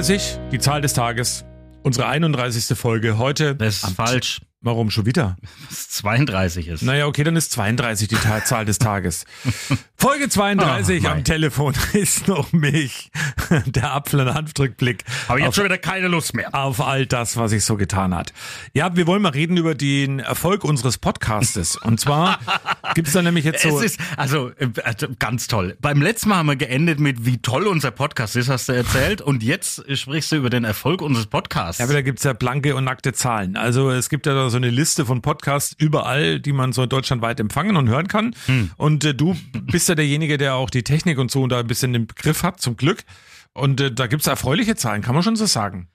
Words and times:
31, 0.00 0.38
die 0.50 0.58
Zahl 0.58 0.80
des 0.80 0.94
Tages. 0.94 1.44
Unsere 1.82 2.06
31. 2.06 2.74
Folge 2.74 3.18
heute. 3.18 3.54
Das 3.54 3.84
ist 3.84 3.90
falsch. 3.90 4.40
Warum 4.62 4.90
schon 4.90 5.04
wieder? 5.04 5.36
Was 5.68 5.90
32 5.90 6.68
ist. 6.68 6.82
Naja, 6.82 7.06
okay, 7.06 7.22
dann 7.22 7.36
ist 7.36 7.52
32 7.52 8.08
die 8.08 8.14
Ta 8.14 8.42
Zahl 8.42 8.64
des 8.64 8.78
Tages. 8.78 9.26
Folge 10.00 10.30
32 10.30 11.06
Ah, 11.06 11.12
am. 11.12 11.24
Telefon 11.24 11.74
ist 11.92 12.26
noch 12.26 12.52
mich. 12.54 13.10
Der 13.66 13.92
Apfel- 13.92 14.20
und 14.20 14.32
Hanfdrückblick. 14.32 15.04
Aber 15.28 15.36
ich 15.38 15.42
auf, 15.42 15.48
habe 15.48 15.54
schon 15.56 15.64
wieder 15.66 15.76
keine 15.76 16.08
Lust 16.08 16.34
mehr. 16.34 16.54
auf 16.54 16.80
all 16.80 17.04
das, 17.04 17.36
was 17.36 17.50
sich 17.50 17.64
so 17.66 17.76
getan 17.76 18.14
hat. 18.14 18.32
Ja, 18.72 18.96
wir 18.96 19.06
wollen 19.06 19.20
mal 19.20 19.28
reden 19.32 19.58
über 19.58 19.74
den 19.74 20.20
Erfolg 20.20 20.64
unseres 20.64 20.96
Podcastes. 20.96 21.76
Und 21.76 22.00
zwar 22.00 22.38
gibt's 22.94 23.12
da 23.12 23.20
nämlich 23.20 23.44
jetzt 23.44 23.62
so... 23.62 23.76
Es 23.78 23.84
ist, 23.84 24.00
also, 24.16 24.48
äh, 24.58 24.68
also 24.84 25.06
ganz 25.18 25.48
toll. 25.48 25.76
Beim 25.82 26.00
letzten 26.00 26.30
Mal 26.30 26.36
haben 26.36 26.46
wir 26.46 26.56
geendet 26.56 26.98
mit, 26.98 27.26
wie 27.26 27.36
toll 27.36 27.66
unser 27.66 27.90
Podcast 27.90 28.36
ist, 28.36 28.48
hast 28.48 28.70
du 28.70 28.72
erzählt. 28.72 29.20
Und 29.20 29.42
jetzt 29.42 29.84
sprichst 29.98 30.32
du 30.32 30.36
über 30.36 30.48
den 30.48 30.64
Erfolg 30.64 31.02
unseres 31.02 31.26
Podcasts. 31.26 31.78
Ja, 31.78 31.84
aber 31.84 31.92
da 31.92 32.00
gibt's 32.00 32.24
ja 32.24 32.32
blanke 32.32 32.74
und 32.74 32.84
nackte 32.84 33.12
Zahlen. 33.12 33.54
Also 33.58 33.90
es 33.90 34.08
gibt 34.08 34.24
ja 34.24 34.32
da 34.32 34.48
so 34.48 34.56
eine 34.56 34.70
Liste 34.70 35.04
von 35.04 35.20
Podcasts 35.20 35.74
überall, 35.78 36.40
die 36.40 36.52
man 36.54 36.72
so 36.72 36.86
deutschlandweit 36.86 37.38
empfangen 37.38 37.76
und 37.76 37.90
hören 37.90 38.08
kann. 38.08 38.34
Hm. 38.46 38.70
Und 38.78 39.04
äh, 39.04 39.14
du 39.14 39.36
bist 39.70 39.89
ja 39.90 39.94
derjenige, 39.94 40.38
der 40.38 40.54
auch 40.54 40.70
die 40.70 40.82
Technik 40.82 41.18
und 41.18 41.30
so 41.30 41.46
da 41.46 41.60
ein 41.60 41.66
bisschen 41.66 41.94
im 41.94 42.06
Griff 42.06 42.42
hat, 42.42 42.60
zum 42.60 42.76
Glück. 42.76 43.04
Und 43.52 43.80
äh, 43.80 43.92
da 43.92 44.06
gibt's 44.06 44.26
erfreuliche 44.26 44.76
Zahlen, 44.76 45.02
kann 45.02 45.14
man 45.14 45.22
schon 45.22 45.36
so 45.36 45.46
sagen. 45.46 45.88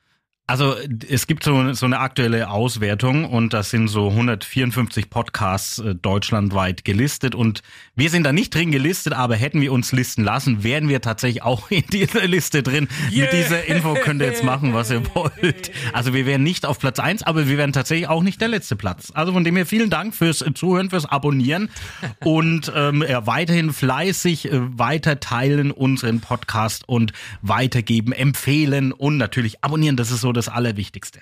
Also 0.48 0.76
es 1.10 1.26
gibt 1.26 1.44
so, 1.44 1.74
so 1.74 1.88
eine 1.88 1.98
aktuelle 1.98 2.52
Auswertung 2.52 3.26
und 3.26 3.52
das 3.52 3.72
sind 3.72 3.88
so 3.88 4.10
154 4.10 5.10
Podcasts 5.10 5.80
äh, 5.80 5.96
deutschlandweit 5.96 6.86
gelistet 6.86 7.34
und 7.34 7.64
wir 7.96 8.12
sind 8.12 8.26
da 8.26 8.32
nicht 8.32 8.54
drin 8.54 8.70
gelistet, 8.70 9.14
aber 9.14 9.38
hätten 9.38 9.60
wir 9.60 9.74
uns 9.74 9.92
listen 9.92 10.24
lassen, 10.24 10.64
wären 10.64 10.88
wir 10.88 11.02
tatsächlich 11.02 11.42
auch 11.42 11.68
in 11.72 11.84
dieser 11.92 12.28
Liste 12.28 12.62
drin. 12.62 12.88
Yeah. 13.12 13.24
Mit 13.24 13.34
dieser 13.34 13.66
Info 13.66 13.96
könnt 13.96 14.22
ihr 14.22 14.28
jetzt 14.28 14.44
machen, 14.44 14.76
was 14.76 14.92
ihr 14.92 15.02
wollt. 15.16 15.72
Also 15.94 16.14
wir 16.14 16.28
wären 16.28 16.44
nicht 16.44 16.68
auf 16.68 16.78
Platz 16.78 17.00
eins, 17.00 17.24
aber 17.24 17.48
wir 17.48 17.58
wären 17.58 17.74
tatsächlich 17.74 18.08
auch 18.08 18.22
nicht 18.22 18.40
der 18.40 18.50
letzte 18.50 18.76
Platz. 18.76 19.12
Also 19.16 19.34
von 19.34 19.44
dem 19.46 19.56
her 19.56 19.66
vielen 19.66 19.90
Dank 19.90 20.14
fürs 20.14 20.46
Zuhören, 20.54 20.92
fürs 20.92 21.08
Abonnieren 21.08 21.70
und 22.24 22.72
ähm, 22.76 23.04
ja, 23.10 23.26
weiterhin 23.26 23.74
fleißig 23.74 24.52
äh, 24.52 24.78
weiter 24.78 25.20
teilen 25.20 25.72
unseren 25.72 26.20
Podcast 26.20 26.88
und 26.88 27.14
weitergeben, 27.42 28.12
empfehlen 28.12 28.92
und 28.92 29.18
natürlich 29.18 29.64
abonnieren. 29.64 29.98
Das 29.98 30.12
ist 30.12 30.22
so 30.22 30.35
das 30.36 30.50
Allerwichtigste. 30.50 31.20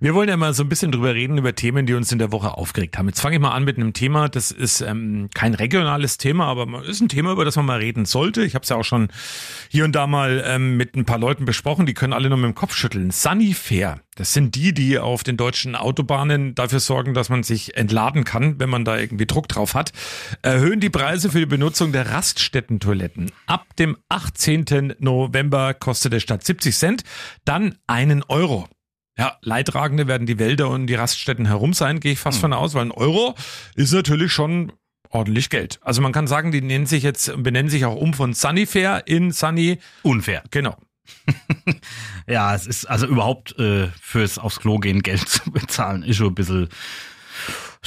Wir 0.00 0.14
wollen 0.14 0.28
ja 0.28 0.36
mal 0.36 0.52
so 0.54 0.62
ein 0.62 0.68
bisschen 0.68 0.92
drüber 0.92 1.14
reden, 1.14 1.38
über 1.38 1.54
Themen, 1.54 1.86
die 1.86 1.94
uns 1.94 2.12
in 2.12 2.18
der 2.18 2.32
Woche 2.32 2.56
aufgeregt 2.56 2.98
haben. 2.98 3.08
Jetzt 3.08 3.20
fange 3.20 3.36
ich 3.36 3.42
mal 3.42 3.52
an 3.52 3.64
mit 3.64 3.76
einem 3.76 3.92
Thema, 3.92 4.28
das 4.28 4.50
ist 4.50 4.80
ähm, 4.80 5.28
kein 5.34 5.54
regionales 5.54 6.18
Thema, 6.18 6.46
aber 6.46 6.84
ist 6.84 7.00
ein 7.00 7.08
Thema, 7.08 7.32
über 7.32 7.44
das 7.44 7.56
man 7.56 7.66
mal 7.66 7.78
reden 7.78 8.04
sollte. 8.04 8.44
Ich 8.44 8.54
habe 8.54 8.62
es 8.62 8.68
ja 8.68 8.76
auch 8.76 8.84
schon 8.84 9.08
hier 9.68 9.84
und 9.84 9.92
da 9.92 10.06
mal 10.06 10.42
ähm, 10.46 10.76
mit 10.76 10.96
ein 10.96 11.04
paar 11.04 11.18
Leuten 11.18 11.44
besprochen, 11.44 11.86
die 11.86 11.94
können 11.94 12.12
alle 12.12 12.28
nur 12.28 12.38
mit 12.38 12.46
dem 12.46 12.54
Kopf 12.54 12.74
schütteln. 12.74 13.10
Sunnyfair, 13.10 14.00
das 14.16 14.32
sind 14.32 14.54
die, 14.54 14.74
die 14.74 14.98
auf 14.98 15.22
den 15.22 15.36
deutschen 15.36 15.76
Autobahnen 15.76 16.54
dafür 16.54 16.80
sorgen, 16.80 17.14
dass 17.14 17.28
man 17.28 17.42
sich 17.42 17.76
entladen 17.76 18.24
kann, 18.24 18.58
wenn 18.58 18.70
man 18.70 18.84
da 18.84 18.96
irgendwie 18.98 19.26
Druck 19.26 19.46
drauf 19.46 19.74
hat, 19.74 19.92
erhöhen 20.42 20.80
die 20.80 20.90
Preise 20.90 21.30
für 21.30 21.38
die 21.38 21.46
Benutzung 21.46 21.92
der 21.92 22.10
Raststättentoiletten. 22.10 23.30
Ab 23.46 23.64
dem 23.78 23.96
18. 24.08 24.94
November 24.98 25.74
kostet 25.74 26.14
der 26.14 26.20
statt 26.20 26.44
70 26.44 26.76
Cent 26.76 27.04
dann 27.44 27.76
einen 27.86 28.22
Euro. 28.24 28.66
Ja, 29.18 29.36
Leidtragende 29.42 30.06
werden 30.06 30.26
die 30.26 30.38
Wälder 30.38 30.68
und 30.70 30.86
die 30.86 30.94
Raststätten 30.94 31.46
herum 31.46 31.72
sein, 31.72 32.00
gehe 32.00 32.12
ich 32.12 32.18
fast 32.18 32.40
von 32.40 32.52
aus, 32.52 32.74
weil 32.74 32.86
ein 32.86 32.90
Euro 32.90 33.34
ist 33.74 33.92
natürlich 33.92 34.32
schon 34.32 34.72
ordentlich 35.10 35.50
Geld. 35.50 35.78
Also 35.82 36.02
man 36.02 36.12
kann 36.12 36.26
sagen, 36.26 36.52
die 36.52 36.60
nennen 36.60 36.86
sich 36.86 37.02
jetzt, 37.02 37.32
benennen 37.42 37.70
sich 37.70 37.84
auch 37.84 37.96
um 37.96 38.12
von 38.12 38.34
Sunnyfair 38.34 39.04
in 39.06 39.30
Sunny. 39.30 39.78
Unfair. 40.02 40.42
Genau. 40.50 40.76
Ja, 42.28 42.54
es 42.54 42.66
ist 42.66 42.86
also 42.86 43.06
überhaupt 43.06 43.56
äh, 43.58 43.88
fürs 44.00 44.38
aufs 44.38 44.58
Klo 44.58 44.78
gehen 44.78 45.02
Geld 45.02 45.28
zu 45.28 45.50
bezahlen, 45.50 46.02
ist 46.02 46.16
schon 46.16 46.28
ein 46.28 46.34
bisschen 46.34 46.68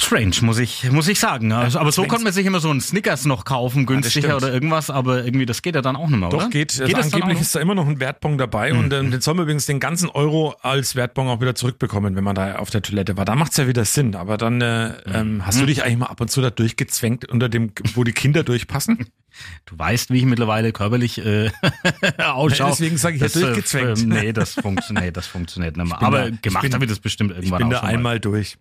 strange, 0.00 0.34
muss 0.42 0.58
ich, 0.58 0.90
muss 0.90 1.06
ich 1.08 1.20
sagen. 1.20 1.52
Also, 1.52 1.78
aber 1.78 1.92
so 1.92 2.04
konnte 2.04 2.24
man 2.24 2.32
sich 2.32 2.46
immer 2.46 2.60
so 2.60 2.70
einen 2.70 2.80
Snickers 2.80 3.24
noch 3.26 3.44
kaufen, 3.44 3.86
günstiger 3.86 4.28
stimmt. 4.28 4.42
oder 4.42 4.52
irgendwas, 4.52 4.90
aber 4.90 5.24
irgendwie, 5.24 5.46
das 5.46 5.62
geht 5.62 5.74
ja 5.74 5.82
dann 5.82 5.96
auch 5.96 6.08
nicht 6.08 6.18
mehr, 6.18 6.28
Doch, 6.30 6.38
oder? 6.38 6.48
geht. 6.48 6.72
geht 6.72 6.94
also 6.94 7.08
auch 7.10 7.12
angeblich 7.14 7.40
ist 7.40 7.54
da 7.54 7.60
immer 7.60 7.74
noch 7.74 7.86
ein 7.86 8.00
Wertbon 8.00 8.38
dabei 8.38 8.72
und 8.72 8.92
ähm, 8.92 9.10
den 9.10 9.20
soll 9.20 9.34
man 9.34 9.44
übrigens 9.44 9.66
den 9.66 9.80
ganzen 9.80 10.08
Euro 10.08 10.54
als 10.62 10.96
Wertbon 10.96 11.28
auch 11.28 11.40
wieder 11.40 11.54
zurückbekommen, 11.54 12.16
wenn 12.16 12.24
man 12.24 12.34
da 12.34 12.56
auf 12.56 12.70
der 12.70 12.82
Toilette 12.82 13.16
war. 13.16 13.24
Da 13.24 13.34
macht's 13.34 13.56
ja 13.56 13.66
wieder 13.68 13.84
Sinn. 13.84 14.14
Aber 14.14 14.36
dann 14.38 14.60
äh, 14.60 14.94
ähm, 15.12 15.44
hast 15.46 15.60
du 15.60 15.66
dich 15.66 15.84
eigentlich 15.84 15.98
mal 15.98 16.06
ab 16.06 16.20
und 16.20 16.30
zu 16.30 16.40
da 16.40 16.50
durchgezwängt 16.50 17.28
unter 17.28 17.48
dem, 17.48 17.72
wo 17.94 18.04
die 18.04 18.12
Kinder 18.12 18.42
durchpassen? 18.42 19.06
Du 19.64 19.78
weißt, 19.78 20.10
wie 20.10 20.18
ich 20.18 20.24
mittlerweile 20.24 20.72
körperlich 20.72 21.24
äh, 21.24 21.50
ausschaue. 22.18 22.66
Ja, 22.66 22.70
deswegen 22.72 22.96
sag 22.98 23.14
ich 23.14 23.20
ja 23.20 23.28
Das, 23.28 23.36
äh, 23.36 23.40
durchgezwängt. 23.42 23.98
äh, 24.02 24.04
nee, 24.06 24.32
das 24.32 24.54
funktioniert, 24.54 25.04
nee, 25.04 25.10
das 25.12 25.28
funktioniert 25.28 25.76
nicht 25.76 25.86
mehr. 25.86 26.02
Aber 26.02 26.18
da- 26.22 26.26
ich 26.34 26.42
gemacht 26.42 26.74
habe 26.74 26.84
ich 26.84 26.90
das 26.90 26.98
bestimmt 26.98 27.30
Ich 27.30 27.36
irgendwann 27.36 27.58
bin 27.58 27.66
auch 27.68 27.70
da 27.70 27.76
schon 27.78 27.86
mal. 27.86 27.94
einmal 27.94 28.20
durch. 28.20 28.58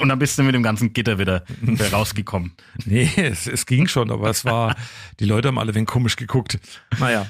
Und 0.00 0.08
dann 0.08 0.18
bist 0.18 0.38
du 0.38 0.42
mit 0.42 0.54
dem 0.54 0.62
ganzen 0.62 0.92
Gitter 0.92 1.18
wieder, 1.18 1.44
rausgekommen. 1.92 2.52
Nee, 2.84 3.10
es, 3.16 3.46
es 3.46 3.66
ging 3.66 3.88
schon, 3.88 4.10
aber 4.10 4.28
es 4.28 4.44
war, 4.44 4.76
die 5.18 5.24
Leute 5.24 5.48
haben 5.48 5.58
alle 5.58 5.74
wenig 5.74 5.88
komisch 5.88 6.16
geguckt. 6.16 6.58
Naja. 6.98 7.26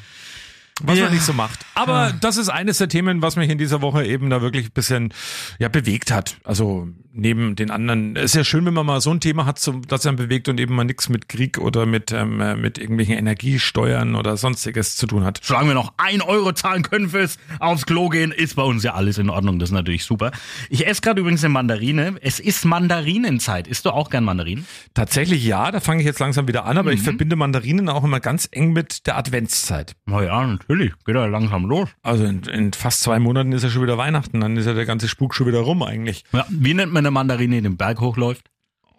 Was 0.83 0.97
Ja. 0.99 1.05
man 1.05 1.15
nicht 1.15 1.25
so 1.25 1.33
macht. 1.33 1.61
Aber 1.75 2.13
das 2.21 2.37
ist 2.37 2.49
eines 2.49 2.79
der 2.79 2.89
Themen, 2.89 3.21
was 3.23 3.37
mich 3.37 3.51
in 3.51 3.59
dieser 3.59 3.83
Woche 3.83 4.05
eben 4.05 4.31
da 4.31 4.41
wirklich 4.43 4.67
ein 4.67 4.73
bisschen 4.73 5.13
ja, 5.59 5.69
bewegt 5.69 6.11
hat. 6.11 6.37
Also 6.45 6.89
neben 7.13 7.57
den 7.57 7.71
anderen. 7.73 8.15
Es 8.15 8.27
ist 8.27 8.35
ja 8.35 8.45
schön, 8.45 8.65
wenn 8.65 8.75
man 8.75 8.87
mal 8.87 9.01
so 9.01 9.11
ein 9.11 9.19
Thema 9.19 9.45
hat, 9.45 9.59
so- 9.59 9.81
das 9.89 10.07
einen 10.07 10.17
bewegt 10.17 10.49
und 10.49 10.61
eben 10.61 10.77
mal 10.77 10.85
nichts 10.85 11.09
mit 11.09 11.29
Krieg 11.29 11.59
oder 11.59 11.85
mit, 11.85 12.13
ähm, 12.13 12.41
äh, 12.41 12.55
mit 12.55 12.79
irgendwelchen 12.79 13.17
Energiesteuern 13.19 14.15
oder 14.15 14.37
sonstiges 14.37 14.95
zu 14.95 15.07
tun 15.09 15.25
hat. 15.25 15.41
Solange 15.43 15.69
wir 15.69 15.75
noch 15.75 15.95
ein 15.97 16.21
Euro 16.23 16.53
zahlen 16.53 16.83
können 16.83 17.09
fürs 17.11 17.39
aufs 17.59 17.87
Klo 17.87 18.09
gehen, 18.09 18.31
ist 18.31 18.55
bei 18.55 18.63
uns 18.63 18.85
ja 18.85 18.95
alles 18.95 19.19
in 19.19 19.31
Ordnung. 19.31 19.59
Das 19.59 19.71
ist 19.71 19.75
natürlich 19.75 20.05
super. 20.05 20.31
Ich 20.71 20.87
esse 20.87 21.01
gerade 21.01 21.21
übrigens 21.21 21.43
eine 21.43 21.53
Mandarine. 21.55 22.15
Es 22.21 22.39
ist 22.39 22.65
Mandarinenzeit. 22.65 23.67
Isst 23.67 23.85
du 23.87 23.91
auch 23.91 24.11
gern 24.11 24.23
Mandarinen? 24.25 24.67
Tatsächlich 24.95 25.45
ja, 25.45 25.71
da 25.73 25.81
fange 25.81 26.01
ich 26.03 26.07
jetzt 26.07 26.21
langsam 26.21 26.47
wieder 26.47 26.67
an, 26.67 26.79
aber 26.79 26.93
ich 26.93 27.03
verbinde 27.03 27.35
Mandarinen 27.37 27.89
auch 27.89 28.05
immer 28.05 28.21
ganz 28.21 28.49
eng 28.53 28.73
mit 28.73 29.07
der 29.09 29.17
Adventszeit. 29.19 29.95
Na 30.07 30.23
ja, 30.23 30.59
natürlich. 30.69 30.93
Geht 31.05 31.15
ja 31.15 31.27
langsam 31.27 31.65
los. 31.65 31.89
Also 32.03 32.25
in, 32.25 32.43
in 32.43 32.73
fast 32.73 33.01
zwei 33.01 33.19
Monaten 33.19 33.53
ist 33.53 33.63
ja 33.63 33.71
schon 33.71 33.83
wieder 33.83 33.99
Weihnachten, 33.99 34.41
dann 34.41 34.57
ist 34.57 34.67
ja 34.67 34.75
der 34.75 34.87
ganze 34.87 35.09
Spuk 35.09 35.35
schon 35.35 35.47
wieder 35.47 35.61
rum 35.61 35.83
eigentlich. 35.83 36.25
Ja, 36.33 36.47
wie 36.49 36.75
nennt 36.75 36.93
man 36.93 37.05
eine 37.05 37.11
Mandarine, 37.11 37.57
die 37.57 37.63
den 37.63 37.77
Berg 37.77 38.01
hochläuft? 38.01 38.51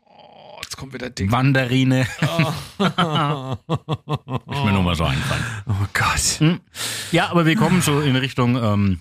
Oh, 0.05 0.59
jetzt 0.63 0.77
kommt 0.77 0.93
wieder 0.93 1.09
dick. 1.09 1.29
Mandarine. 1.29 2.01
ist 2.01 2.09
mir 2.79 4.71
nur 4.73 4.83
mal 4.83 4.95
so 4.95 5.05
eingefallen. 5.05 5.43
Oh 5.67 5.85
Gott. 5.93 6.59
Ja, 7.11 7.29
aber 7.29 7.45
wir 7.45 7.55
kommen 7.55 7.81
so 7.81 8.01
in 8.01 8.15
Richtung 8.15 8.55
ähm, 8.57 8.99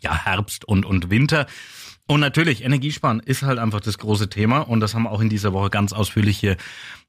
ja, 0.00 0.24
Herbst 0.24 0.64
und, 0.64 0.84
und 0.84 1.10
Winter. 1.10 1.46
Und 2.08 2.18
natürlich, 2.20 2.64
Energiesparen 2.64 3.20
ist 3.20 3.42
halt 3.42 3.60
einfach 3.60 3.80
das 3.80 3.96
große 3.98 4.28
Thema. 4.28 4.58
Und 4.58 4.80
das 4.80 4.94
haben 4.94 5.04
wir 5.04 5.12
auch 5.12 5.20
in 5.20 5.28
dieser 5.28 5.52
Woche 5.52 5.70
ganz 5.70 5.92
ausführlich 5.92 6.36
hier 6.36 6.56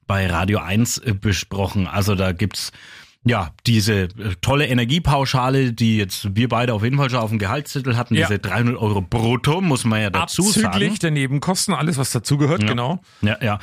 bei 0.06 0.28
Radio 0.28 0.60
1 0.60 0.98
äh, 0.98 1.14
besprochen. 1.14 1.88
Also 1.88 2.14
da 2.14 2.32
gibt's 2.32 2.70
ja 3.24 3.50
diese 3.66 4.02
äh, 4.02 4.08
tolle 4.40 4.66
Energiepauschale, 4.66 5.72
die 5.72 5.96
jetzt 5.96 6.34
wir 6.36 6.48
beide 6.48 6.74
auf 6.74 6.82
jeden 6.84 6.96
Fall 6.96 7.10
schon 7.10 7.18
auf 7.20 7.30
dem 7.30 7.38
Gehaltszettel 7.38 7.96
hatten. 7.96 8.14
Ja. 8.14 8.26
Diese 8.26 8.38
300 8.38 8.76
Euro 8.76 9.00
brutto, 9.00 9.60
muss 9.60 9.84
man 9.84 10.00
ja 10.02 10.10
dazu 10.10 10.42
sagen. 10.42 10.66
Abzüglich 10.66 10.98
der 10.98 11.10
Nebenkosten, 11.10 11.74
alles 11.74 11.96
was 11.96 12.10
dazugehört, 12.12 12.62
Ja. 12.62 12.68
genau. 12.68 13.00
Ja, 13.22 13.38
ja. 13.42 13.58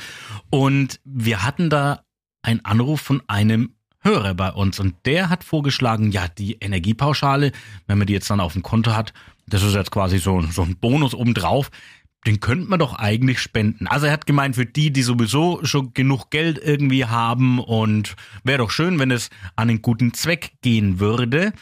Und 0.50 1.00
wir 1.04 1.42
hatten 1.44 1.70
da 1.70 2.02
einen 2.42 2.64
Anruf 2.64 3.00
von 3.00 3.22
einem 3.28 3.74
Hörer 4.00 4.34
bei 4.34 4.50
uns 4.50 4.80
und 4.80 4.96
der 5.06 5.30
hat 5.30 5.44
vorgeschlagen, 5.44 6.10
ja, 6.10 6.26
die 6.26 6.54
Energiepauschale, 6.54 7.52
wenn 7.86 7.98
man 7.98 8.08
die 8.08 8.12
jetzt 8.14 8.28
dann 8.30 8.40
auf 8.40 8.54
dem 8.54 8.62
Konto 8.64 8.96
hat, 8.96 9.12
das 9.46 9.62
ist 9.62 9.74
jetzt 9.74 9.92
quasi 9.92 10.18
so, 10.18 10.40
so 10.42 10.62
ein 10.62 10.76
Bonus 10.76 11.14
obendrauf, 11.14 11.70
den 12.26 12.40
könnte 12.40 12.68
man 12.68 12.78
doch 12.78 12.94
eigentlich 12.94 13.40
spenden. 13.40 13.86
Also 13.86 14.06
er 14.06 14.12
hat 14.12 14.26
gemeint, 14.26 14.54
für 14.54 14.66
die, 14.66 14.92
die 14.92 15.02
sowieso 15.02 15.64
schon 15.64 15.92
genug 15.92 16.30
Geld 16.30 16.60
irgendwie 16.62 17.04
haben 17.04 17.58
und 17.58 18.14
wäre 18.44 18.58
doch 18.58 18.70
schön, 18.70 18.98
wenn 18.98 19.10
es 19.10 19.30
an 19.56 19.70
einen 19.70 19.82
guten 19.82 20.14
Zweck 20.14 20.52
gehen 20.62 21.00
würde. 21.00 21.52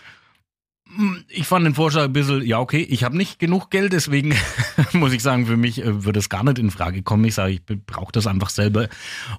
Hm, 0.94 1.24
Ich 1.28 1.46
fand 1.46 1.64
den 1.64 1.74
Vorschlag 1.74 2.04
ein 2.04 2.12
bisschen, 2.12 2.44
ja 2.44 2.58
okay, 2.58 2.82
ich 2.82 3.04
habe 3.04 3.16
nicht 3.16 3.38
genug 3.38 3.70
Geld, 3.70 3.92
deswegen 3.92 4.34
muss 4.92 5.12
ich 5.12 5.22
sagen, 5.22 5.46
für 5.46 5.56
mich 5.56 5.82
äh, 5.82 6.04
würde 6.04 6.18
es 6.18 6.28
gar 6.28 6.44
nicht 6.44 6.58
in 6.58 6.70
Frage 6.70 7.02
kommen. 7.02 7.24
Ich 7.24 7.34
sage, 7.34 7.52
ich 7.52 7.64
brauche 7.64 8.12
das 8.12 8.26
einfach 8.26 8.50
selber. 8.50 8.88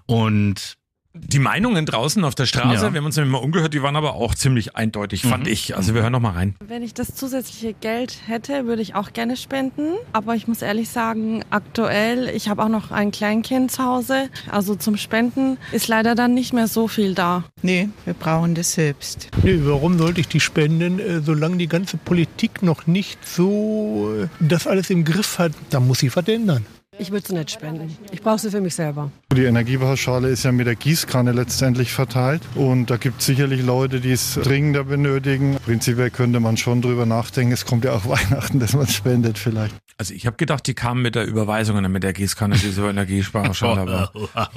Und 0.07 0.77
Die 1.13 1.39
Meinungen 1.39 1.85
draußen 1.85 2.23
auf 2.23 2.35
der 2.35 2.45
Straße, 2.45 2.85
Ja. 2.85 2.93
wir 2.93 2.99
haben 2.99 3.05
uns 3.05 3.17
nämlich 3.17 3.31
mal 3.33 3.39
umgehört, 3.39 3.73
die 3.73 3.81
waren 3.83 3.97
aber 3.97 4.13
auch 4.13 4.33
ziemlich 4.33 4.75
eindeutig, 4.77 5.23
fand 5.23 5.45
Mhm. 5.45 5.51
ich. 5.51 5.75
Also 5.75 5.93
wir 5.93 6.01
hören 6.03 6.13
noch 6.13 6.21
mal 6.21 6.31
rein. 6.31 6.55
Wenn 6.65 6.83
ich 6.83 6.93
das 6.93 7.15
zusätzliche 7.15 7.73
Geld 7.73 8.15
hätte, 8.27 8.65
würde 8.65 8.81
ich 8.81 8.95
auch 8.95 9.11
gerne 9.11 9.35
spenden. 9.35 9.95
Aber 10.13 10.35
ich 10.35 10.47
muss 10.47 10.61
ehrlich 10.61 10.87
sagen, 10.89 11.43
aktuell, 11.49 12.29
ich 12.33 12.47
habe 12.47 12.63
auch 12.63 12.69
noch 12.69 12.91
ein 12.91 13.11
Kleinkind 13.11 13.71
zu 13.71 13.83
Hause. 13.83 14.29
Also 14.49 14.75
zum 14.75 14.95
Spenden 14.95 15.57
ist 15.73 15.87
leider 15.89 16.15
dann 16.15 16.33
nicht 16.33 16.53
mehr 16.53 16.67
so 16.67 16.87
viel 16.87 17.13
da. 17.13 17.43
Nee, 17.61 17.89
wir 18.05 18.13
brauchen 18.13 18.55
das 18.55 18.71
selbst. 18.73 19.27
Nee, 19.43 19.59
warum 19.63 19.97
sollte 19.97 20.21
ich 20.21 20.29
die 20.29 20.39
spenden, 20.39 20.99
äh, 20.99 21.19
solange 21.21 21.57
die 21.57 21.67
ganze 21.67 21.97
Politik 21.97 22.63
noch 22.63 22.87
nicht 22.87 23.27
so 23.27 24.13
äh, 24.23 24.27
das 24.39 24.65
alles 24.65 24.89
im 24.89 25.03
Griff 25.03 25.39
hat? 25.39 25.51
Da 25.71 25.79
muss 25.81 25.99
sie 25.99 26.15
was 26.15 26.27
ändern. 26.27 26.65
Ich 26.97 27.09
würde 27.09 27.25
sie 27.25 27.33
nicht 27.33 27.51
spenden. 27.51 27.97
Ich 28.11 28.21
brauche 28.21 28.37
sie 28.37 28.51
für 28.51 28.59
mich 28.59 28.75
selber. 28.75 29.11
Die 29.33 29.45
Energiepauschale 29.45 30.27
ist 30.27 30.43
ja 30.43 30.51
mit 30.51 30.67
der 30.67 30.75
Gießkanne 30.75 31.31
letztendlich 31.31 31.93
verteilt 31.93 32.41
und 32.55 32.89
da 32.89 32.97
gibt 32.97 33.21
es 33.21 33.27
sicherlich 33.27 33.63
Leute, 33.63 34.01
die 34.01 34.11
es 34.11 34.33
dringender 34.35 34.83
benötigen. 34.83 35.55
Prinzipiell 35.63 36.09
könnte 36.09 36.41
man 36.41 36.57
schon 36.57 36.81
drüber 36.81 37.05
nachdenken, 37.05 37.53
es 37.53 37.65
kommt 37.65 37.85
ja 37.85 37.93
auch 37.93 38.05
Weihnachten, 38.09 38.59
dass 38.59 38.73
man 38.73 38.87
spendet 38.87 39.37
vielleicht. 39.37 39.73
Also 39.97 40.13
ich 40.13 40.25
habe 40.27 40.35
gedacht, 40.35 40.67
die 40.67 40.73
kamen 40.73 41.01
mit 41.01 41.15
der 41.15 41.25
Überweisung 41.25 41.77
und 41.77 41.83
dann 41.83 41.93
mit 41.93 42.03
der 42.03 42.11
Gießkanne, 42.11 42.57
diese 42.57 42.85
Energiesparschale. 42.89 43.81
aber 43.81 44.11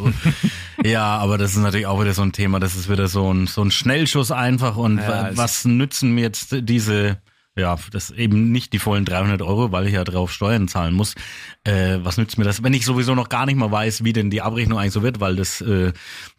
ja, 0.84 1.16
aber 1.18 1.38
das 1.38 1.52
ist 1.52 1.58
natürlich 1.58 1.86
auch 1.86 2.00
wieder 2.00 2.14
so 2.14 2.22
ein 2.22 2.32
Thema. 2.32 2.58
Das 2.58 2.74
ist 2.74 2.90
wieder 2.90 3.06
so 3.06 3.32
ein, 3.32 3.46
so 3.46 3.62
ein 3.62 3.70
Schnellschuss 3.70 4.32
einfach. 4.32 4.76
Und 4.76 4.98
Ja, 4.98 5.30
was 5.36 5.64
nützen 5.64 6.12
mir 6.16 6.22
jetzt 6.22 6.48
diese, 6.62 7.18
ja, 7.56 7.76
das 7.92 8.10
eben 8.10 8.50
nicht 8.50 8.72
die 8.72 8.80
vollen 8.80 9.04
300 9.04 9.40
Euro, 9.40 9.70
weil 9.70 9.86
ich 9.86 9.94
ja 9.94 10.02
drauf 10.02 10.32
Steuern 10.32 10.66
zahlen 10.66 10.92
muss. 10.92 11.14
Äh, 11.62 11.98
was 12.02 12.16
nützt 12.16 12.36
mir 12.36 12.44
das, 12.44 12.64
wenn 12.64 12.74
ich 12.74 12.84
sowieso 12.84 13.14
noch 13.14 13.28
gar 13.28 13.46
nicht 13.46 13.54
mal 13.54 13.70
weiß, 13.70 14.02
wie 14.02 14.12
denn 14.12 14.28
die 14.28 14.42
Abrechnung 14.42 14.78
eigentlich 14.78 14.92
so 14.92 15.04
wird, 15.04 15.20
weil 15.20 15.36
das, 15.36 15.60
äh, 15.60 15.92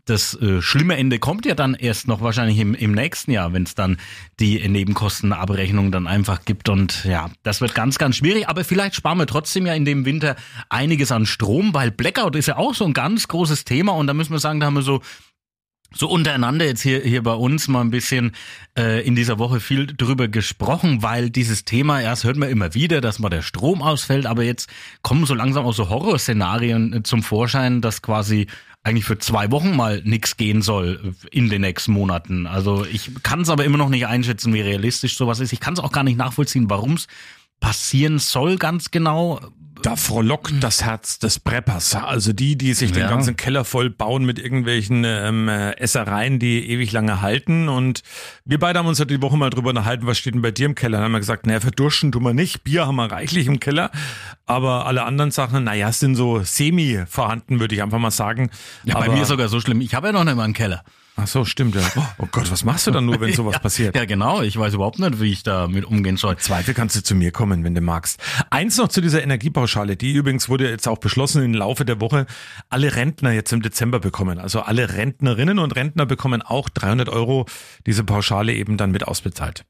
das 0.04 0.40
äh, 0.42 0.62
schlimme 0.62 0.98
Ende 0.98 1.18
kommt 1.18 1.46
ja 1.46 1.56
dann 1.56 1.74
erst 1.74 2.10
noch 2.10 2.20
wahrscheinlich 2.20 2.60
im, 2.60 2.76
im 2.76 2.92
nächsten 2.92 3.32
Jahr, 3.32 3.54
wenn 3.54 3.64
es 3.64 3.76
dann 3.76 3.98
die 4.42 4.68
Nebenkostenabrechnung 4.68 5.92
dann 5.92 6.06
einfach 6.06 6.44
gibt. 6.44 6.68
Und 6.68 7.06
ja, 7.06 7.32
das 7.44 7.62
wird 7.62 7.76
ganz, 7.76 7.98
ganz 7.98 8.18
schwierig. 8.18 8.50
Aber 8.50 8.66
vielleicht 8.66 8.96
sparen 8.96 9.18
wir 9.18 9.26
trotzdem 9.26 9.66
ja 9.66 9.74
in 9.74 9.86
dem 9.86 10.04
Winter 10.04 10.36
einiges 10.68 11.14
an 11.14 11.26
Strom, 11.26 11.74
weil 11.74 11.92
Blackout 11.92 12.36
ist 12.36 12.48
ja 12.48 12.58
auch 12.58 12.76
so 12.76 12.84
ein 12.86 12.94
ganz 12.94 13.30
großes 13.30 13.64
Thema. 13.64 13.94
Und 13.94 14.08
da 14.08 14.14
müssen 14.14 14.34
wir 14.34 14.40
sagen, 14.40 14.60
da 14.60 14.66
haben 14.66 14.76
wir 14.76 14.82
so 14.82 15.02
so 15.98 16.10
untereinander 16.10 16.66
jetzt 16.66 16.82
hier, 16.82 17.02
hier 17.02 17.24
bei 17.24 17.34
uns 17.34 17.68
mal 17.68 17.82
ein 17.82 17.90
bisschen 17.90 18.34
äh, 18.78 19.06
in 19.06 19.16
dieser 19.16 19.40
Woche 19.40 19.60
viel 19.60 19.88
drüber 19.88 20.28
gesprochen, 20.28 21.02
weil 21.02 21.30
dieses 21.30 21.66
Thema, 21.66 22.02
erst 22.02 22.24
hört 22.24 22.38
man 22.38 22.50
immer 22.50 22.74
wieder, 22.74 23.02
dass 23.02 23.20
mal 23.20 23.30
der 23.30 23.42
Strom 23.42 23.82
ausfällt, 23.82 24.26
aber 24.26 24.44
jetzt 24.44 24.70
kommen 25.02 25.26
so 25.26 25.34
langsam 25.34 25.66
auch 25.66 25.74
so 25.74 25.90
Horrorszenarien 25.90 26.94
äh, 26.94 27.04
zum 27.04 27.24
Vorschein, 27.24 27.82
dass 27.82 28.02
quasi 28.02 28.48
eigentlich 28.84 29.06
für 29.06 29.18
zwei 29.18 29.50
Wochen 29.52 29.76
mal 29.76 30.02
nichts 30.06 30.38
gehen 30.38 30.62
soll 30.62 31.16
äh, 31.24 31.28
in 31.36 31.50
den 31.50 31.62
nächsten 31.62 31.92
Monaten. 31.92 32.46
Also 32.46 32.86
ich 32.86 33.12
kann 33.24 33.42
es 33.42 33.50
aber 33.50 33.66
immer 33.66 33.78
noch 33.78 33.90
nicht 33.90 34.06
einschätzen, 34.06 34.54
wie 34.54 34.62
realistisch 34.62 35.18
sowas 35.18 35.40
ist. 35.40 35.54
Ich 35.54 35.60
kann 35.60 35.74
es 35.74 35.80
auch 35.80 35.92
gar 35.92 36.04
nicht 36.04 36.18
nachvollziehen, 36.18 36.70
warum 36.70 36.94
es 36.94 37.08
passieren 37.60 38.20
soll 38.20 38.58
ganz 38.58 38.92
genau. 38.92 39.40
Da 39.81 39.95
frohlockt 39.95 40.54
das 40.62 40.83
Herz 40.83 41.19
des 41.19 41.39
Preppers. 41.39 41.95
Also 41.95 42.33
die, 42.33 42.57
die 42.57 42.74
sich 42.74 42.92
den 42.92 43.01
Ja. 43.04 43.10
ganzen 43.10 43.36
Keller 43.36 43.66
voll 43.66 43.89
bauen 43.89 44.25
mit 44.25 44.39
irgendwelchen 44.39 45.04
ähm, 45.06 45.48
äh, 45.50 45.72
Essereien, 45.74 46.39
die 46.39 46.69
ewig 46.69 46.92
lange 46.92 47.22
halten. 47.22 47.69
Und 47.69 48.01
wir 48.45 48.60
beide 48.60 48.80
haben 48.80 48.88
uns 48.88 49.00
ja 49.00 49.06
die 49.06 49.22
Woche 49.22 49.38
mal 49.38 49.50
drüber 49.50 49.69
unterhalten, 49.69 50.07
was 50.07 50.18
steht 50.18 50.33
denn 50.33 50.42
bei 50.42 50.51
dir 50.51 50.66
im 50.66 50.75
Keller? 50.75 50.98
Dann 50.98 51.06
haben 51.06 51.12
wir 51.12 51.19
gesagt, 51.19 51.45
naja, 51.45 51.60
verdursten 51.60 52.12
tun 52.12 52.24
wir 52.24 52.33
nicht. 52.33 52.63
Bier 52.63 52.88
haben 52.88 52.95
wir 52.95 53.12
reichlich 53.12 53.48
im 53.48 53.60
Keller. 53.60 53.92
Aber 54.45 54.86
alle 54.86 55.04
anderen 55.04 55.31
Sachen, 55.31 55.63
naja, 55.66 55.92
sind 55.92 56.16
so 56.16 56.42
semi 56.44 57.04
vorhanden, 57.07 57.60
würde 57.60 57.75
ich 57.75 57.83
einfach 57.83 58.00
mal 58.00 58.12
sagen. 58.12 58.50
Ja, 58.83 58.95
Aber, 58.95 59.07
bei 59.07 59.13
mir 59.13 59.24
ist 59.24 59.27
sogar 59.30 59.48
so 59.50 59.60
schlimm. 59.60 59.81
Ich 59.81 59.94
habe 59.95 60.07
ja 60.07 60.13
noch 60.13 60.24
nicht 60.24 60.36
mal 60.36 60.44
einen 60.44 60.54
Keller. 60.54 60.83
Ach 61.18 61.28
so, 61.28 61.46
stimmt 61.46 61.76
ja. 61.76 61.82
Oh 62.18 62.28
Gott, 62.30 62.52
was 62.52 62.66
machst 62.66 62.88
du 62.88 62.92
dann 62.92 63.06
nur, 63.06 63.22
wenn 63.22 63.34
sowas 63.34 63.54
ja, 63.54 63.60
passiert? 63.60 63.96
Ja, 63.96 64.06
genau. 64.06 64.42
Ich 64.42 64.58
weiß 64.58 64.74
überhaupt 64.74 65.00
nicht, 65.00 65.22
wie 65.22 65.32
ich 65.32 65.44
damit 65.44 65.86
umgehen 65.86 66.18
soll. 66.18 66.36
Zweifel 66.38 66.74
kannst 66.74 66.96
du 66.98 67.04
zu 67.04 67.16
mir 67.16 67.32
kommen, 67.32 67.64
wenn 67.64 67.74
du 67.74 67.82
magst. 67.82 68.20
Eins 68.50 68.78
noch 68.78 68.90
zu 68.90 69.00
dieser 69.00 69.24
Energiepauschale, 69.24 69.96
die 69.96 70.12
übrigens 70.12 70.50
wurde 70.50 70.70
jetzt 70.70 70.88
auch 70.88 70.98
beschlossen 70.98 71.44
im 71.44 71.54
Laufe 71.54 71.86
der 71.86 72.02
Woche, 72.02 72.26
alle 72.70 72.96
Rentner 72.96 73.32
jetzt 73.32 73.54
im 73.54 73.62
Dezember 73.62 74.00
bekommen. 74.00 74.40
Also 74.40 74.62
alle 74.62 74.94
Rentnerinnen 74.94 75.60
und 75.60 75.76
Rentner 75.76 76.06
bekommen 76.06 76.42
auch 76.42 76.68
300 76.68 77.08
Euro 77.08 77.46
diese 77.86 78.04
Pauschale 78.04 78.54
eben 78.54 78.76
dann 78.76 78.92
mit 78.92 79.08
ausbezahlt. 79.08 79.66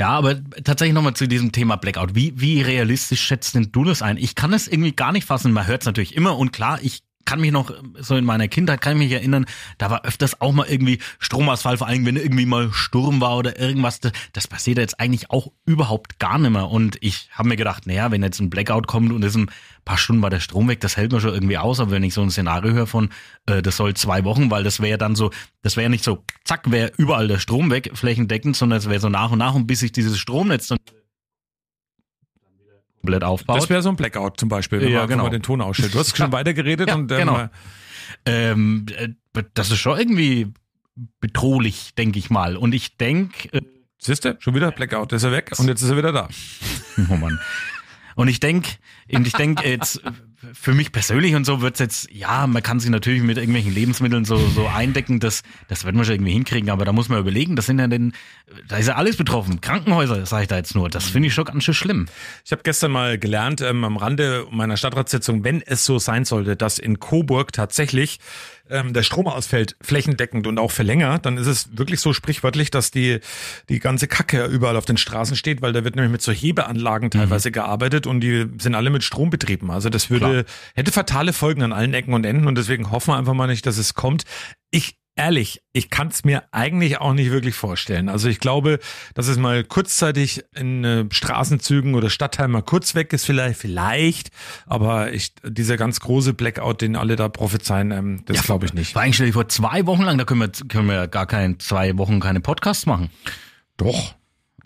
Ja, 0.00 0.08
aber 0.08 0.42
tatsächlich 0.64 0.94
nochmal 0.94 1.14
zu 1.14 1.28
diesem 1.28 1.52
Thema 1.52 1.76
Blackout. 1.76 2.16
Wie, 2.16 2.32
wie 2.40 2.60
realistisch 2.60 3.20
schätzt 3.20 3.54
denn 3.54 3.70
du 3.70 3.84
das 3.84 4.02
ein? 4.02 4.16
Ich 4.16 4.34
kann 4.34 4.52
es 4.52 4.66
irgendwie 4.66 4.92
gar 4.92 5.12
nicht 5.12 5.26
fassen. 5.26 5.52
Man 5.52 5.66
hört 5.66 5.82
es 5.82 5.86
natürlich 5.86 6.16
immer 6.16 6.36
und 6.36 6.52
klar, 6.52 6.80
ich 6.82 7.02
kann 7.24 7.40
mich 7.40 7.52
noch, 7.52 7.70
so 7.98 8.16
in 8.16 8.24
meiner 8.24 8.48
Kindheit 8.48 8.80
kann 8.80 8.94
ich 8.94 8.98
mich 8.98 9.12
erinnern, 9.12 9.46
da 9.78 9.90
war 9.90 10.04
öfters 10.04 10.40
auch 10.40 10.52
mal 10.52 10.66
irgendwie 10.66 10.98
Stromausfall, 11.18 11.78
vor 11.78 11.86
allem 11.86 12.06
wenn 12.06 12.16
irgendwie 12.16 12.46
mal 12.46 12.72
Sturm 12.72 13.20
war 13.20 13.36
oder 13.36 13.58
irgendwas. 13.58 14.00
Das, 14.32 14.48
passiert 14.48 14.78
jetzt 14.78 15.00
eigentlich 15.00 15.30
auch 15.30 15.50
überhaupt 15.66 16.18
gar 16.18 16.38
nicht 16.38 16.50
mehr. 16.50 16.68
Und 16.68 16.96
ich 17.00 17.28
habe 17.32 17.48
mir 17.48 17.56
gedacht, 17.56 17.86
naja, 17.86 18.10
wenn 18.10 18.22
jetzt 18.22 18.40
ein 18.40 18.50
Blackout 18.50 18.86
kommt 18.86 19.10
und 19.12 19.24
ist 19.24 19.34
ein 19.34 19.50
paar 19.84 19.98
Stunden 19.98 20.20
mal 20.20 20.30
der 20.30 20.40
Strom 20.40 20.68
weg, 20.68 20.80
das 20.80 20.96
hält 20.96 21.10
man 21.12 21.20
schon 21.20 21.34
irgendwie 21.34 21.58
aus. 21.58 21.80
Aber 21.80 21.90
wenn 21.90 22.04
ich 22.04 22.14
so 22.14 22.22
ein 22.22 22.30
Szenario 22.30 22.72
höre 22.72 22.86
von, 22.86 23.08
äh, 23.46 23.62
das 23.62 23.76
soll 23.76 23.94
zwei 23.94 24.24
Wochen, 24.24 24.50
weil 24.50 24.62
das 24.62 24.80
wäre 24.80 24.98
dann 24.98 25.16
so, 25.16 25.30
das 25.62 25.76
wäre 25.76 25.90
nicht 25.90 26.04
so, 26.04 26.22
zack, 26.44 26.70
wäre 26.70 26.92
überall 26.96 27.26
der 27.26 27.38
Strom 27.38 27.70
weg, 27.70 27.90
flächendeckend, 27.94 28.56
sondern 28.56 28.78
es 28.78 28.88
wäre 28.88 29.00
so 29.00 29.08
nach 29.08 29.32
und 29.32 29.38
nach 29.38 29.54
und 29.54 29.66
bis 29.66 29.80
sich 29.80 29.92
dieses 29.92 30.18
Stromnetz 30.18 30.68
dann 30.68 30.78
komplett 33.04 33.24
aufbaut. 33.24 33.58
Das 33.58 33.68
wäre 33.68 33.82
so 33.82 33.90
ein 33.90 33.96
Blackout 33.96 34.40
zum 34.40 34.48
Beispiel, 34.48 34.80
wenn 34.80 34.90
Ja, 34.90 35.00
man 35.00 35.08
genau. 35.08 35.28
den 35.28 35.42
Ton 35.42 35.60
ausstellt. 35.60 35.94
Du 35.94 35.98
hast 35.98 36.16
schon 36.16 36.32
weitergeredet 36.32 36.88
Ja, 36.88 36.94
und 36.94 37.12
ähm, 37.12 37.18
genau. 37.18 37.48
ähm, 38.24 38.86
äh, 38.96 39.08
das 39.52 39.70
ist 39.70 39.78
schon 39.78 39.98
irgendwie 39.98 40.52
bedrohlich, 41.20 41.94
denke 41.96 42.18
ich 42.18 42.30
mal. 42.30 42.56
Und 42.56 42.74
ich 42.74 42.96
denke, 42.96 43.52
äh, 43.52 43.62
siehst 43.98 44.24
du, 44.24 44.36
schon 44.38 44.54
wieder 44.54 44.70
Blackout, 44.70 45.12
ist 45.12 45.24
er 45.24 45.32
weg 45.32 45.52
und 45.58 45.68
jetzt 45.68 45.82
ist 45.82 45.90
er 45.90 45.96
wieder 45.96 46.12
da. 46.12 46.28
oh 47.10 47.16
Mann. 47.16 47.38
Und 48.16 48.28
ich 48.28 48.40
denke, 48.40 48.70
und 49.12 49.26
ich 49.26 49.32
denke 49.34 49.68
jetzt 49.68 50.00
für 50.52 50.74
mich 50.74 50.92
persönlich 50.92 51.34
und 51.34 51.44
so 51.44 51.60
wird's 51.60 51.80
jetzt, 51.80 52.10
ja, 52.10 52.46
man 52.46 52.62
kann 52.62 52.80
sich 52.80 52.90
natürlich 52.90 53.22
mit 53.22 53.38
irgendwelchen 53.38 53.74
Lebensmitteln 53.74 54.24
so, 54.24 54.36
so 54.36 54.66
eindecken, 54.74 55.20
das, 55.20 55.42
das 55.68 55.84
wird 55.84 55.94
man 55.94 56.04
schon 56.04 56.14
irgendwie 56.14 56.32
hinkriegen, 56.32 56.70
aber 56.70 56.84
da 56.84 56.92
muss 56.92 57.08
man 57.08 57.18
überlegen, 57.18 57.56
das 57.56 57.66
sind 57.66 57.78
ja 57.78 57.86
denn, 57.86 58.12
da 58.68 58.76
ist 58.76 58.88
ja 58.88 58.96
alles 58.96 59.16
betroffen. 59.16 59.60
Krankenhäuser, 59.60 60.26
sage 60.26 60.42
ich 60.42 60.48
da 60.48 60.56
jetzt 60.56 60.74
nur. 60.74 60.88
Das 60.88 61.04
finde 61.04 61.28
ich 61.28 61.34
schon 61.34 61.44
ganz 61.44 61.64
schön 61.64 61.74
schlimm. 61.74 62.06
Ich 62.44 62.52
habe 62.52 62.62
gestern 62.62 62.92
mal 62.92 63.18
gelernt 63.18 63.60
ähm, 63.60 63.84
am 63.84 63.96
Rande 63.96 64.46
meiner 64.50 64.76
Stadtratssitzung, 64.76 65.44
wenn 65.44 65.62
es 65.62 65.84
so 65.84 65.98
sein 65.98 66.24
sollte, 66.24 66.56
dass 66.56 66.78
in 66.78 67.00
Coburg 67.00 67.52
tatsächlich 67.52 68.20
ähm, 68.70 68.92
der 68.94 69.02
Strom 69.02 69.26
ausfällt, 69.26 69.76
flächendeckend 69.82 70.46
und 70.46 70.58
auch 70.58 70.70
für 70.70 70.82
länger, 70.82 71.18
dann 71.18 71.36
ist 71.36 71.46
es 71.46 71.76
wirklich 71.76 72.00
so 72.00 72.12
sprichwörtlich, 72.12 72.70
dass 72.70 72.90
die, 72.90 73.20
die 73.68 73.78
ganze 73.78 74.08
Kacke 74.08 74.46
überall 74.46 74.76
auf 74.76 74.86
den 74.86 74.96
Straßen 74.96 75.36
steht, 75.36 75.60
weil 75.60 75.72
da 75.72 75.84
wird 75.84 75.96
nämlich 75.96 76.12
mit 76.12 76.22
so 76.22 76.32
Hebeanlagen 76.32 77.10
teilweise 77.10 77.50
gearbeitet 77.50 78.06
und 78.06 78.20
die 78.20 78.46
sind 78.58 78.74
alle 78.74 78.90
mit 78.90 79.04
Strom 79.04 79.30
betrieben. 79.30 79.70
Also 79.70 79.90
das 79.90 80.08
würde, 80.08 80.33
hätte 80.74 80.92
fatale 80.92 81.32
Folgen 81.32 81.62
an 81.62 81.72
allen 81.72 81.94
Ecken 81.94 82.14
und 82.14 82.26
Enden 82.26 82.46
und 82.48 82.56
deswegen 82.56 82.90
hoffen 82.90 83.12
wir 83.12 83.16
einfach 83.16 83.34
mal 83.34 83.46
nicht, 83.46 83.66
dass 83.66 83.78
es 83.78 83.94
kommt. 83.94 84.24
Ich 84.70 84.98
Ehrlich, 85.16 85.62
ich 85.72 85.90
kann 85.90 86.08
es 86.08 86.24
mir 86.24 86.42
eigentlich 86.50 86.98
auch 87.00 87.12
nicht 87.12 87.30
wirklich 87.30 87.54
vorstellen. 87.54 88.08
Also 88.08 88.28
ich 88.28 88.40
glaube, 88.40 88.80
dass 89.14 89.28
es 89.28 89.38
mal 89.38 89.62
kurzzeitig 89.62 90.42
in 90.56 90.82
äh, 90.82 91.04
Straßenzügen 91.08 91.94
oder 91.94 92.10
Stadtteilen 92.10 92.50
mal 92.50 92.62
kurz 92.62 92.96
weg 92.96 93.12
ist, 93.12 93.24
vielleicht, 93.24 93.60
vielleicht. 93.60 94.30
Aber 94.66 95.12
ich, 95.12 95.32
dieser 95.44 95.76
ganz 95.76 96.00
große 96.00 96.34
Blackout, 96.34 96.80
den 96.80 96.96
alle 96.96 97.14
da 97.14 97.28
prophezeien, 97.28 97.92
ähm, 97.92 98.22
das 98.26 98.42
glaube 98.42 98.66
ich 98.66 98.74
nicht. 98.74 98.94
Vor 98.94 99.02
allem 99.02 99.12
stell 99.12 99.32
vor, 99.32 99.46
zwei 99.46 99.86
Wochen 99.86 100.02
lang, 100.02 100.18
da 100.18 100.24
können 100.24 100.40
wir, 100.40 100.50
können 100.66 100.88
wir 100.88 101.06
gar 101.06 101.26
kein, 101.26 101.60
zwei 101.60 101.96
Wochen 101.96 102.18
keine 102.18 102.40
Podcasts 102.40 102.84
machen. 102.84 103.08
Doch. 103.76 104.16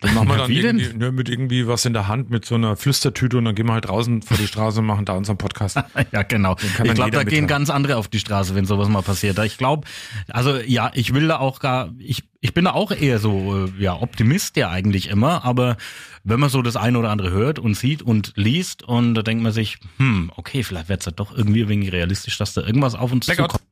Dann 0.01 0.13
machen 0.13 0.29
wir 0.29 0.37
dann 0.37 0.49
Wie 0.49 0.59
irgendwie, 0.59 0.97
ne, 0.97 1.11
mit 1.11 1.27
irgendwie 1.27 1.67
was 1.67 1.83
in 1.85 1.91
der 1.91 2.07
Hand, 2.07 2.29
mit 2.29 2.45
so 2.45 2.55
einer 2.55 2.77
Flüstertüte 2.77 3.37
und 3.37 3.45
dann 3.45 3.55
gehen 3.55 3.65
wir 3.67 3.73
halt 3.73 3.87
draußen 3.87 4.21
vor 4.21 4.37
die 4.37 4.47
Straße 4.47 4.79
und 4.79 4.85
machen 4.85 5.03
da 5.05 5.13
unseren 5.13 5.37
Podcast. 5.37 5.77
Ja, 6.11 6.23
genau. 6.23 6.55
Ich 6.83 6.93
glaube, 6.93 7.11
da 7.11 7.23
gehen 7.23 7.45
ganz 7.45 7.69
andere 7.69 7.97
auf 7.97 8.07
die 8.07 8.19
Straße, 8.19 8.55
wenn 8.55 8.65
sowas 8.65 8.87
mal 8.87 9.01
passiert. 9.01 9.37
Ich 9.39 9.57
glaube, 9.57 9.87
also 10.29 10.57
ja, 10.57 10.91
ich 10.93 11.13
will 11.13 11.27
da 11.27 11.39
auch 11.39 11.59
gar, 11.59 11.93
ich, 11.99 12.23
ich 12.39 12.53
bin 12.53 12.65
da 12.65 12.71
auch 12.71 12.91
eher 12.91 13.19
so, 13.19 13.65
äh, 13.65 13.81
ja, 13.81 14.01
Optimist 14.01 14.55
ja 14.55 14.69
eigentlich 14.69 15.09
immer, 15.09 15.43
aber 15.43 15.77
wenn 16.23 16.39
man 16.39 16.49
so 16.49 16.61
das 16.61 16.77
eine 16.77 16.97
oder 16.97 17.09
andere 17.09 17.31
hört 17.31 17.59
und 17.59 17.75
sieht 17.75 18.01
und 18.01 18.33
liest 18.35 18.83
und 18.83 19.13
da 19.15 19.21
denkt 19.21 19.43
man 19.43 19.51
sich, 19.51 19.79
hm, 19.97 20.31
okay, 20.35 20.63
vielleicht 20.63 20.89
wird's 20.89 21.05
ja 21.05 21.11
doch 21.11 21.35
irgendwie 21.35 21.67
wenig 21.67 21.91
realistisch, 21.91 22.37
dass 22.37 22.53
da 22.53 22.61
irgendwas 22.61 22.95
auf 22.95 23.11
uns 23.11 23.25
Blackout. 23.25 23.51
zukommt. 23.51 23.67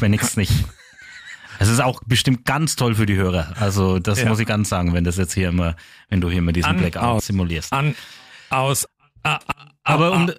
Wenn 0.00 0.14
ich's 0.14 0.36
nicht. 0.36 0.52
Es 1.58 1.68
ist 1.68 1.80
auch 1.80 2.00
bestimmt 2.06 2.44
ganz 2.44 2.76
toll 2.76 2.94
für 2.94 3.06
die 3.06 3.16
Hörer. 3.16 3.54
Also 3.58 3.98
das 3.98 4.20
Ja. 4.20 4.28
muss 4.28 4.38
ich 4.38 4.46
ganz 4.46 4.68
sagen, 4.68 4.92
wenn 4.94 5.04
das 5.04 5.16
jetzt 5.16 5.34
hier 5.34 5.48
immer, 5.48 5.76
wenn 6.08 6.20
du 6.20 6.28
hier 6.28 6.38
immer 6.38 6.52
diesen 6.52 6.70
An, 6.70 6.76
Blackout 6.78 7.02
aus. 7.02 7.26
simulierst. 7.26 7.72
An, 7.72 7.94
aus, 8.50 8.86
ah, 9.22 9.38
ah, 9.46 9.66
Aber 9.84 10.12
um, 10.12 10.30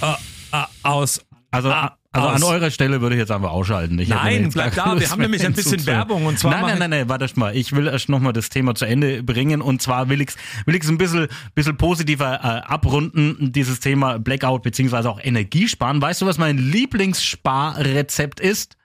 ah, 0.00 0.68
aus. 0.82 1.24
Also, 1.50 1.70
also 2.14 2.28
an 2.28 2.42
eurer 2.42 2.70
Stelle 2.70 3.00
würde 3.00 3.14
ich 3.14 3.20
jetzt 3.20 3.30
einfach 3.30 3.50
ausschalten. 3.50 3.98
Ich 3.98 4.08
Nein, 4.08 4.50
bleib 4.52 4.74
da. 4.74 4.98
Wir 4.98 5.10
haben 5.10 5.20
nämlich 5.20 5.44
ein 5.44 5.52
bisschen 5.52 5.72
hinzuzuhören. 5.72 5.98
Werbung 6.08 6.26
und 6.26 6.38
zwar 6.38 6.50
Nein, 6.52 6.62
nein, 6.62 6.78
nein, 6.78 6.90
nein, 6.90 7.08
warte 7.08 7.26
mal. 7.38 7.56
Ich 7.56 7.72
will 7.72 7.86
erst 7.86 8.08
nochmal 8.08 8.32
das 8.32 8.48
Thema 8.48 8.74
zu 8.74 8.84
Ende 8.86 9.22
bringen 9.22 9.60
und 9.62 9.80
zwar 9.80 10.08
will 10.08 10.20
ich 10.20 10.28
es 10.30 10.36
will 10.66 10.74
ich's 10.74 10.88
ein 10.88 10.98
bisschen, 10.98 11.28
bisschen 11.54 11.76
positiver 11.76 12.34
äh, 12.34 12.70
abrunden, 12.70 13.52
dieses 13.52 13.80
Thema 13.80 14.18
Blackout 14.18 14.62
beziehungsweise 14.62 15.08
auch 15.10 15.20
Energiesparen. 15.22 16.00
Weißt 16.02 16.20
du, 16.22 16.26
was 16.26 16.36
mein 16.38 16.58
Lieblingssparrezept 16.58 18.40
ist? 18.40 18.76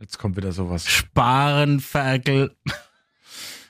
Jetzt 0.00 0.18
kommt 0.18 0.36
wieder 0.36 0.52
sowas. 0.52 0.86
Sparen, 0.86 1.80
Ferkel. 1.80 2.54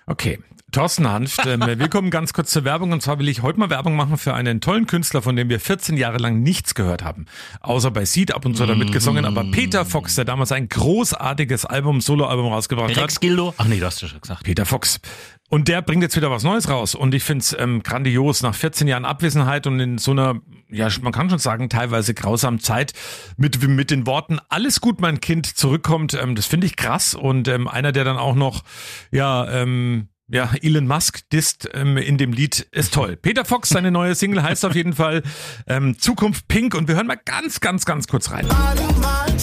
Okay. 0.06 0.38
Thorsten 0.76 1.08
Hanft, 1.08 1.46
ähm, 1.46 1.60
wir 1.78 1.88
kommen 1.88 2.10
ganz 2.10 2.34
kurz 2.34 2.50
zur 2.50 2.64
Werbung 2.64 2.92
und 2.92 3.00
zwar 3.00 3.18
will 3.18 3.30
ich 3.30 3.40
heute 3.40 3.58
mal 3.58 3.70
Werbung 3.70 3.96
machen 3.96 4.18
für 4.18 4.34
einen 4.34 4.60
tollen 4.60 4.86
Künstler, 4.86 5.22
von 5.22 5.34
dem 5.34 5.48
wir 5.48 5.58
14 5.58 5.96
Jahre 5.96 6.18
lang 6.18 6.42
nichts 6.42 6.74
gehört 6.74 7.02
haben. 7.02 7.24
Außer 7.60 7.90
bei 7.90 8.04
Seed 8.04 8.34
ab 8.34 8.44
und 8.44 8.58
zu 8.58 8.66
damit 8.66 8.92
gesungen, 8.92 9.24
aber 9.24 9.44
Peter 9.44 9.86
Fox, 9.86 10.16
der 10.16 10.26
damals 10.26 10.52
ein 10.52 10.68
großartiges 10.68 11.64
Album, 11.64 12.02
Soloalbum 12.02 12.52
rausgebracht 12.52 12.94
hat. 12.94 13.04
Rex 13.04 13.20
Gildo? 13.20 13.54
Ach 13.56 13.64
nee, 13.64 13.80
du 13.80 13.86
hast 13.86 14.02
ja 14.02 14.08
schon 14.08 14.20
gesagt. 14.20 14.44
Peter 14.44 14.66
Fox. 14.66 15.00
Und 15.48 15.68
der 15.68 15.80
bringt 15.80 16.02
jetzt 16.02 16.14
wieder 16.14 16.30
was 16.30 16.42
Neues 16.42 16.68
raus. 16.68 16.94
Und 16.94 17.14
ich 17.14 17.24
find's 17.24 17.56
ähm, 17.58 17.82
grandios, 17.82 18.42
nach 18.42 18.54
14 18.54 18.86
Jahren 18.86 19.06
Abwesenheit 19.06 19.66
und 19.66 19.80
in 19.80 19.96
so 19.96 20.10
einer, 20.10 20.40
ja, 20.68 20.88
man 21.00 21.12
kann 21.12 21.30
schon 21.30 21.38
sagen, 21.38 21.70
teilweise 21.70 22.12
grausamen 22.12 22.60
Zeit 22.60 22.92
mit, 23.38 23.66
mit 23.66 23.90
den 23.90 24.06
Worten, 24.06 24.40
alles 24.50 24.82
gut, 24.82 25.00
mein 25.00 25.20
Kind, 25.20 25.46
zurückkommt. 25.46 26.12
Ähm, 26.12 26.34
das 26.34 26.44
finde 26.44 26.66
ich 26.66 26.76
krass. 26.76 27.14
Und 27.14 27.48
ähm, 27.48 27.66
einer, 27.66 27.92
der 27.92 28.04
dann 28.04 28.18
auch 28.18 28.34
noch, 28.34 28.62
ja, 29.10 29.48
ähm, 29.50 30.08
ja, 30.28 30.50
Elon 30.60 30.86
Musk 30.86 31.28
disst 31.30 31.68
ähm, 31.74 31.96
in 31.96 32.18
dem 32.18 32.32
Lied 32.32 32.66
ist 32.72 32.94
toll. 32.94 33.16
Peter 33.16 33.44
Fox, 33.44 33.68
seine 33.68 33.90
neue 33.90 34.14
Single 34.14 34.42
heißt 34.42 34.64
auf 34.64 34.74
jeden 34.74 34.92
Fall 34.92 35.22
ähm, 35.66 35.98
Zukunft 35.98 36.48
Pink 36.48 36.74
und 36.74 36.88
wir 36.88 36.96
hören 36.96 37.06
mal 37.06 37.18
ganz, 37.24 37.60
ganz, 37.60 37.84
ganz 37.84 38.08
kurz 38.08 38.30
rein. 38.30 38.46
Alle 38.50 38.92
malen 39.00 39.38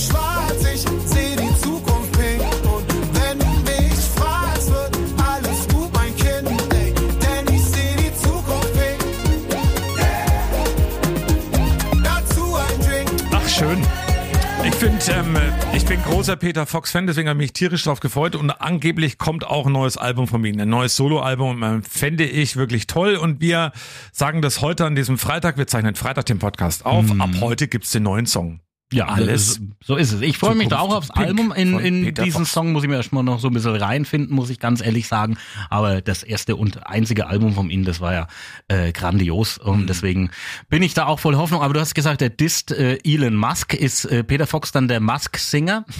großer 16.05 16.35
Peter 16.35 16.65
Fox-Fan, 16.65 17.07
deswegen 17.07 17.29
habe 17.29 17.39
ich 17.39 17.49
mich 17.49 17.53
tierisch 17.53 17.83
drauf 17.83 17.99
gefreut 17.99 18.35
und 18.35 18.49
angeblich 18.49 19.17
kommt 19.17 19.45
auch 19.45 19.65
ein 19.65 19.71
neues 19.71 19.97
Album 19.97 20.27
von 20.27 20.43
ihm, 20.45 20.59
ein 20.59 20.69
neues 20.69 20.95
Soloalbum, 20.95 21.63
ähm, 21.63 21.83
fände 21.83 22.25
ich 22.25 22.55
wirklich 22.55 22.87
toll 22.87 23.15
und 23.15 23.41
wir 23.41 23.71
sagen 24.11 24.41
das 24.41 24.61
heute 24.61 24.85
an 24.85 24.95
diesem 24.95 25.17
Freitag, 25.17 25.57
wir 25.57 25.67
zeichnen 25.67 25.95
Freitag 25.95 26.25
den 26.25 26.39
Podcast 26.39 26.85
auf, 26.85 27.05
ab 27.19 27.29
heute 27.41 27.67
gibt's 27.67 27.91
den 27.91 28.03
neuen 28.03 28.25
Song. 28.25 28.59
Ja, 28.93 29.07
Alles. 29.07 29.59
So 29.83 29.95
ist 29.95 30.13
es. 30.13 30.21
Ich 30.21 30.37
freue 30.37 30.55
mich 30.55 30.69
da 30.69 30.79
auch 30.79 30.95
aufs 30.95 31.09
Pink 31.09 31.27
Album. 31.27 31.51
In, 31.51 31.79
in 31.79 32.03
Peter 32.05 32.23
diesen 32.23 32.41
Fox. 32.41 32.51
Song 32.53 32.71
muss 32.71 32.83
ich 32.83 32.89
mir 32.89 32.95
erstmal 32.95 33.23
noch 33.23 33.39
so 33.39 33.47
ein 33.47 33.53
bisschen 33.53 33.75
reinfinden, 33.75 34.35
muss 34.35 34.49
ich 34.49 34.59
ganz 34.59 34.81
ehrlich 34.81 35.07
sagen. 35.07 35.37
Aber 35.69 36.01
das 36.01 36.23
erste 36.23 36.55
und 36.55 36.87
einzige 36.87 37.27
Album 37.27 37.53
von 37.53 37.69
ihm, 37.69 37.85
das 37.85 37.99
war 38.01 38.13
ja 38.13 38.27
äh, 38.67 38.91
grandios. 38.91 39.57
Und 39.57 39.81
Mhm. 39.81 39.87
deswegen 39.87 40.31
bin 40.69 40.83
ich 40.83 40.93
da 40.93 41.05
auch 41.07 41.19
voll 41.19 41.35
Hoffnung. 41.35 41.61
Aber 41.61 41.73
du 41.73 41.79
hast 41.79 41.95
gesagt, 41.95 42.21
der 42.21 42.29
disst 42.29 42.71
äh, 42.71 42.97
Elon 43.03 43.35
Musk. 43.35 43.73
Ist 43.73 44.05
äh, 44.05 44.23
Peter 44.23 44.47
Fox 44.47 44.71
dann 44.71 44.87
der 44.87 44.99
Musk-Singer? 44.99 45.85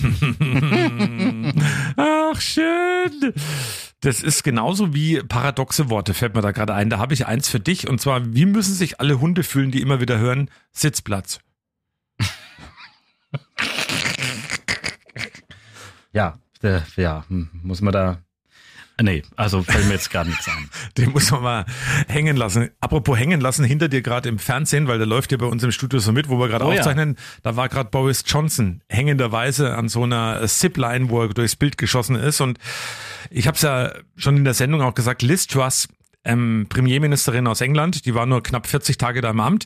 Ach, 1.98 2.40
schön. 2.42 3.34
Das 4.02 4.22
ist 4.22 4.44
genauso 4.44 4.94
wie 4.94 5.22
paradoxe 5.22 5.90
Worte, 5.90 6.14
fällt 6.14 6.36
mir 6.36 6.42
da 6.42 6.52
gerade 6.52 6.74
ein. 6.74 6.90
Da 6.90 6.98
habe 7.00 7.14
ich 7.14 7.26
eins 7.26 7.48
für 7.50 7.60
dich 7.60 7.88
und 7.90 8.02
zwar, 8.02 8.22
wie 8.34 8.46
müssen 8.46 8.74
sich 8.74 9.00
alle 9.00 9.20
Hunde 9.20 9.44
fühlen, 9.44 9.72
die 9.72 9.82
immer 9.82 10.02
wieder 10.02 10.18
hören, 10.20 10.50
Sitzplatz. 10.72 11.40
Ja, 16.14 16.38
der, 16.62 16.84
ja, 16.96 17.26
hm, 17.28 17.50
muss 17.64 17.82
man 17.82 17.92
da. 17.94 18.20
Nee, 19.02 19.24
also 19.36 19.64
fällt 19.64 19.88
mir 19.88 19.94
jetzt 19.94 20.12
gar 20.12 20.24
nichts 20.24 20.48
ein. 20.48 20.70
Den 20.98 21.12
muss 21.12 21.32
man 21.32 21.42
mal 21.42 21.66
hängen 22.08 22.38
lassen. 22.38 22.70
Apropos 22.80 23.18
hängen 23.18 23.42
lassen, 23.42 23.66
hinter 23.66 23.90
dir 23.90 24.04
gerade 24.04 24.30
im 24.30 24.38
Fernsehen, 24.38 24.88
weil 24.88 25.00
der 25.00 25.08
läuft 25.08 25.32
ja 25.32 25.38
bei 25.40 25.48
uns 25.48 25.64
im 25.64 25.72
Studio 25.72 26.00
so 26.00 26.12
mit, 26.12 26.30
wo 26.30 26.38
wir 26.38 26.48
gerade 26.48 26.66
Oh 26.66 26.72
ja. 26.72 26.78
aufzeichnen, 26.78 27.18
da 27.42 27.56
war 27.56 27.70
gerade 27.70 27.90
Boris 27.90 28.24
Johnson 28.26 28.82
hängenderweise 28.88 29.76
an 29.76 29.90
so 29.90 30.04
einer 30.04 30.46
Zipline, 30.48 31.10
wo 31.10 31.24
er 31.24 31.30
durchs 31.30 31.56
Bild 31.56 31.80
geschossen 31.80 32.16
ist. 32.16 32.40
Und 32.40 32.60
ich 33.32 33.48
habe 33.48 33.56
es 33.56 33.64
ja 33.64 33.94
schon 34.16 34.38
in 34.38 34.44
der 34.44 34.54
Sendung 34.54 34.82
auch 34.84 34.94
gesagt, 34.94 35.24
Liz 35.24 35.48
Truss, 35.48 35.88
ähm, 36.24 36.68
Premierministerin 36.70 37.48
aus 37.48 37.62
England, 37.62 38.06
die 38.06 38.14
war 38.14 38.28
nur 38.28 38.44
knapp 38.44 38.68
40 38.68 39.00
Tage 39.00 39.22
da 39.22 39.32
im 39.32 39.40
Amt. 39.40 39.66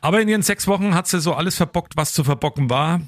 Aber 0.00 0.20
in 0.20 0.28
ihren 0.28 0.42
sechs 0.42 0.68
Wochen 0.68 0.94
hat 0.94 1.08
sie 1.08 1.20
so 1.20 1.34
alles 1.34 1.56
verbockt, 1.56 1.96
was 1.96 2.12
zu 2.12 2.22
verbocken 2.22 2.70
war. 2.70 3.00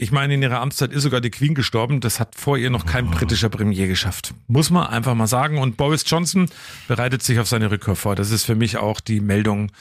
Ich 0.00 0.12
meine, 0.12 0.34
in 0.34 0.42
ihrer 0.42 0.60
Amtszeit 0.60 0.92
ist 0.92 1.02
sogar 1.02 1.20
die 1.20 1.30
Queen 1.30 1.54
gestorben. 1.54 2.00
Das 2.00 2.20
hat 2.20 2.36
vor 2.36 2.56
ihr 2.56 2.70
noch 2.70 2.86
kein 2.86 3.10
britischer 3.10 3.48
Premier 3.48 3.88
geschafft. 3.88 4.32
Muss 4.46 4.70
man 4.70 4.86
einfach 4.86 5.16
mal 5.16 5.26
sagen. 5.26 5.58
Und 5.58 5.76
Boris 5.76 6.04
Johnson 6.06 6.48
bereitet 6.86 7.24
sich 7.24 7.40
auf 7.40 7.48
seine 7.48 7.68
Rückkehr 7.68 7.96
vor. 7.96 8.14
Das 8.14 8.30
ist 8.30 8.44
für 8.44 8.54
mich 8.54 8.76
auch 8.76 9.00
die 9.00 9.18
Meldung 9.20 9.72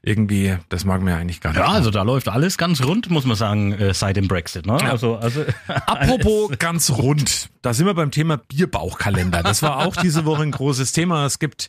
irgendwie, 0.00 0.56
das 0.68 0.84
mag 0.84 1.02
mir 1.02 1.16
eigentlich 1.16 1.40
gar 1.40 1.50
nicht. 1.50 1.58
Ja, 1.58 1.66
also 1.66 1.90
da 1.90 2.02
läuft 2.02 2.28
alles 2.28 2.56
ganz 2.56 2.84
rund, 2.84 3.10
muss 3.10 3.24
man 3.24 3.36
sagen, 3.36 3.72
äh, 3.72 3.92
seit 3.94 4.16
dem 4.16 4.28
Brexit. 4.28 4.64
Ne? 4.64 4.74
Also, 4.74 5.16
also 5.16 5.44
Apropos 5.66 6.52
ganz 6.60 6.90
rund, 6.90 7.48
da 7.60 7.74
sind 7.74 7.86
wir 7.86 7.94
beim 7.94 8.12
Thema 8.12 8.36
Bierbauchkalender. 8.36 9.42
Das 9.42 9.62
war 9.62 9.84
auch 9.84 9.96
diese 9.96 10.24
Woche 10.24 10.44
ein 10.44 10.52
großes 10.52 10.92
Thema. 10.92 11.26
Es 11.26 11.40
gibt 11.40 11.68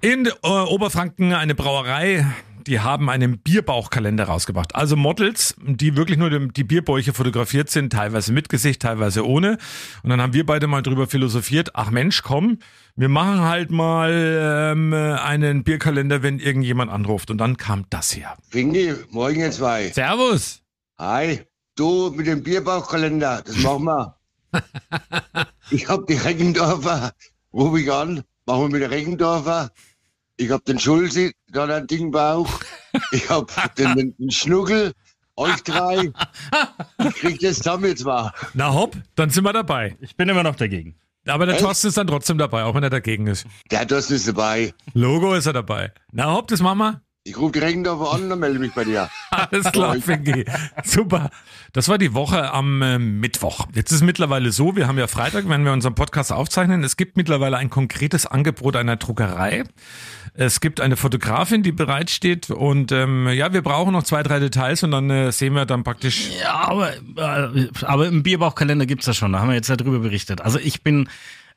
in 0.00 0.26
äh, 0.26 0.30
Oberfranken 0.42 1.32
eine 1.32 1.54
Brauerei, 1.54 2.26
die 2.66 2.80
haben 2.80 3.10
einen 3.10 3.38
Bierbauchkalender 3.38 4.24
rausgebracht. 4.24 4.74
Also 4.74 4.96
Models, 4.96 5.54
die 5.60 5.96
wirklich 5.96 6.18
nur 6.18 6.30
die, 6.30 6.64
Bierbäuche 6.64 7.12
fotografiert 7.12 7.70
sind, 7.70 7.92
teilweise 7.92 8.32
mit 8.32 8.48
Gesicht, 8.48 8.82
teilweise 8.82 9.26
ohne. 9.26 9.58
Und 10.02 10.10
dann 10.10 10.20
haben 10.20 10.32
wir 10.32 10.46
beide 10.46 10.66
mal 10.66 10.82
drüber 10.82 11.06
philosophiert, 11.06 11.70
ach 11.74 11.90
Mensch, 11.90 12.22
komm, 12.22 12.58
wir 12.96 13.08
machen 13.08 13.40
halt 13.40 13.70
mal 13.70 14.72
ähm, 14.72 14.92
einen 14.94 15.64
Bierkalender, 15.64 16.22
wenn 16.22 16.38
irgendjemand 16.38 16.90
anruft. 16.90 17.30
Und 17.30 17.38
dann 17.38 17.56
kam 17.56 17.84
das 17.90 18.12
hier. 18.12 18.32
Fingi, 18.50 18.94
morgen 19.10 19.40
ihr 19.40 19.50
zwei. 19.50 19.90
Servus. 19.90 20.62
Hi, 20.98 21.40
du 21.76 22.10
mit 22.10 22.26
dem 22.26 22.42
Bierbauchkalender, 22.42 23.42
das 23.44 23.56
machen 23.58 23.84
wir. 23.84 24.16
ich 25.70 25.88
hab 25.88 26.06
die 26.06 26.14
Reckendorfer, 26.14 27.12
ruf 27.52 27.78
ich 27.78 27.92
an, 27.92 28.22
machen 28.46 28.62
wir 28.62 28.68
mit 28.68 28.82
der 28.82 28.90
Reckendorfer. 28.90 29.70
Ich 30.36 30.50
hab 30.50 30.64
den 30.64 30.78
Schulzi, 30.78 31.32
da 31.54 31.62
hat 31.62 31.70
einen 31.70 31.86
Dingbauch. 31.86 32.60
Ich 33.12 33.28
hab 33.30 33.74
den, 33.76 33.96
den, 33.96 34.16
den 34.18 34.30
Schnuckel, 34.30 34.92
euch 35.36 35.62
drei. 35.62 36.12
Ich 36.98 37.14
krieg 37.14 37.40
das 37.40 37.56
zusammen 37.58 37.86
jetzt 37.86 38.04
mal. 38.04 38.32
Na 38.54 38.72
hopp, 38.72 38.96
dann 39.14 39.30
sind 39.30 39.44
wir 39.44 39.52
dabei. 39.52 39.96
ich 40.00 40.16
bin 40.16 40.28
immer 40.28 40.42
noch 40.42 40.56
dagegen. 40.56 40.96
Aber 41.26 41.46
der 41.46 41.54
Echt? 41.54 41.64
Thorsten 41.64 41.88
ist 41.88 41.96
dann 41.96 42.06
trotzdem 42.06 42.36
dabei, 42.38 42.64
auch 42.64 42.74
wenn 42.74 42.82
er 42.82 42.90
dagegen 42.90 43.26
ist. 43.26 43.46
Der 43.70 43.86
Thorsten 43.86 44.14
ist 44.14 44.28
dabei. 44.28 44.74
Logo 44.92 45.34
ist 45.34 45.46
er 45.46 45.54
dabei. 45.54 45.92
Na 46.12 46.32
hopp, 46.34 46.48
das 46.48 46.60
machen 46.60 46.78
wir. 46.78 47.00
Ich 47.26 47.38
ruf 47.38 47.52
die 47.52 47.58
Reckendorfer 47.58 48.12
an 48.12 48.30
und 48.30 48.38
melde 48.38 48.58
mich 48.58 48.74
bei 48.74 48.84
dir. 48.84 49.08
Alles 49.30 49.72
klar, 49.72 49.96
Fingi. 49.98 50.44
Super. 50.84 51.30
Das 51.72 51.88
war 51.88 51.96
die 51.96 52.12
Woche 52.12 52.52
am 52.52 52.82
äh, 52.82 52.98
Mittwoch. 52.98 53.66
Jetzt 53.72 53.92
ist 53.92 54.02
mittlerweile 54.02 54.52
so, 54.52 54.76
wir 54.76 54.86
haben 54.86 54.98
ja 54.98 55.06
Freitag, 55.06 55.48
wenn 55.48 55.64
wir 55.64 55.72
unseren 55.72 55.94
Podcast 55.94 56.32
aufzeichnen, 56.32 56.84
es 56.84 56.98
gibt 56.98 57.16
mittlerweile 57.16 57.56
ein 57.56 57.70
konkretes 57.70 58.26
Angebot 58.26 58.76
einer 58.76 58.96
Druckerei. 58.96 59.64
Es 60.34 60.60
gibt 60.60 60.82
eine 60.82 60.96
Fotografin, 60.98 61.62
die 61.62 61.72
bereitsteht 61.72 62.50
und 62.50 62.92
ähm, 62.92 63.26
ja, 63.28 63.54
wir 63.54 63.62
brauchen 63.62 63.94
noch 63.94 64.02
zwei, 64.02 64.22
drei 64.22 64.38
Details 64.38 64.82
und 64.82 64.90
dann 64.90 65.08
äh, 65.08 65.32
sehen 65.32 65.54
wir 65.54 65.64
dann 65.64 65.82
praktisch 65.82 66.28
Ja, 66.42 66.68
aber, 66.68 66.92
äh, 66.94 67.68
aber 67.84 68.06
im 68.06 68.22
Bierbauchkalender 68.22 68.84
gibt's 68.84 69.06
das 69.06 69.16
schon, 69.16 69.32
da 69.32 69.38
haben 69.38 69.48
wir 69.48 69.54
jetzt 69.54 69.68
ja 69.70 69.76
drüber 69.76 70.00
berichtet. 70.00 70.42
Also 70.42 70.58
ich 70.58 70.82
bin 70.82 71.08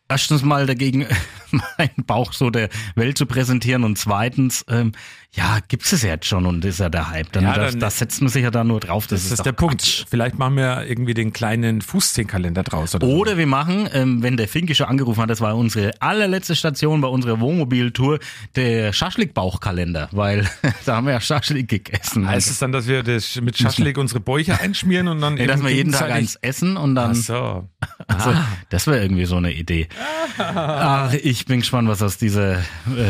erstens 0.09 0.43
mal 0.43 0.65
dagegen, 0.65 1.07
meinen 1.77 2.05
Bauch 2.05 2.33
so 2.33 2.49
der 2.49 2.69
Welt 2.95 3.17
zu 3.17 3.25
präsentieren 3.25 3.83
und 3.83 3.97
zweitens, 3.97 4.65
ähm, 4.69 4.93
ja, 5.33 5.59
gibt's 5.67 5.91
es 5.93 6.01
ja 6.01 6.09
jetzt 6.09 6.25
schon 6.25 6.45
und 6.47 6.65
ist 6.65 6.79
ja 6.79 6.89
der 6.89 7.09
Hype. 7.11 7.31
Dann, 7.31 7.43
Ja, 7.43 7.53
das, 7.53 7.71
dann- 7.73 7.79
das 7.81 7.99
setzt 7.99 8.21
man 8.21 8.29
sich 8.29 8.43
ja 8.43 8.49
da 8.49 8.63
nur 8.63 8.79
drauf. 8.79 9.05
Das, 9.07 9.21
Das 9.23 9.31
ist 9.31 9.39
doch 9.39 9.43
der 9.43 9.51
Punkt. 9.51 9.81
Quatsch. 9.81 10.05
Vielleicht 10.09 10.39
machen 10.39 10.55
wir 10.55 10.85
irgendwie 10.87 11.13
den 11.13 11.31
kleinen 11.33 11.81
Fußzehnkalender 11.81 12.63
draus. 12.63 12.95
Oder, 12.95 13.05
so. 13.05 13.13
Oder 13.13 13.37
wir 13.37 13.45
machen, 13.45 13.87
ähm, 13.93 14.23
wenn 14.23 14.35
der 14.37 14.47
Finke 14.47 14.73
schon 14.73 14.87
angerufen 14.87 15.21
hat, 15.21 15.29
das 15.29 15.39
war 15.41 15.55
unsere 15.55 15.91
allerletzte 16.01 16.55
Station 16.55 17.01
bei 17.01 17.07
unserer 17.07 17.39
Wohnmobiltour, 17.39 18.19
der 18.55 18.93
Schaschlik-Bauchkalender, 18.93 20.09
weil 20.11 20.47
da 20.85 20.95
haben 20.95 21.05
wir 21.05 21.13
ja 21.13 21.21
Schaschlik 21.21 21.67
gegessen. 21.67 22.27
Heißt 22.27 22.49
es 22.49 22.57
dann, 22.59 22.71
dass 22.71 22.87
wir 22.87 23.03
das 23.03 23.39
mit 23.41 23.57
Schaschlik 23.57 23.97
unsere 23.97 24.19
Bäuche 24.19 24.59
einschmieren 24.59 25.07
und 25.07 25.21
dann 25.21 25.33
nee, 25.35 25.45
dass 25.45 25.61
wir 25.61 25.69
jeden 25.69 25.91
Tag 25.91 26.09
eins 26.09 26.35
essen 26.41 26.77
und 26.77 26.95
dann. 26.95 27.11
Ach 27.11 27.15
so. 27.15 27.69
Also, 28.09 28.33
das 28.69 28.87
wäre 28.87 29.01
irgendwie 29.01 29.25
so 29.25 29.35
eine 29.35 29.51
Idee. 29.53 29.89
Ach, 30.37 31.11
ich 31.13 31.45
bin 31.45 31.59
gespannt, 31.59 31.89
was 31.89 32.01
aus 32.01 32.17
dieser 32.17 32.59
äh, 32.59 32.63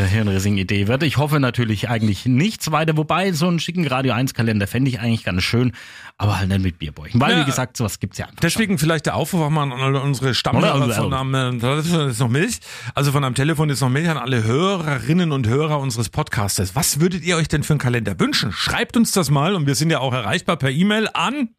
hirnrissigen 0.10 0.58
Idee 0.58 0.88
wird. 0.88 1.04
Ich 1.04 1.18
hoffe 1.18 1.40
natürlich 1.40 1.88
eigentlich 1.88 2.17
nichts 2.26 2.72
weiter, 2.72 2.98
wobei 2.98 3.32
so 3.32 3.48
einen 3.48 3.60
schicken 3.60 3.86
Radio 3.88 4.14
1 4.14 4.34
Kalender 4.34 4.68
fände 4.68 4.90
ich 4.90 5.00
eigentlich 5.00 5.24
ganz 5.24 5.44
schön, 5.44 5.74
aber 6.18 6.40
halt 6.40 6.50
nicht 6.50 6.64
mit 6.64 6.80
Bierbäuchen. 6.80 7.22
Weil, 7.22 7.34
Ja. 7.34 7.42
wie 7.42 7.46
gesagt, 7.46 7.78
sowas 7.78 8.00
gibt's 8.00 8.18
ja 8.18 8.26
einfach. 8.26 8.40
Deswegen 8.42 8.78
vielleicht 8.78 9.06
der 9.06 9.16
Aufruf 9.16 9.42
auch 9.42 9.50
mal 9.50 9.64
an 9.64 9.72
alle 9.74 10.02
unsere 10.02 10.34
Stammhörer 10.34 10.84
Oder- 10.86 10.96
von 10.96 11.14
am, 11.14 11.34
äh, 11.34 12.10
ist 12.10 12.20
noch 12.20 12.30
Milch. 12.30 12.60
Also 12.96 13.12
von 13.12 13.24
am 13.24 13.36
Telefon 13.36 13.70
ist 13.70 13.82
noch 13.82 13.90
Milch 13.90 14.10
an 14.10 14.18
alle 14.18 14.44
Hörerinnen 14.44 15.32
und 15.32 15.48
Hörer 15.48 15.80
unseres 15.80 16.10
Podcastes. 16.10 16.76
Was 16.76 17.00
würdet 17.00 17.24
ihr 17.24 17.38
euch 17.38 17.48
denn 17.48 17.64
für 17.64 17.74
einen 17.74 17.80
Kalender 17.80 18.20
wünschen? 18.20 18.52
Schreibt 18.52 18.98
uns 18.98 19.12
das 19.12 19.30
mal 19.30 19.56
und 19.56 19.68
wir 19.68 19.76
sind 19.76 19.90
ja 19.90 20.00
auch 20.00 20.14
erreichbar 20.14 20.58
per 20.58 20.72
E-Mail 20.72 21.08
an 21.14 21.50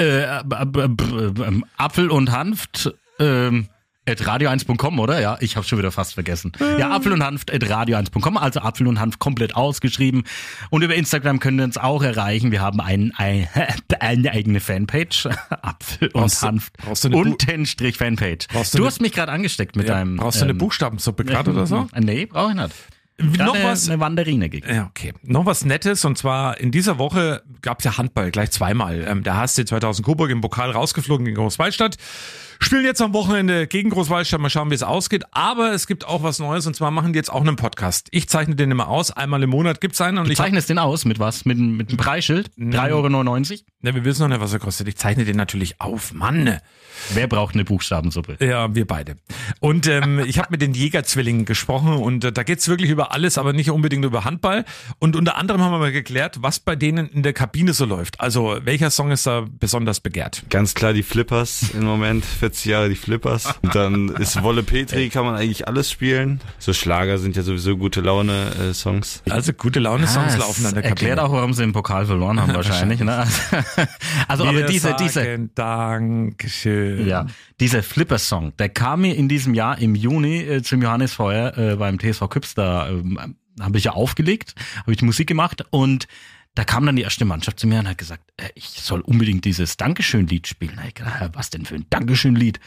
Äh, 0.00 0.04
äh, 0.04 0.38
äh, 0.38 0.78
äh, 0.78 1.24
äh, 1.42 1.60
Apfel 1.76 2.10
und 2.10 2.30
Hanft, 2.30 2.94
ähm, 3.18 3.68
at 4.08 4.20
radio1.com, 4.22 4.98
oder? 4.98 5.20
Ja, 5.20 5.36
ich 5.40 5.56
habe 5.56 5.66
schon 5.66 5.78
wieder 5.78 5.92
fast 5.92 6.14
vergessen. 6.14 6.52
Ja, 6.78 6.90
Apfel 6.90 7.12
und 7.12 7.22
Hanf 7.22 7.42
at 7.52 7.62
radio1.com, 7.62 8.36
also 8.36 8.60
Apfel 8.60 8.86
und 8.86 8.98
Hanf 9.00 9.18
komplett 9.18 9.54
ausgeschrieben. 9.56 10.24
Und 10.70 10.82
über 10.82 10.94
Instagram 10.94 11.40
können 11.40 11.58
wir 11.58 11.64
uns 11.64 11.76
auch 11.78 12.02
erreichen. 12.02 12.50
Wir 12.52 12.60
haben 12.60 12.80
ein, 12.80 13.12
ein, 13.16 13.48
eine 14.00 14.30
eigene 14.32 14.60
Fanpage. 14.60 15.26
Apfel 15.50 16.08
und 16.08 16.14
Brauchst 16.22 16.42
du- 16.42 16.46
Hanf. 16.46 16.72
brauchst 16.72 17.04
du 17.04 17.08
eine 17.08 17.16
Untenstrich 17.18 17.96
Fanpage. 17.96 18.48
Brauchst 18.48 18.74
Du, 18.74 18.78
du 18.78 18.82
eine- 18.84 18.88
hast 18.90 19.00
mich 19.00 19.12
gerade 19.12 19.32
angesteckt 19.32 19.76
mit 19.76 19.88
Ja, 19.88 19.94
deinem. 19.94 20.16
brauchst 20.16 20.40
du 20.40 20.44
eine 20.44 20.52
ähm, 20.52 20.58
Buchstabensuppe 20.58 21.24
gerade 21.24 21.50
oder 21.52 21.66
so? 21.66 21.88
Nee, 21.98 22.26
brauche 22.26 22.50
ich 22.52 22.56
nicht. 22.56 22.74
Noch 23.20 23.52
Gerade 23.52 23.64
was? 23.64 23.88
Eine 23.88 23.98
Wanderine 23.98 24.48
gegeben. 24.48 24.72
Ja, 24.72 24.86
okay. 24.86 25.12
Noch 25.24 25.44
was 25.44 25.64
Nettes 25.64 26.04
und 26.04 26.16
zwar 26.16 26.60
in 26.60 26.70
dieser 26.70 26.98
Woche 26.98 27.42
gab's 27.62 27.82
ja 27.82 27.98
Handball 27.98 28.30
gleich 28.30 28.52
zweimal. 28.52 29.04
Ähm, 29.08 29.24
der 29.24 29.36
HSC 29.36 29.64
2000 29.64 30.06
Coburg 30.06 30.30
im 30.30 30.40
Pokal 30.40 30.70
rausgeflogen 30.70 31.24
gegen 31.24 31.36
Großwaldstadt. 31.36 31.96
Spielen 32.60 32.84
jetzt 32.84 33.00
am 33.00 33.12
Wochenende 33.12 33.66
gegen 33.66 33.90
Großwaldstadt. 33.90 34.40
Mal 34.40 34.50
schauen, 34.50 34.70
wie 34.70 34.74
es 34.74 34.82
ausgeht. 34.82 35.24
Aber 35.30 35.72
es 35.72 35.86
gibt 35.86 36.06
auch 36.06 36.22
was 36.22 36.38
Neues 36.38 36.66
und 36.66 36.74
zwar 36.74 36.90
machen 36.90 37.12
die 37.12 37.16
jetzt 37.16 37.32
auch 37.32 37.40
einen 37.40 37.56
Podcast. 37.56 38.08
Ich 38.10 38.28
zeichne 38.28 38.56
den 38.56 38.70
immer 38.70 38.88
aus. 38.88 39.10
Einmal 39.10 39.42
im 39.42 39.50
Monat 39.50 39.80
gibt's 39.80 40.00
einen 40.00 40.18
und 40.18 40.26
Du 40.26 40.32
ich 40.32 40.38
zeichnest 40.38 40.68
den 40.68 40.78
aus 40.78 41.04
mit 41.04 41.18
was? 41.18 41.44
Mit, 41.44 41.58
mit 41.58 41.90
dem 41.90 41.96
Preisschild? 41.96 42.50
3,99 42.58 42.90
Euro? 42.92 43.62
ne, 43.82 43.94
wir 43.94 44.04
wissen 44.04 44.22
noch 44.22 44.28
nicht, 44.28 44.40
was 44.40 44.52
er 44.52 44.58
kostet. 44.58 44.88
Ich 44.88 44.96
zeichne 44.96 45.24
den 45.24 45.36
natürlich 45.36 45.80
auf. 45.80 46.12
Mann. 46.12 46.58
Wer 47.14 47.28
braucht 47.28 47.54
eine 47.54 47.64
Buchstabensuppe? 47.64 48.36
Ja, 48.44 48.74
wir 48.74 48.86
beide. 48.86 49.16
Und 49.60 49.86
ähm, 49.86 50.18
ich 50.26 50.38
habe 50.38 50.48
mit 50.50 50.60
den 50.60 50.74
Jägerzwillingen 50.74 51.44
gesprochen 51.44 51.94
und 51.94 52.24
äh, 52.24 52.32
da 52.32 52.42
geht's 52.42 52.66
wirklich 52.68 52.90
über 52.90 53.12
alles, 53.12 53.38
aber 53.38 53.52
nicht 53.52 53.70
unbedingt 53.70 54.04
über 54.04 54.24
Handball. 54.24 54.64
Und 54.98 55.14
unter 55.14 55.36
anderem 55.36 55.60
haben 55.62 55.70
wir 55.72 55.78
mal 55.78 55.92
geklärt, 55.92 56.38
was 56.42 56.58
bei 56.58 56.74
denen 56.74 57.08
in 57.08 57.22
der 57.22 57.32
Kabine 57.32 57.72
so 57.72 57.84
läuft. 57.84 58.20
Also 58.20 58.58
welcher 58.64 58.90
Song 58.90 59.12
ist 59.12 59.26
da 59.26 59.46
besonders 59.48 60.00
begehrt? 60.00 60.42
Ganz 60.50 60.74
klar 60.74 60.92
die 60.92 61.04
Flippers 61.04 61.70
im 61.72 61.84
Moment, 61.84 62.24
40 62.48 62.64
Jahre 62.64 62.88
die 62.88 62.94
Flippers. 62.94 63.54
Und 63.62 63.74
dann 63.74 64.08
ist 64.08 64.42
Wolle 64.42 64.62
Petri, 64.62 65.10
kann 65.10 65.24
man 65.24 65.34
eigentlich 65.34 65.68
alles 65.68 65.90
spielen. 65.90 66.40
So 66.58 66.72
Schlager 66.72 67.18
sind 67.18 67.36
ja 67.36 67.42
sowieso 67.42 67.76
gute 67.76 68.00
Laune 68.00 68.50
äh, 68.70 68.72
Songs. 68.72 69.22
Also 69.28 69.52
gute 69.52 69.80
Laune-Songs 69.80 70.34
Ah, 70.34 70.38
laufen 70.38 70.64
an 70.66 70.74
der 70.74 70.84
Erklärt 70.84 71.18
Kabine. 71.18 71.28
auch, 71.28 71.32
warum 71.36 71.52
sie 71.52 71.62
den 71.62 71.72
Pokal 71.72 72.06
verloren 72.06 72.40
haben 72.40 72.54
wahrscheinlich. 72.54 73.00
ne? 73.00 73.26
Also 74.28 74.44
aber 74.44 74.54
Wir 74.58 74.66
diese, 74.66 74.94
diese, 74.98 75.20
sagen 75.24 75.50
Dankeschön. 75.54 77.06
ja, 77.06 77.26
dieser 77.60 77.82
Flipper-Song, 77.82 78.54
der 78.58 78.68
kam 78.70 79.02
mir 79.02 79.14
in 79.14 79.28
diesem 79.28 79.52
Jahr 79.54 79.78
im 79.78 79.94
Juni 79.94 80.38
äh, 80.40 80.62
zum 80.62 80.80
Johannesfeuer 80.82 81.56
äh, 81.58 81.76
beim 81.76 81.98
TSV 81.98 82.28
Küps, 82.30 82.54
da 82.54 82.88
ähm, 82.88 83.36
habe 83.60 83.76
ich 83.78 83.84
ja 83.84 83.92
aufgelegt, 83.92 84.54
habe 84.80 84.92
ich 84.92 84.98
die 84.98 85.04
Musik 85.04 85.26
gemacht 85.28 85.64
und 85.70 86.06
da 86.58 86.64
kam 86.64 86.84
dann 86.84 86.96
die 86.96 87.02
erste 87.02 87.24
Mannschaft 87.24 87.60
zu 87.60 87.68
mir 87.68 87.78
und 87.78 87.88
hat 87.88 87.98
gesagt, 87.98 88.32
äh, 88.36 88.48
ich 88.56 88.64
soll 88.64 89.00
unbedingt 89.02 89.44
dieses 89.44 89.76
Dankeschön-Lied 89.76 90.48
spielen. 90.48 90.74
Da 90.74 90.82
ich 90.88 90.94
gedacht, 90.94 91.20
"Hä, 91.20 91.28
was 91.32 91.50
denn 91.50 91.64
für 91.64 91.76
ein 91.76 91.86
Dankeschön-Lied? 91.88 92.58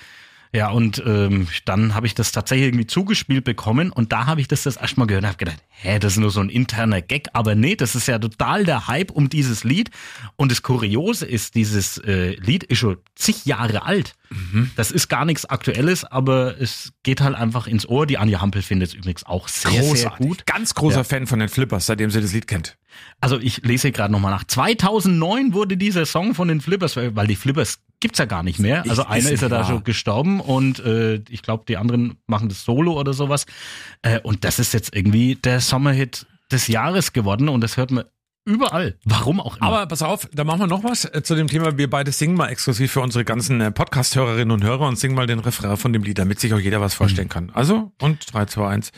Ja, 0.53 0.69
und 0.71 1.01
ähm, 1.05 1.47
dann 1.63 1.95
habe 1.95 2.07
ich 2.07 2.13
das 2.13 2.33
tatsächlich 2.33 2.67
irgendwie 2.67 2.85
zugespielt 2.85 3.45
bekommen 3.45 3.89
und 3.89 4.11
da 4.11 4.25
habe 4.25 4.41
ich 4.41 4.49
das 4.49 4.63
das 4.63 4.75
erste 4.75 4.99
Mal 4.99 5.05
gehört 5.07 5.23
und 5.23 5.29
habe 5.29 5.37
gedacht, 5.37 5.63
hä, 5.69 5.97
das 5.97 6.13
ist 6.13 6.19
nur 6.19 6.29
so 6.29 6.41
ein 6.41 6.49
interner 6.49 7.01
Gag, 7.01 7.27
aber 7.31 7.55
nee, 7.55 7.77
das 7.77 7.95
ist 7.95 8.07
ja 8.07 8.19
total 8.19 8.65
der 8.65 8.87
Hype 8.87 9.11
um 9.11 9.29
dieses 9.29 9.63
Lied 9.63 9.91
und 10.35 10.51
das 10.51 10.61
Kuriose 10.61 11.25
ist, 11.25 11.55
dieses 11.55 11.99
äh, 11.99 12.31
Lied 12.35 12.65
ist 12.65 12.79
schon 12.79 12.97
zig 13.15 13.45
Jahre 13.45 13.83
alt. 13.85 14.13
Das 14.77 14.91
ist 14.91 15.09
gar 15.09 15.25
nichts 15.25 15.43
Aktuelles, 15.45 16.05
aber 16.05 16.59
es 16.59 16.93
geht 17.03 17.19
halt 17.19 17.35
einfach 17.35 17.67
ins 17.67 17.85
Ohr. 17.85 18.05
Die 18.07 18.17
Anja 18.17 18.39
Hampel 18.39 18.61
findet 18.61 18.87
es 18.89 18.93
übrigens 18.95 19.25
auch 19.25 19.49
sehr, 19.49 19.71
sehr 19.71 19.81
Großartig. 19.81 20.25
gut. 20.25 20.45
Ganz 20.45 20.73
großer 20.73 20.97
Ja. 20.99 21.03
Fan 21.03 21.27
von 21.27 21.39
den 21.39 21.49
Flippers, 21.49 21.85
seitdem 21.85 22.11
sie 22.11 22.21
das 22.21 22.31
Lied 22.31 22.47
kennt. 22.47 22.77
Also 23.19 23.37
ich 23.39 23.57
lese 23.65 23.91
gerade 23.91 24.09
nochmal 24.13 24.31
nach. 24.31 24.45
2009 24.45 25.53
wurde 25.53 25.75
dieser 25.75 26.05
Song 26.05 26.33
von 26.33 26.47
den 26.47 26.61
Flippers, 26.61 26.95
weil 26.95 27.27
die 27.27 27.35
Flippers 27.35 27.79
gibt's 28.01 28.19
ja 28.19 28.25
gar 28.25 28.43
nicht 28.43 28.59
mehr. 28.59 28.83
Also 28.89 29.03
Ich- 29.03 29.07
einer 29.07 29.31
ist 29.31 29.41
ja 29.41 29.47
da 29.49 29.63
schon 29.65 29.83
gestorben 29.85 30.41
und 30.41 30.79
äh, 30.79 31.21
ich 31.29 31.41
glaube, 31.41 31.63
die 31.67 31.77
anderen 31.77 32.17
machen 32.27 32.49
das 32.49 32.65
Solo 32.65 32.99
oder 32.99 33.13
sowas. 33.13 33.45
Äh, 34.01 34.19
und 34.19 34.43
das 34.43 34.59
ist 34.59 34.73
jetzt 34.73 34.93
irgendwie 34.93 35.35
der 35.35 35.61
Sommerhit 35.61 36.25
des 36.51 36.67
Jahres 36.67 37.13
geworden 37.13 37.47
und 37.47 37.61
das 37.61 37.77
hört 37.77 37.91
man 37.91 38.03
überall. 38.43 38.97
Warum 39.05 39.39
auch 39.39 39.55
immer. 39.57 39.67
Aber 39.67 39.85
pass 39.87 40.01
auf, 40.01 40.27
da 40.33 40.43
machen 40.43 40.59
wir 40.61 40.67
noch 40.67 40.83
was 40.83 41.05
äh, 41.05 41.21
zu 41.23 41.35
dem 41.35 41.47
Thema. 41.47 41.77
Wir 41.77 41.89
beide 41.89 42.11
singen 42.11 42.35
mal 42.35 42.47
exklusiv 42.49 42.91
für 42.91 42.99
unsere 43.01 43.23
ganzen 43.23 43.61
äh, 43.61 43.71
Podcast-Hörerinnen 43.71 44.51
und 44.51 44.63
Hörer 44.63 44.87
und 44.87 44.97
singen 44.99 45.15
mal 45.15 45.27
den 45.27 45.39
Refrain 45.39 45.77
von 45.77 45.93
dem 45.93 46.03
Lied, 46.03 46.17
damit 46.17 46.39
sich 46.39 46.53
auch 46.53 46.59
jeder 46.59 46.81
was 46.81 46.93
vorstellen 46.95 47.29
kann. 47.29 47.51
Also, 47.53 47.91
und 48.01 48.33
3, 48.33 48.45
2, 48.45 48.67
1. 48.67 48.91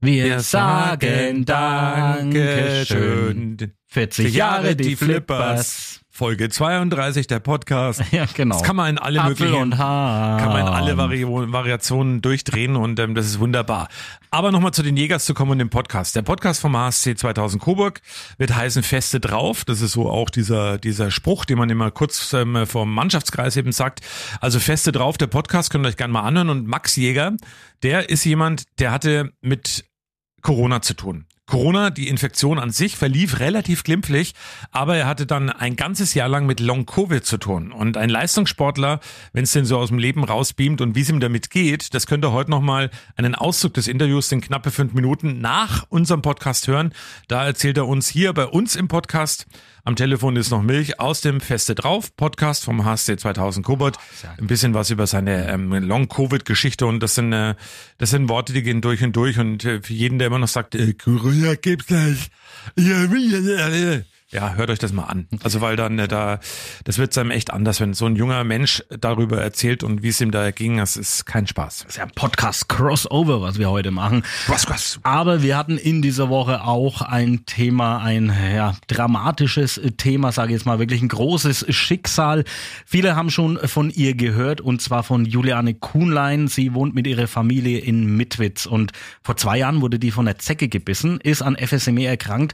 wir 0.00 0.38
sagen 0.40 1.44
Dankeschön. 2.46 3.56
40 3.88 4.34
Jahre 4.34 4.76
die 4.76 4.94
Flippers. 4.96 6.00
Folge 6.16 6.48
32 6.48 7.26
der 7.26 7.40
Podcast. 7.40 8.02
Ja, 8.10 8.24
genau. 8.24 8.54
Das 8.54 8.66
kann 8.66 8.74
man 8.74 8.88
in 8.88 8.98
alle 8.98 9.20
Apfel 9.20 9.48
möglichen 9.48 9.62
und 9.62 9.76
Hahn. 9.76 10.40
kann 10.40 10.48
man 10.48 10.62
in 10.62 10.68
alle 10.68 10.96
Vari 10.96 11.26
Variationen 11.26 12.22
durchdrehen 12.22 12.74
und 12.74 12.98
ähm, 12.98 13.14
das 13.14 13.26
ist 13.26 13.38
wunderbar. 13.38 13.88
Aber 14.30 14.50
nochmal 14.50 14.72
zu 14.72 14.82
den 14.82 14.96
Jägers 14.96 15.26
zu 15.26 15.34
kommen 15.34 15.50
und 15.50 15.58
dem 15.58 15.68
Podcast. 15.68 16.16
Der 16.16 16.22
Podcast 16.22 16.62
vom 16.62 16.74
HSC 16.74 17.16
2000 17.16 17.62
Coburg 17.62 18.00
wird 18.38 18.56
heißen 18.56 18.82
Feste 18.82 19.20
drauf. 19.20 19.66
Das 19.66 19.82
ist 19.82 19.92
so 19.92 20.08
auch 20.08 20.30
dieser, 20.30 20.78
dieser 20.78 21.10
Spruch, 21.10 21.44
den 21.44 21.58
man 21.58 21.68
immer 21.68 21.90
kurz 21.90 22.32
ähm, 22.32 22.66
vom 22.66 22.94
Mannschaftskreis 22.94 23.58
eben 23.58 23.72
sagt. 23.72 24.00
Also 24.40 24.58
Feste 24.58 24.92
drauf, 24.92 25.18
der 25.18 25.26
Podcast 25.26 25.68
könnt 25.68 25.84
ihr 25.84 25.90
euch 25.90 25.98
gerne 25.98 26.14
mal 26.14 26.22
anhören. 26.22 26.48
Und 26.48 26.66
Max 26.66 26.96
Jäger, 26.96 27.34
der 27.82 28.08
ist 28.08 28.24
jemand, 28.24 28.62
der 28.78 28.90
hatte 28.90 29.32
mit 29.42 29.84
Corona 30.40 30.80
zu 30.80 30.94
tun. 30.94 31.26
Corona, 31.46 31.90
die 31.90 32.08
Infektion 32.08 32.58
an 32.58 32.70
sich 32.70 32.96
verlief 32.96 33.38
relativ 33.38 33.84
glimpflich, 33.84 34.34
aber 34.72 34.96
er 34.96 35.06
hatte 35.06 35.26
dann 35.26 35.48
ein 35.48 35.76
ganzes 35.76 36.12
Jahr 36.14 36.28
lang 36.28 36.44
mit 36.44 36.58
Long-Covid 36.58 37.24
zu 37.24 37.38
tun. 37.38 37.70
Und 37.70 37.96
ein 37.96 38.10
Leistungssportler, 38.10 38.98
wenn 39.32 39.44
es 39.44 39.52
denn 39.52 39.64
so 39.64 39.78
aus 39.78 39.88
dem 39.88 39.98
Leben 39.98 40.24
rausbeamt 40.24 40.80
und 40.80 40.96
wie 40.96 41.02
es 41.02 41.08
ihm 41.08 41.20
damit 41.20 41.50
geht, 41.50 41.94
das 41.94 42.06
könnt 42.06 42.24
ihr 42.24 42.32
heute 42.32 42.50
nochmal 42.50 42.90
einen 43.14 43.36
Auszug 43.36 43.74
des 43.74 43.86
Interviews 43.86 44.32
in 44.32 44.40
knappe 44.40 44.72
fünf 44.72 44.92
Minuten 44.92 45.40
nach 45.40 45.86
unserem 45.88 46.20
Podcast 46.20 46.66
hören. 46.66 46.92
Da 47.28 47.46
erzählt 47.46 47.76
er 47.76 47.86
uns 47.86 48.08
hier 48.08 48.32
bei 48.32 48.46
uns 48.46 48.74
im 48.74 48.88
Podcast. 48.88 49.46
Am 49.86 49.94
Telefon 49.94 50.34
ist 50.34 50.50
noch 50.50 50.62
Milch 50.62 50.98
aus 50.98 51.20
dem 51.20 51.40
Feste 51.40 51.76
drauf 51.76 52.16
Podcast 52.16 52.64
vom 52.64 52.84
HSC 52.84 53.18
2000 53.18 53.64
Kobot. 53.64 53.96
Ein 54.36 54.48
bisschen 54.48 54.74
was 54.74 54.90
über 54.90 55.06
seine 55.06 55.48
ähm, 55.48 55.72
Long-Covid-Geschichte 55.72 56.86
und 56.86 56.98
das 57.04 57.14
sind 57.14 57.32
äh, 57.32 57.54
das 57.96 58.10
sind 58.10 58.28
Worte, 58.28 58.52
die 58.52 58.64
gehen 58.64 58.80
durch 58.80 59.04
und 59.04 59.14
durch 59.14 59.38
und 59.38 59.64
äh, 59.64 59.80
für 59.80 59.92
jeden, 59.92 60.18
der 60.18 60.26
immer 60.26 60.40
noch 60.40 60.48
sagt, 60.48 60.74
äh, 60.74 60.92
Corona 60.94 61.54
gibt's 61.54 61.88
nicht. 61.88 62.32
Ja, 62.76 63.04
Ja, 64.36 64.52
hört 64.52 64.68
euch 64.68 64.78
das 64.78 64.92
mal 64.92 65.04
an. 65.04 65.26
Also 65.42 65.62
weil 65.62 65.76
dann 65.76 65.98
äh, 65.98 66.08
da, 66.08 66.40
das 66.84 66.98
wird 66.98 67.16
einem 67.16 67.30
echt 67.30 67.50
anders, 67.50 67.80
wenn 67.80 67.94
so 67.94 68.04
ein 68.04 68.16
junger 68.16 68.44
Mensch 68.44 68.82
darüber 69.00 69.40
erzählt 69.40 69.82
und 69.82 70.02
wie 70.02 70.08
es 70.08 70.20
ihm 70.20 70.30
da 70.30 70.50
ging. 70.50 70.76
Das 70.76 70.98
ist 70.98 71.24
kein 71.24 71.46
Spaß. 71.46 71.84
Das 71.84 71.92
ist 71.92 71.96
ja 71.96 72.04
ein 72.04 72.10
Podcast-Crossover, 72.10 73.40
was 73.40 73.58
wir 73.58 73.70
heute 73.70 73.92
machen. 73.92 74.24
Was, 74.46 74.68
was? 74.68 75.00
Aber 75.04 75.42
wir 75.42 75.56
hatten 75.56 75.78
in 75.78 76.02
dieser 76.02 76.28
Woche 76.28 76.64
auch 76.64 77.00
ein 77.00 77.46
Thema, 77.46 78.02
ein 78.02 78.30
ja, 78.54 78.76
dramatisches 78.88 79.80
Thema, 79.96 80.32
sage 80.32 80.52
ich 80.52 80.58
jetzt 80.58 80.66
mal, 80.66 80.78
wirklich 80.78 81.00
ein 81.00 81.08
großes 81.08 81.74
Schicksal. 81.74 82.44
Viele 82.84 83.16
haben 83.16 83.30
schon 83.30 83.56
von 83.66 83.88
ihr 83.88 84.14
gehört 84.14 84.60
und 84.60 84.82
zwar 84.82 85.02
von 85.02 85.24
Juliane 85.24 85.72
Kuhnlein. 85.72 86.48
Sie 86.48 86.74
wohnt 86.74 86.94
mit 86.94 87.06
ihrer 87.06 87.26
Familie 87.26 87.78
in 87.78 88.18
Mitwitz 88.18 88.66
und 88.66 88.92
vor 89.22 89.38
zwei 89.38 89.56
Jahren 89.56 89.80
wurde 89.80 89.98
die 89.98 90.10
von 90.10 90.26
der 90.26 90.38
Zecke 90.38 90.68
gebissen, 90.68 91.20
ist 91.22 91.40
an 91.40 91.56
FSME 91.56 92.04
erkrankt. 92.04 92.52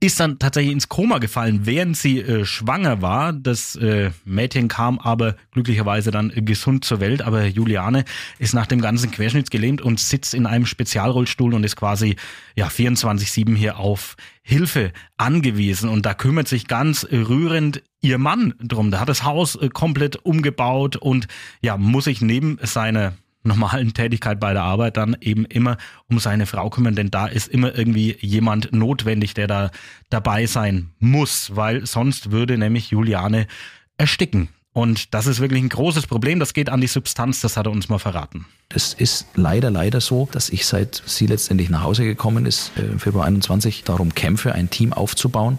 Ist 0.00 0.20
dann 0.20 0.38
tatsächlich 0.38 0.72
ins 0.72 0.88
Koma 0.88 1.18
gefallen, 1.18 1.66
während 1.66 1.96
sie 1.96 2.20
äh, 2.20 2.44
schwanger 2.44 3.02
war. 3.02 3.32
Das 3.32 3.74
äh, 3.74 4.12
Mädchen 4.24 4.68
kam 4.68 5.00
aber 5.00 5.34
glücklicherweise 5.50 6.12
dann 6.12 6.30
äh, 6.30 6.40
gesund 6.40 6.84
zur 6.84 7.00
Welt. 7.00 7.20
Aber 7.20 7.44
Juliane 7.44 8.04
ist 8.38 8.54
nach 8.54 8.66
dem 8.66 8.80
ganzen 8.80 9.10
Querschnittsgelähmt 9.10 9.82
und 9.82 9.98
sitzt 9.98 10.34
in 10.34 10.46
einem 10.46 10.66
Spezialrollstuhl 10.66 11.52
und 11.52 11.64
ist 11.64 11.74
quasi 11.74 12.14
ja 12.54 12.68
24/7 12.68 13.56
hier 13.56 13.78
auf 13.78 14.16
Hilfe 14.42 14.92
angewiesen. 15.16 15.88
Und 15.88 16.06
da 16.06 16.14
kümmert 16.14 16.46
sich 16.46 16.68
ganz 16.68 17.04
rührend 17.10 17.82
ihr 18.00 18.18
Mann 18.18 18.54
drum. 18.60 18.92
Der 18.92 19.00
hat 19.00 19.08
das 19.08 19.24
Haus 19.24 19.56
äh, 19.56 19.68
komplett 19.68 20.14
umgebaut 20.24 20.94
und 20.94 21.26
ja 21.60 21.76
muss 21.76 22.04
sich 22.04 22.20
neben 22.20 22.58
seiner 22.62 23.14
normalen 23.42 23.94
Tätigkeit 23.94 24.40
bei 24.40 24.52
der 24.52 24.62
Arbeit 24.62 24.96
dann 24.96 25.16
eben 25.20 25.44
immer 25.44 25.76
um 26.08 26.18
seine 26.18 26.46
Frau 26.46 26.70
kümmern, 26.70 26.94
denn 26.94 27.10
da 27.10 27.26
ist 27.26 27.48
immer 27.48 27.76
irgendwie 27.76 28.16
jemand 28.20 28.72
notwendig, 28.72 29.34
der 29.34 29.46
da 29.46 29.70
dabei 30.10 30.46
sein 30.46 30.90
muss, 30.98 31.54
weil 31.56 31.86
sonst 31.86 32.30
würde 32.30 32.58
nämlich 32.58 32.90
Juliane 32.90 33.46
ersticken. 33.96 34.48
Und 34.72 35.12
das 35.12 35.26
ist 35.26 35.40
wirklich 35.40 35.60
ein 35.60 35.70
großes 35.70 36.06
Problem. 36.06 36.38
Das 36.38 36.54
geht 36.54 36.70
an 36.70 36.80
die 36.80 36.86
Substanz, 36.86 37.40
das 37.40 37.56
hat 37.56 37.66
er 37.66 37.72
uns 37.72 37.88
mal 37.88 37.98
verraten. 37.98 38.46
Es 38.68 38.94
ist 38.94 39.26
leider, 39.34 39.70
leider 39.70 40.00
so, 40.00 40.28
dass 40.30 40.50
ich 40.50 40.66
seit 40.66 41.02
sie 41.04 41.26
letztendlich 41.26 41.68
nach 41.68 41.82
Hause 41.82 42.04
gekommen 42.04 42.46
ist, 42.46 42.70
äh, 42.76 42.82
im 42.82 43.00
Februar 43.00 43.24
21, 43.24 43.82
darum 43.82 44.14
kämpfe, 44.14 44.52
ein 44.52 44.70
Team 44.70 44.92
aufzubauen, 44.92 45.58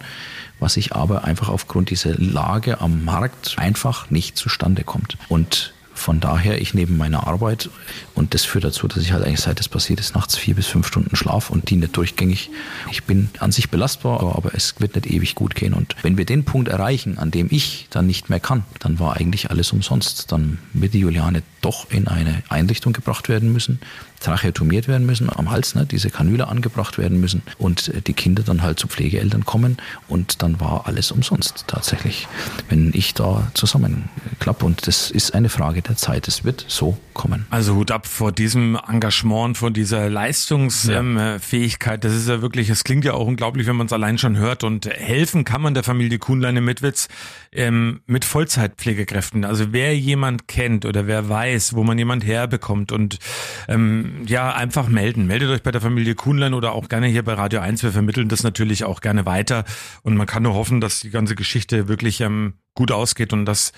was 0.59 0.77
ich 0.77 0.95
aber 0.95 1.25
einfach 1.25 1.49
aufgrund 1.49 1.89
dieser 1.89 2.17
Lage 2.17 2.79
am 2.79 3.03
Markt 3.03 3.55
einfach 3.57 4.09
nicht 4.09 4.37
zustande 4.37 4.85
kommt. 4.85 5.17
Und 5.27 5.73
von 5.99 6.19
daher, 6.19 6.61
ich 6.61 6.73
neben 6.73 6.97
meiner 6.97 7.27
Arbeit 7.27 7.69
und 8.15 8.33
das 8.33 8.45
führt 8.45 8.63
dazu, 8.63 8.87
dass 8.87 9.03
ich 9.03 9.11
halt 9.11 9.23
eigentlich 9.23 9.41
seit 9.41 9.59
das 9.59 9.67
passiert 9.67 9.99
ist, 9.99 10.15
nachts 10.15 10.37
vier 10.37 10.55
bis 10.55 10.67
fünf 10.67 10.87
Stunden 10.87 11.15
Schlaf 11.15 11.49
und 11.49 11.69
die 11.69 11.75
nicht 11.75 11.95
durchgängig. 11.95 12.49
Ich 12.91 13.03
bin 13.03 13.29
an 13.39 13.51
sich 13.51 13.69
belastbar, 13.69 14.21
aber, 14.35 14.53
es 14.53 14.75
wird 14.79 14.95
nicht 14.95 15.07
ewig 15.07 15.35
gut 15.35 15.55
gehen. 15.55 15.73
Und 15.73 15.95
wenn 16.01 16.17
wir 16.17 16.25
den 16.25 16.45
Punkt 16.45 16.69
erreichen, 16.69 17.17
an 17.17 17.31
dem 17.31 17.47
ich 17.51 17.87
dann 17.89 18.07
nicht 18.07 18.29
mehr 18.29 18.39
kann, 18.39 18.63
dann 18.79 18.99
war 18.99 19.17
eigentlich 19.17 19.49
alles 19.51 19.71
umsonst. 19.71 20.31
Dann 20.31 20.57
wird 20.73 20.93
die 20.93 20.99
Juliane 20.99 21.43
doch 21.61 21.91
in 21.91 22.07
eine 22.07 22.43
Einrichtung 22.49 22.93
gebracht 22.93 23.29
werden 23.29 23.51
müssen, 23.51 23.79
tracheotomiert 24.19 24.87
werden 24.87 25.05
müssen 25.05 25.29
am 25.29 25.49
Hals, 25.49 25.75
ne, 25.75 25.85
diese 25.85 26.09
Kanüle 26.09 26.47
angebracht 26.47 26.97
werden 26.97 27.19
müssen 27.19 27.41
und 27.57 27.89
äh, 27.89 28.01
die 28.01 28.13
Kinder 28.13 28.43
dann 28.43 28.61
halt 28.61 28.79
zu 28.79 28.87
Pflegeeltern 28.87 29.45
kommen 29.45 29.77
und 30.07 30.41
dann 30.41 30.59
war 30.59 30.87
alles 30.87 31.11
umsonst 31.11 31.65
tatsächlich, 31.67 32.27
wenn 32.69 32.91
ich 32.93 33.13
da 33.13 33.51
zusammenklappe 33.53 34.65
und 34.65 34.87
das 34.87 35.11
ist 35.11 35.33
eine 35.33 35.49
Frage 35.49 35.81
der 35.81 35.95
Zeit, 35.95 36.27
es 36.27 36.43
wird 36.43 36.65
so 36.67 36.97
kommen. 37.19 37.45
Also 37.49 37.75
Hut 37.75 37.91
ab 37.91 38.07
vor 38.07 38.31
diesem 38.31 38.79
Engagement, 38.87 39.57
vor 39.57 39.71
dieser 39.71 40.09
Leistungsfähigkeit. 40.09 42.01
Das 42.01 42.13
ist 42.13 42.29
ja 42.29 42.41
wirklich, 42.41 42.69
es 42.69 42.85
klingt 42.85 43.03
ja 43.03 43.13
auch 43.13 43.27
unglaublich, 43.27 43.67
wenn 43.67 43.75
man 43.75 43.87
es 43.87 43.93
allein 43.93 44.17
schon 44.17 44.37
hört. 44.37 44.63
Und 44.63 44.85
helfen 44.85 45.43
kann 45.43 45.61
man 45.61 45.73
der 45.73 45.83
Familie 45.83 46.17
Kuhnlein 46.17 46.55
in 46.55 46.63
Mitwitz 46.63 47.09
ähm, 47.51 47.99
mit 48.05 48.23
Vollzeitpflegekräften. 48.23 49.43
Also 49.43 49.73
wer 49.73 49.97
jemand 49.97 50.47
kennt 50.47 50.85
oder 50.85 51.07
wer 51.07 51.27
weiß, 51.27 51.73
wo 51.73 51.83
man 51.83 51.97
jemand 51.97 52.25
herbekommt 52.25 52.93
und 52.93 53.19
ähm, 53.67 54.21
ja, 54.25 54.53
einfach 54.53 54.87
melden. 54.87 55.27
Meldet 55.27 55.49
euch 55.49 55.61
bei 55.61 55.71
der 55.71 55.81
Familie 55.81 56.15
Kuhnlein 56.15 56.53
oder 56.53 56.71
auch 56.71 56.87
gerne 56.87 57.07
hier 57.07 57.23
bei 57.23 57.33
Radio 57.33 57.59
1. 57.59 57.83
Wir 57.83 57.91
vermitteln 57.91 58.29
das 58.29 58.43
natürlich 58.43 58.85
auch 58.85 59.01
gerne 59.01 59.25
weiter. 59.25 59.65
Und 60.03 60.15
man 60.15 60.25
kann 60.25 60.43
nur 60.43 60.53
hoffen, 60.53 60.79
dass 60.79 61.01
die 61.01 61.09
ganze 61.09 61.35
Geschichte 61.35 61.89
wirklich 61.89 62.21
ähm, 62.21 62.53
gut 62.75 62.93
ausgeht 62.93 63.33
und 63.33 63.43
dass 63.43 63.73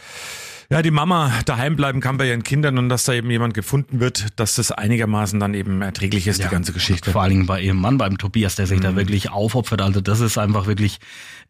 ja, 0.71 0.81
die 0.81 0.89
Mama 0.91 1.31
daheim 1.45 1.75
bleiben 1.75 1.99
kann 1.99 2.15
bei 2.17 2.27
ihren 2.29 2.43
Kindern 2.43 2.77
und 2.77 2.87
dass 2.87 3.03
da 3.03 3.13
eben 3.13 3.29
jemand 3.29 3.53
gefunden 3.53 3.99
wird, 3.99 4.27
dass 4.37 4.55
das 4.55 4.71
einigermaßen 4.71 5.37
dann 5.39 5.53
eben 5.53 5.81
erträglich 5.81 6.27
ist, 6.27 6.39
Ja, 6.39 6.47
die 6.47 6.51
ganze 6.51 6.71
Geschichte. 6.71 7.11
Vor 7.11 7.21
allen 7.21 7.31
Dingen 7.31 7.45
bei 7.45 7.59
ihrem 7.61 7.77
Mann, 7.77 7.97
beim 7.97 8.17
Tobias, 8.17 8.55
der 8.55 8.67
sich 8.67 8.79
Mhm. 8.79 8.83
da 8.83 8.95
wirklich 8.95 9.29
aufopfert. 9.31 9.81
Also 9.81 9.99
das 9.99 10.21
ist 10.21 10.37
einfach 10.37 10.67
wirklich 10.67 10.99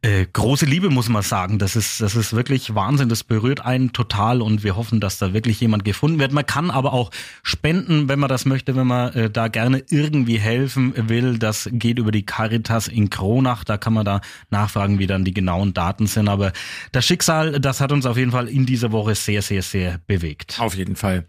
äh, 0.04 0.26
große 0.26 0.66
Liebe, 0.66 0.90
muss 0.90 1.10
man 1.10 1.22
sagen. 1.22 1.60
Das 1.60 1.76
ist, 1.76 2.02
das 2.02 2.16
ist 2.16 2.34
wirklich 2.36 2.74
Wahnsinn. 2.74 3.08
Das 3.08 3.24
berührt 3.24 3.64
einen 3.64 3.94
total 3.94 4.42
und 4.42 4.64
wir 4.64 4.76
hoffen, 4.76 5.00
dass 5.00 5.20
da 5.20 5.34
wirklich 5.34 5.60
jemand 5.60 5.86
gefunden 5.86 6.18
wird. 6.18 6.32
Man 6.32 6.46
kann 6.46 6.72
aber 6.72 6.94
auch 6.94 7.12
spenden, 7.44 8.10
wenn 8.10 8.18
man 8.18 8.28
das 8.28 8.46
möchte, 8.46 8.76
wenn 8.76 8.88
man 8.88 9.14
äh, 9.14 9.30
da 9.30 9.48
gerne 9.48 9.84
irgendwie 9.90 10.40
helfen 10.40 10.94
will. 11.10 11.38
Das 11.38 11.70
geht 11.72 12.00
über 12.00 12.12
die 12.12 12.26
Caritas 12.26 12.88
in 12.88 13.12
Kronach. 13.12 13.64
Da 13.64 13.78
kann 13.78 13.94
man 13.94 14.04
da 14.04 14.22
nachfragen, 14.50 14.98
wie 14.98 15.06
dann 15.06 15.24
die 15.24 15.36
genauen 15.36 15.76
Daten 15.76 16.08
sind. 16.08 16.30
Aber 16.30 16.52
das 16.92 17.06
Schicksal, 17.06 17.60
das 17.60 17.80
hat 17.80 17.92
uns 17.92 18.08
auf 18.08 18.18
jeden 18.18 18.32
Fall 18.32 18.48
in 18.48 18.66
dieser 18.66 18.92
Woche 18.92 19.14
sehr, 19.14 19.44
sehr, 19.44 19.62
sehr 19.62 20.00
bewegt. 20.08 20.60
Auf 20.60 20.74
jeden 20.74 20.96
Fall. 20.96 21.26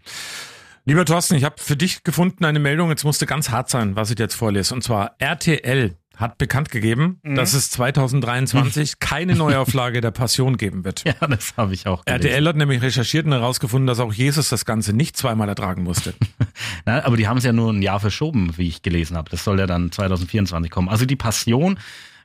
Lieber 0.85 1.05
Thorsten, 1.05 1.35
ich 1.35 1.43
habe 1.43 1.55
für 1.59 1.77
dich 1.77 2.03
gefunden 2.03 2.43
eine 2.43 2.59
Meldung, 2.59 2.89
jetzt 2.89 3.05
musste 3.05 3.25
ganz 3.25 3.51
hart 3.51 3.69
sein, 3.69 3.95
was 3.95 4.11
ich 4.11 4.19
jetzt 4.19 4.35
vorlese. 4.35 4.73
Und 4.73 4.83
zwar 4.83 5.15
RTL 5.19 5.95
hat 6.17 6.37
bekannt 6.37 6.69
gegeben, 6.69 7.19
Mhm. 7.23 7.35
dass 7.35 7.53
es 7.53 7.71
2023 7.71 8.99
keine 8.99 9.35
Neuauflage 9.35 9.99
der 10.01 10.11
Passion 10.11 10.57
geben 10.57 10.83
wird. 10.85 11.03
Ja, 11.21 11.27
das 11.27 11.53
habe 11.57 11.73
ich 11.73 11.87
auch 11.87 12.05
gelesen. 12.05 12.25
RTL 12.27 12.47
hat 12.47 12.55
nämlich 12.55 12.81
recherchiert 12.81 13.25
und 13.25 13.31
herausgefunden, 13.33 13.87
dass 13.87 13.99
auch 13.99 14.13
Jesus 14.13 14.49
das 14.49 14.65
Ganze 14.65 14.93
nicht 14.93 15.17
zweimal 15.17 15.49
ertragen 15.49 15.83
musste. 15.83 16.13
Na, 16.85 17.03
aber 17.05 17.17
die 17.17 17.27
haben 17.27 17.37
es 17.37 17.43
ja 17.43 17.51
nur 17.53 17.71
ein 17.73 17.81
Jahr 17.81 17.99
verschoben, 17.99 18.53
wie 18.57 18.67
ich 18.67 18.81
gelesen 18.83 19.17
habe. 19.17 19.29
Das 19.31 19.43
soll 19.43 19.59
ja 19.59 19.65
dann 19.67 19.91
2024 19.91 20.69
kommen. 20.71 20.89
Also 20.89 21.05
die 21.05 21.15
Passion, 21.15 21.79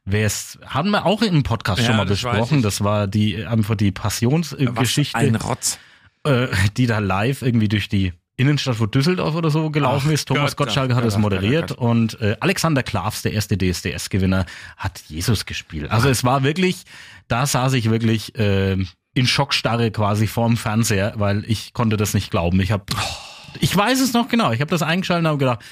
wer 0.05 0.27
es 0.27 0.59
haben 0.67 0.91
wir 0.91 1.07
auch 1.07 1.23
im 1.23 1.43
Podcast 1.43 1.81
Ja, 1.81 1.87
schon 1.89 1.97
mal 1.97 2.05
das 2.07 2.21
besprochen. 2.23 2.63
Das 2.63 2.83
war 2.85 3.07
die 3.07 3.45
einfach 3.47 3.75
die 3.75 3.91
Passionsgeschichte, 3.93 5.17
ein 5.19 5.35
Rotz. 5.37 5.79
äh, 6.25 6.49
die 6.77 6.87
da 6.87 6.99
live 6.99 7.43
irgendwie 7.43 7.69
durch 7.69 7.89
die 7.89 8.13
Innenstadt 8.39 8.77
von 8.77 8.91
Düsseldorf 8.91 9.35
oder 9.35 9.51
so 9.51 9.69
gelaufen 9.71 10.07
Ach 10.09 10.13
ist. 10.13 10.29
Thomas 10.29 10.55
Gott, 10.57 10.69
Gottschalk 10.69 10.95
hat 10.95 11.05
es 11.05 11.19
moderiert 11.19 11.71
Gott, 11.71 11.79
und 11.79 12.21
äh, 12.21 12.37
Alexander 12.39 12.85
Klavs, 12.85 13.23
der 13.23 13.33
erste 13.33 13.59
DSDS-Gewinner, 13.59 14.47
hat 14.77 15.03
Jesus 15.09 15.45
gespielt. 15.45 15.91
Also 15.91 16.09
es 16.09 16.23
war 16.23 16.45
wirklich, 16.45 16.85
da 17.27 17.47
saß 17.47 17.73
ich 17.73 17.91
wirklich 17.91 18.39
äh, 18.39 18.77
in 19.15 19.27
Schockstarre 19.27 19.91
quasi 19.91 20.29
vorm 20.29 20.57
Fernseher, 20.57 21.15
weil 21.17 21.45
ich 21.49 21.73
konnte 21.73 21.97
das 21.97 22.15
nicht 22.15 22.31
glauben. 22.31 22.61
Ich 22.61 22.71
habe, 22.71 22.85
ich 23.59 23.77
weiß 23.77 24.01
es 24.01 24.13
noch 24.13 24.29
genau. 24.29 24.53
Ich 24.53 24.61
habe 24.61 24.71
das 24.71 24.83
eingeschaltet 24.83 25.25
und 25.25 25.29
habe 25.29 25.39
gedacht, 25.39 25.65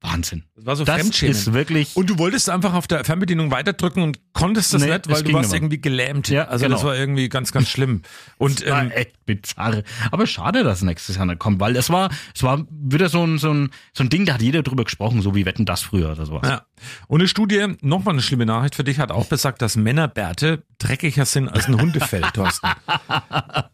Wahnsinn. 0.00 0.44
Das 0.54 0.64
war 0.66 0.76
so 0.76 0.84
Das 0.84 1.00
Fremdschämen. 1.00 1.32
ist 1.34 1.52
wirklich. 1.52 1.96
Und 1.96 2.08
du 2.08 2.18
wolltest 2.18 2.48
einfach 2.50 2.74
auf 2.74 2.86
der 2.86 3.04
Fernbedienung 3.04 3.50
weiterdrücken 3.50 4.02
und 4.04 4.20
konntest 4.32 4.72
das 4.72 4.82
Nee, 4.82 4.92
nicht, 4.92 5.08
weil 5.08 5.16
es 5.16 5.24
du 5.24 5.32
warst 5.32 5.50
mehr. 5.50 5.56
irgendwie 5.58 5.80
gelähmt. 5.80 6.28
Ja, 6.28 6.44
also 6.44 6.64
genau. 6.66 6.76
das 6.76 6.84
war 6.84 6.96
irgendwie 6.96 7.28
ganz, 7.28 7.50
ganz 7.50 7.68
schlimm. 7.68 8.02
Und 8.38 8.64
war 8.64 8.82
ähm, 8.82 8.90
echt 8.92 9.26
bizarr. 9.26 9.82
Aber 10.12 10.26
schade, 10.28 10.62
dass 10.62 10.82
nächstes 10.82 11.16
Jahr 11.16 11.26
nicht 11.26 11.40
kommt, 11.40 11.58
weil 11.58 11.74
es 11.76 11.90
war, 11.90 12.10
es 12.32 12.44
war 12.44 12.64
wieder 12.70 13.08
so 13.08 13.24
ein, 13.26 13.38
so 13.38 13.52
ein, 13.52 13.70
so 13.92 14.04
ein 14.04 14.08
Ding, 14.08 14.24
da 14.24 14.34
hat 14.34 14.42
jeder 14.42 14.62
drüber 14.62 14.84
gesprochen, 14.84 15.20
so 15.20 15.34
wie 15.34 15.44
Wetten 15.46 15.64
das 15.66 15.82
früher 15.82 16.12
oder 16.12 16.26
sowas. 16.26 16.48
Ja. 16.48 16.62
Und 17.08 17.20
eine 17.20 17.28
Studie, 17.28 17.66
nochmal 17.80 18.14
eine 18.14 18.22
schlimme 18.22 18.46
Nachricht 18.46 18.76
für 18.76 18.84
dich, 18.84 19.00
hat 19.00 19.10
auch 19.10 19.26
besagt, 19.26 19.62
dass 19.62 19.74
Männerbärte 19.76 20.62
dreckiger 20.78 21.24
sind 21.24 21.48
als 21.48 21.66
ein 21.66 21.80
Hundefell, 21.80 22.22
Thorsten. 22.34 22.68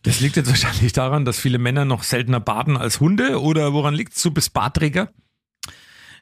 Das 0.03 0.21
liegt 0.21 0.37
jetzt 0.37 0.49
wahrscheinlich 0.49 0.95
daran, 0.95 1.27
dass 1.27 1.39
viele 1.39 1.59
Männer 1.59 1.85
noch 1.85 2.03
seltener 2.03 2.41
baden 2.41 2.79
als 2.79 3.01
Hunde 3.01 3.43
oder 3.43 3.75
woran 3.75 3.93
liegt's? 3.95 4.23
Du 4.23 4.31
bist 4.31 4.55
Bartträger? 4.55 5.11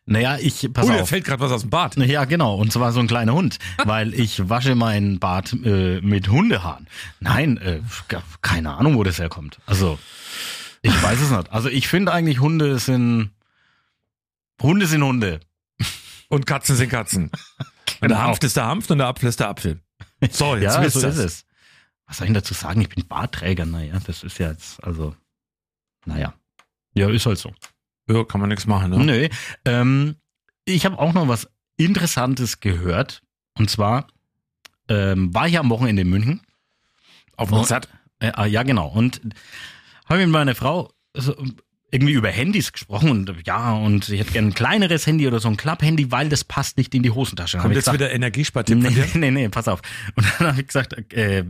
Naja, 0.04 0.36
ich, 0.40 0.68
pass 0.72 0.88
oh, 0.88 0.92
auf. 0.92 1.08
fällt 1.08 1.24
gerade 1.24 1.40
was 1.40 1.52
aus 1.52 1.60
dem 1.60 1.70
Bad. 1.70 1.96
Ja, 1.96 2.24
genau. 2.24 2.56
Und 2.56 2.72
zwar 2.72 2.92
so 2.92 2.98
ein 2.98 3.06
kleiner 3.06 3.34
Hund, 3.34 3.58
weil 3.84 4.14
ich 4.14 4.48
wasche 4.48 4.74
meinen 4.74 5.20
Bart 5.20 5.52
äh, 5.64 6.00
mit 6.00 6.28
Hundehaaren. 6.28 6.88
Nein, 7.20 7.56
äh, 7.58 7.80
keine 8.40 8.74
Ahnung, 8.74 8.96
wo 8.96 9.04
das 9.04 9.18
herkommt. 9.18 9.58
Also, 9.66 9.98
ich 10.82 11.02
weiß 11.02 11.20
es 11.20 11.30
nicht. 11.30 11.52
Also, 11.52 11.68
ich 11.68 11.86
finde 11.86 12.12
eigentlich 12.12 12.40
Hunde 12.40 12.78
sind, 12.78 13.30
Hunde 14.60 14.86
sind 14.86 15.02
Hunde. 15.04 15.40
Und 16.28 16.46
Katzen 16.46 16.76
sind 16.76 16.88
Katzen. 16.88 17.30
Und 18.00 18.08
der 18.08 18.20
Hanft 18.20 18.42
ist 18.42 18.56
der 18.56 18.66
Hanft 18.66 18.90
und 18.90 18.98
der 18.98 19.06
Apfel 19.06 19.28
ist 19.28 19.38
der 19.38 19.48
Apfel. 19.48 19.80
So, 20.32 20.56
jetzt 20.56 20.74
ja, 20.74 20.82
wisst 20.82 20.94
so 20.98 21.06
ihr's. 21.06 21.18
ist 21.18 21.24
es. 21.24 21.44
Was 22.06 22.18
soll 22.18 22.26
ich 22.26 22.32
dazu 22.32 22.52
sagen? 22.52 22.80
Ich 22.80 22.88
bin 22.88 23.06
Bartträger. 23.06 23.64
Naja, 23.64 23.96
das 24.04 24.24
ist 24.24 24.38
ja 24.38 24.50
jetzt, 24.50 24.82
also, 24.82 25.14
naja. 26.04 26.34
Ja, 26.94 27.08
ist 27.10 27.26
halt 27.26 27.38
so. 27.38 27.54
Ja, 28.12 28.24
kann 28.24 28.40
man 28.40 28.48
nichts 28.48 28.66
machen, 28.66 28.90
ne? 28.90 28.98
Nö. 28.98 29.28
Ähm, 29.64 30.16
ich 30.64 30.84
habe 30.84 30.98
auch 30.98 31.12
noch 31.12 31.28
was 31.28 31.48
Interessantes 31.76 32.60
gehört. 32.60 33.22
Und 33.58 33.70
zwar 33.70 34.06
ähm, 34.88 35.34
war 35.34 35.48
ich 35.48 35.58
am 35.58 35.70
Wochenende 35.70 36.02
in 36.02 36.08
München. 36.08 36.40
Auf 37.36 37.48
dem 37.48 37.58
Konzert? 37.58 37.88
Äh, 38.18 38.32
ah, 38.34 38.46
ja, 38.46 38.62
genau. 38.62 38.88
Und 38.88 39.20
habe 40.06 40.20
mit 40.20 40.28
meiner 40.28 40.54
Frau 40.54 40.90
so 41.14 41.34
irgendwie 41.90 42.14
über 42.14 42.30
Handys 42.30 42.72
gesprochen 42.72 43.10
und 43.10 43.34
ja, 43.46 43.74
und 43.74 44.08
ich 44.08 44.18
hätte 44.18 44.32
gerne 44.32 44.48
ein 44.48 44.54
kleineres 44.54 45.06
Handy 45.06 45.26
oder 45.26 45.40
so 45.40 45.48
ein 45.48 45.58
Klapp-Handy, 45.58 46.10
weil 46.10 46.30
das 46.30 46.42
passt 46.42 46.78
nicht 46.78 46.94
in 46.94 47.02
die 47.02 47.10
Hosentasche. 47.10 47.58
Kommt 47.58 47.74
jetzt 47.74 47.84
gesagt, 47.84 47.98
wieder 47.98 48.10
Energiespartipp 48.10 48.78
nee, 48.78 49.04
nee, 49.14 49.30
nee, 49.30 49.48
pass 49.50 49.68
auf. 49.68 49.82
Und 50.14 50.26
dann 50.38 50.48
habe 50.48 50.60
ich 50.60 50.66
gesagt, 50.66 50.94
äh, 51.12 51.44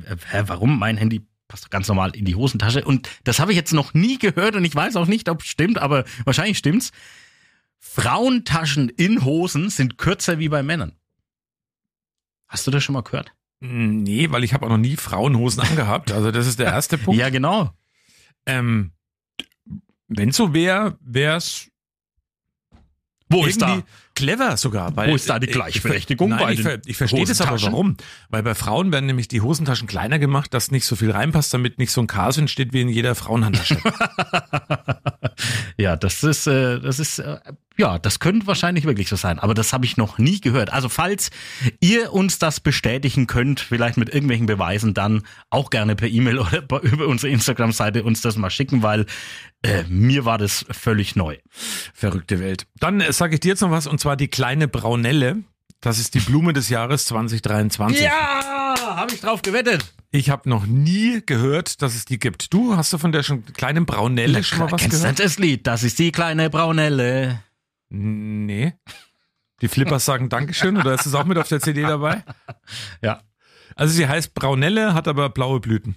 warum 0.47 0.81
mein 0.81 0.97
Handy 0.97 1.23
passt 1.53 1.71
ganz 1.71 1.87
normal 1.87 2.17
in 2.17 2.25
die 2.25 2.35
Hosentasche? 2.35 2.83
Und 2.83 3.11
das 3.25 3.39
habe 3.39 3.53
ich 3.53 3.57
jetzt 3.57 3.75
noch 3.75 3.93
nie 3.93 4.19
gehört 4.19 4.57
und 4.57 4.65
ich 4.65 4.75
weiß 4.75 4.97
auch 4.97 5.07
nicht, 5.07 5.29
ob 5.29 5.43
es 5.43 5.49
stimmt, 5.49 5.79
aber 5.79 6.05
wahrscheinlich 6.25 6.57
stimmt's. 6.57 6.93
Frauentaschen 7.79 8.89
in 8.89 9.23
Hosen 9.23 9.69
sind 9.69 9.99
kürzer 9.99 10.39
wie 10.39 10.49
bei 10.49 10.63
Männern. 10.63 10.93
Hast 12.49 12.67
du 12.67 12.71
das 12.71 12.83
schon 12.83 12.95
mal 12.95 13.03
gehört? 13.03 13.35
Nee, 13.61 14.31
weil 14.31 14.45
ich 14.45 14.55
habe 14.55 14.65
auch 14.65 14.71
noch 14.71 14.79
nie 14.79 14.97
Frauenhosen 14.97 15.63
angehabt. 15.69 16.11
Also 16.11 16.31
das 16.31 16.47
ist 16.47 16.59
der 16.59 16.67
erste 16.67 16.97
Punkt. 16.97 17.21
Ja, 17.21 17.29
genau. 17.29 17.71
Ähm, 18.47 18.93
wenn 20.09 20.33
so 20.33 20.55
wäre, 20.55 20.97
wär's 21.03 21.71
Wo 23.29 23.45
ist 23.45 23.61
da? 23.61 23.83
Clever 24.15 24.57
sogar. 24.57 24.95
Weil, 24.97 25.11
Wo 25.11 25.15
ist 25.15 25.29
da 25.29 25.39
die 25.39 25.47
Gleichberechtigung 25.47 26.31
ich, 26.33 26.37
ver- 26.37 26.45
bei 26.45 26.45
Nein, 26.51 26.55
ich, 26.55 26.63
ver 26.63 26.79
ich 26.87 26.97
verstehe 26.97 27.25
das 27.25 27.41
aber 27.41 27.61
warum. 27.63 27.97
Weil 28.31 28.43
bei 28.43 28.55
Frauen 28.55 28.93
werden 28.93 29.07
nämlich 29.07 29.29
die 29.29 29.41
Hosentaschen 29.41 29.87
kleiner 29.89 30.19
gemacht, 30.19 30.53
dass 30.55 30.71
nicht 30.71 30.85
so 30.87 30.97
viel 30.97 31.11
reinpasst, 31.11 31.53
damit 31.55 31.79
nicht 31.79 31.91
so 31.93 32.01
ein 32.01 32.07
Chaos 32.07 32.39
entsteht 32.39 32.73
wie 32.73 32.81
in 32.83 32.89
jeder 32.89 33.15
Frauenhandtasche. 33.15 33.77
Ja, 35.79 35.97
das 35.97 36.23
ist, 36.23 36.47
äh, 36.47 36.79
das 36.81 36.99
ist, 36.99 37.19
äh, 37.19 37.39
ja, 37.79 37.99
das 37.99 38.21
könnte 38.21 38.47
wahrscheinlich 38.47 38.85
wirklich 38.85 39.09
so 39.09 39.17
sein. 39.17 39.39
Aber 39.39 39.55
das 39.55 39.73
habe 39.73 39.85
ich 39.87 39.97
noch 39.97 40.19
nie 40.19 40.41
gehört. 40.41 40.73
Also 40.73 40.89
falls 40.89 41.31
ihr 41.81 42.13
uns 42.13 42.39
das 42.39 42.61
bestätigen 42.61 43.27
könnt, 43.27 43.61
vielleicht 43.61 43.97
mit 43.97 44.11
irgendwelchen 44.11 44.47
Beweisen, 44.47 44.95
dann 44.95 45.23
auch 45.51 45.71
gerne 45.71 45.97
per 45.97 46.09
E-Mail 46.09 46.39
oder 46.41 46.61
bei- 46.61 46.81
über 46.81 47.07
unsere 47.09 47.33
Instagram-Seite 47.33 48.05
uns 48.05 48.21
das 48.21 48.37
mal 48.37 48.51
schicken, 48.51 48.83
weil 48.83 49.07
äh, 49.63 49.85
mir 49.89 50.25
war 50.25 50.39
das 50.39 50.67
völlig 50.71 51.17
neu. 51.17 51.39
Verrückte 51.95 52.39
Welt. 52.39 52.67
Dann 52.79 53.01
äh, 53.01 53.13
sage 53.13 53.35
ich 53.35 53.41
dir 53.41 53.49
jetzt 53.51 53.63
noch 53.63 53.71
was, 53.71 53.87
und 53.87 54.01
zwar 54.03 54.17
die 54.17 54.29
kleine 54.29 54.69
Braunelle. 54.69 55.43
Das 55.81 55.99
ist 55.99 56.15
die 56.15 56.21
Blume 56.21 56.53
des 56.53 56.69
Jahres 56.69 57.07
2023. 57.07 58.03
Ja, 58.03 58.75
habe 58.97 59.15
ich 59.15 59.21
drauf 59.21 59.43
gewettet. 59.43 59.95
Ich 60.11 60.29
habe 60.29 60.49
noch 60.49 60.67
nie 60.67 61.23
gehört, 61.25 61.83
dass 61.83 61.95
es 61.95 62.05
die 62.05 62.19
gibt. 62.19 62.53
Du, 62.53 62.77
hast 62.77 62.93
du 62.93 62.99
von 62.99 63.13
der 63.13 63.23
schon 63.23 63.45
kleinen 63.45 63.87
Braunelle 63.87 64.45
schon 64.45 64.59
mal 64.59 64.71
was 64.71 64.83
Kennst 64.83 64.99
du 64.99 65.03
gehört? 65.03 65.19
das 65.21 65.39
Lied? 65.39 65.67
Das 65.67 65.83
ist 65.85 65.99
die 65.99 66.13
kleine 66.13 66.51
Braunelle. 66.51 67.43
Nee. 67.89 68.75
Die 69.61 69.69
Flippers 69.69 70.05
sagen 70.05 70.29
Dankeschön 70.29 70.77
oder 70.77 70.95
ist 70.95 71.07
es 71.07 71.15
auch 71.15 71.25
mit 71.25 71.39
auf 71.39 71.49
der 71.49 71.61
CD 71.61 71.83
dabei? 71.83 72.25
Ja. 73.01 73.23
Also 73.77 73.95
sie 73.95 74.07
heißt 74.07 74.35
Braunelle, 74.35 74.95
hat 74.95 75.09
aber 75.09 75.31
blaue 75.31 75.61
Blüten. 75.61 75.97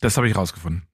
Das 0.00 0.16
habe 0.16 0.28
ich 0.28 0.34
rausgefunden. 0.34 0.86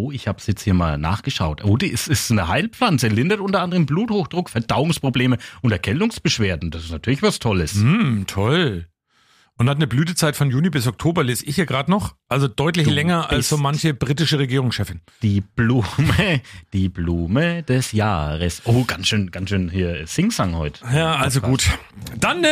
Oh, 0.00 0.10
ich 0.10 0.26
habe 0.26 0.38
es 0.38 0.46
jetzt 0.46 0.62
hier 0.62 0.72
mal 0.72 0.96
nachgeschaut. 0.96 1.62
Oh, 1.62 1.76
die 1.76 1.88
ist, 1.88 2.08
ist 2.08 2.30
eine 2.30 2.48
Heilpflanze, 2.48 3.08
lindert 3.08 3.40
unter 3.40 3.60
anderem 3.60 3.84
Bluthochdruck, 3.84 4.48
Verdauungsprobleme 4.48 5.36
und 5.60 5.72
Erkältungsbeschwerden. 5.72 6.70
Das 6.70 6.84
ist 6.84 6.90
natürlich 6.90 7.22
was 7.22 7.38
Tolles. 7.38 7.74
Hm, 7.74 8.24
toll. 8.26 8.86
Und 9.60 9.68
hat 9.68 9.76
eine 9.76 9.86
Blütezeit 9.86 10.36
von 10.36 10.50
Juni 10.50 10.70
bis 10.70 10.86
Oktober, 10.86 11.22
lese 11.22 11.44
ich 11.44 11.56
hier 11.56 11.66
gerade 11.66 11.90
noch. 11.90 12.14
Also 12.30 12.48
deutlich 12.48 12.86
Du 12.86 12.94
länger 12.94 13.28
als 13.28 13.50
so 13.50 13.58
manche 13.58 13.92
britische 13.92 14.38
Regierungschefin. 14.38 15.02
Die 15.20 15.42
Blume, 15.42 16.40
die 16.72 16.88
Blume 16.88 17.62
des 17.64 17.92
Jahres. 17.92 18.62
Oh, 18.64 18.84
ganz 18.84 19.08
schön, 19.08 19.30
ganz 19.30 19.50
schön 19.50 19.68
hier 19.68 20.06
Singsang 20.06 20.56
heute. 20.56 20.82
Ja, 20.90 21.16
also 21.16 21.42
gut. 21.42 21.68
Dann 22.16 22.42
äh, 22.42 22.48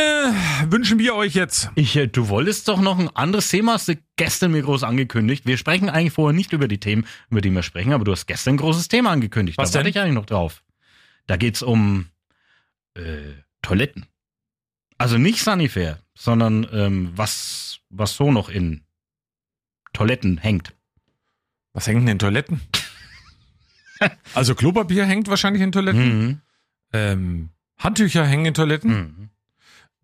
wünschen 0.69 0.99
wir 0.99 1.15
euch 1.15 1.33
jetzt. 1.33 1.71
Ich, 1.73 1.95
äh, 1.95 2.05
du 2.05 2.29
wolltest 2.29 2.67
doch 2.67 2.79
noch 2.79 2.99
ein 2.99 3.09
anderes 3.15 3.49
Thema, 3.49 3.73
hast 3.73 3.87
du 3.87 3.95
gestern 4.15 4.51
mir 4.51 4.61
groß 4.61 4.83
angekündigt. 4.83 5.47
Wir 5.47 5.57
sprechen 5.57 5.89
eigentlich 5.89 6.13
vorher 6.13 6.35
nicht 6.35 6.53
über 6.53 6.67
die 6.67 6.79
Themen, 6.79 7.07
über 7.31 7.41
die 7.41 7.49
wir 7.49 7.63
sprechen, 7.63 7.91
aber 7.91 8.03
du 8.03 8.11
hast 8.11 8.27
gestern 8.27 8.53
ein 8.53 8.57
großes 8.57 8.87
Thema 8.87 9.09
angekündigt. 9.09 9.57
Was 9.57 9.71
da 9.71 9.79
warte 9.79 9.85
denn? 9.85 9.99
ich 9.99 9.99
eigentlich 9.99 10.13
noch 10.13 10.27
drauf. 10.27 10.61
Da 11.25 11.37
geht's 11.37 11.63
um 11.63 12.05
äh, 12.93 13.33
Toiletten. 13.63 14.05
Also 14.99 15.17
nicht 15.17 15.41
Sanifair, 15.43 15.97
sondern 16.13 16.67
ähm, 16.71 17.11
was, 17.15 17.79
was 17.89 18.15
so 18.15 18.31
noch 18.31 18.49
in 18.49 18.83
Toiletten 19.93 20.37
hängt. 20.37 20.75
Was 21.73 21.87
hängt 21.87 22.01
denn 22.01 22.09
in 22.09 22.19
Toiletten? 22.19 22.61
also 24.35 24.53
Klopapier 24.55 25.05
hängt 25.05 25.27
wahrscheinlich 25.27 25.61
in 25.63 25.71
Toiletten. 25.71 26.19
Mhm. 26.27 26.41
Ähm, 26.93 27.49
Handtücher 27.77 28.25
hängen 28.25 28.45
in 28.47 28.53
Toiletten. 28.53 28.91
Mhm. 28.91 29.29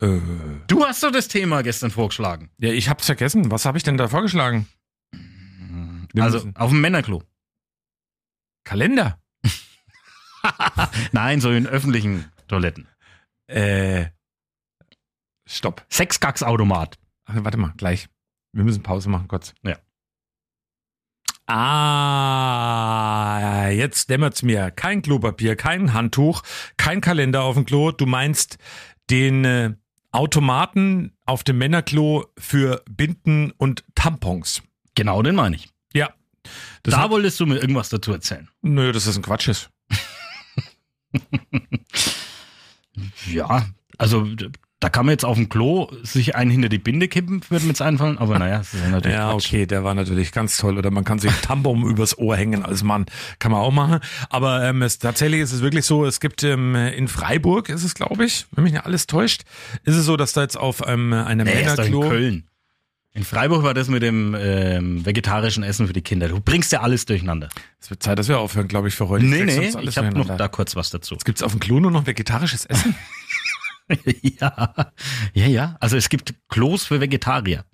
Äh, 0.01 0.21
Du 0.67 0.83
hast 0.85 1.03
doch 1.03 1.11
das 1.11 1.27
Thema 1.27 1.61
gestern 1.63 1.91
vorgeschlagen. 1.91 2.49
ja, 2.57 2.71
ich 2.71 2.89
hab's 2.89 3.05
vergessen. 3.05 3.51
Was 3.51 3.65
habe 3.65 3.77
ich 3.77 3.83
denn 3.83 3.97
da 3.97 4.07
vorgeschlagen? 4.07 4.67
Wir 6.13 6.23
Also 6.23 6.37
müssen- 6.37 6.55
auf 6.55 6.69
dem 6.71 6.81
Männerklo. 6.81 7.21
Kalender. 8.63 9.19
Nein, 11.11 11.41
so 11.41 11.51
in 11.51 11.67
öffentlichen 11.67 12.25
Toiletten. 12.47 12.87
Äh, 13.47 14.07
stopp. 15.47 15.85
Sexkacksautomat. 15.89 16.97
Ach, 17.25 17.33
warte 17.37 17.57
mal, 17.57 17.73
gleich. 17.77 18.07
Wir 18.53 18.63
müssen 18.63 18.83
Pause 18.83 19.09
machen, 19.09 19.27
kurz. 19.27 19.53
Ja. 19.63 19.77
Ah, 22.37 23.67
jetzt 23.69 24.09
dämmert's 24.09 24.41
mir. 24.43 24.71
Kein 24.71 25.01
Klopapier, 25.01 25.55
kein 25.55 25.93
Handtuch, 25.93 26.41
kein 26.77 27.01
Kalender 27.01 27.43
auf 27.43 27.55
dem 27.55 27.65
Klo. 27.65 27.91
Du 27.91 28.05
meinst 28.05 28.57
den 29.09 29.45
äh, 29.45 29.73
Automaten 30.11 31.15
auf 31.25 31.43
dem 31.43 31.57
Männerklo 31.57 32.25
für 32.37 32.83
Binden 32.89 33.51
und 33.51 33.83
Tampons. 33.95 34.63
Genau, 34.95 35.21
den 35.21 35.35
meine 35.35 35.55
ich. 35.57 35.69
Ja. 35.93 36.09
Das 36.83 36.93
da 36.95 37.01
hat- 37.03 37.11
wolltest 37.11 37.39
du 37.39 37.45
mir 37.45 37.57
irgendwas 37.57 37.89
dazu 37.89 38.11
erzählen. 38.13 38.49
Nö, 38.61 38.91
dass 38.91 39.05
das 39.05 39.15
ein 39.17 39.23
Quatsch 39.23 39.47
ist. 39.47 39.69
Ja, 43.27 43.65
also 43.97 44.25
da 44.81 44.89
kann 44.89 45.05
man 45.05 45.13
jetzt 45.13 45.23
auf 45.23 45.37
dem 45.37 45.47
Klo 45.49 45.89
sich 46.03 46.35
einen 46.35 46.51
hinter 46.51 46.69
die 46.69 46.77
Binde 46.77 47.07
kippen, 47.07 47.41
würde 47.49 47.63
mir 47.65 47.69
jetzt 47.69 47.81
einfallen, 47.81 48.17
aber 48.17 48.37
naja, 48.37 48.57
das 48.59 48.73
ist 48.73 48.83
ja 48.83 48.89
natürlich 48.89 49.17
Ja, 49.17 49.31
Quatsch. 49.31 49.47
okay, 49.47 49.65
der 49.65 49.83
war 49.83 49.95
natürlich 49.95 50.31
ganz 50.31 50.57
toll. 50.57 50.77
Oder 50.77 50.91
man 50.91 51.03
kann 51.05 51.17
sich 51.17 51.31
einen 51.31 51.41
Tampon 51.41 51.83
übers 51.89 52.17
Ohr 52.17 52.35
hängen 52.35 52.63
als 52.63 52.83
Mann. 52.83 53.05
Kann 53.39 53.51
man 53.51 53.61
auch 53.61 53.71
machen. 53.71 53.99
Aber 54.29 54.63
ähm, 54.63 54.81
es, 54.81 54.99
tatsächlich 54.99 55.39
ist 55.41 55.53
es 55.53 55.61
wirklich 55.61 55.85
so, 55.85 56.05
es 56.05 56.19
gibt 56.19 56.43
ähm, 56.43 56.75
in 56.75 57.07
Freiburg, 57.07 57.69
ist 57.69 57.83
es 57.83 57.95
glaube 57.95 58.25
ich, 58.25 58.47
wenn 58.51 58.65
mich 58.65 58.73
nicht 58.73 58.85
alles 58.85 59.07
täuscht, 59.07 59.43
ist 59.83 59.95
es 59.95 60.05
so, 60.05 60.17
dass 60.17 60.33
da 60.33 60.41
jetzt 60.41 60.57
auf 60.57 60.83
ähm, 60.85 61.13
einem 61.13 61.47
Nee, 61.47 61.61
ist 61.61 61.77
doch 61.77 61.85
in 61.85 61.91
Männerklo... 61.91 62.09
Köln. 62.09 62.47
In 63.13 63.23
Freiburg 63.23 63.63
war 63.63 63.73
das 63.73 63.87
mit 63.87 64.03
dem 64.03 64.35
ähm, 64.37 65.05
vegetarischen 65.05 65.63
Essen 65.63 65.87
für 65.87 65.93
die 65.93 66.01
Kinder. 66.01 66.27
Du 66.27 66.41
bringst 66.41 66.73
ja 66.73 66.81
alles 66.81 67.05
durcheinander. 67.05 67.47
Es 67.79 67.89
wird 67.89 68.03
Zeit, 68.03 68.19
dass 68.19 68.27
wir 68.27 68.39
aufhören, 68.39 68.67
glaube 68.67 68.89
ich, 68.89 68.95
für 68.95 69.07
heute. 69.07 69.23
Nee, 69.25 69.45
krieg's 69.45 69.75
nee, 69.75 69.83
ich 69.83 69.97
habe 69.97 70.09
noch 70.09 70.35
da 70.35 70.49
kurz 70.49 70.75
was 70.75 70.89
dazu. 70.89 71.15
Jetzt 71.15 71.23
gibt's 71.23 71.41
auf 71.41 71.51
dem 71.53 71.61
Klo 71.61 71.79
nur 71.79 71.91
noch 71.91 72.07
vegetarisches 72.07 72.65
Essen. 72.65 72.93
ja, 74.21 74.91
ja, 75.33 75.47
ja. 75.47 75.77
Also 75.79 75.97
es 75.97 76.09
gibt 76.09 76.33
Klos 76.49 76.85
für 76.85 77.01
Vegetarier. 77.01 77.65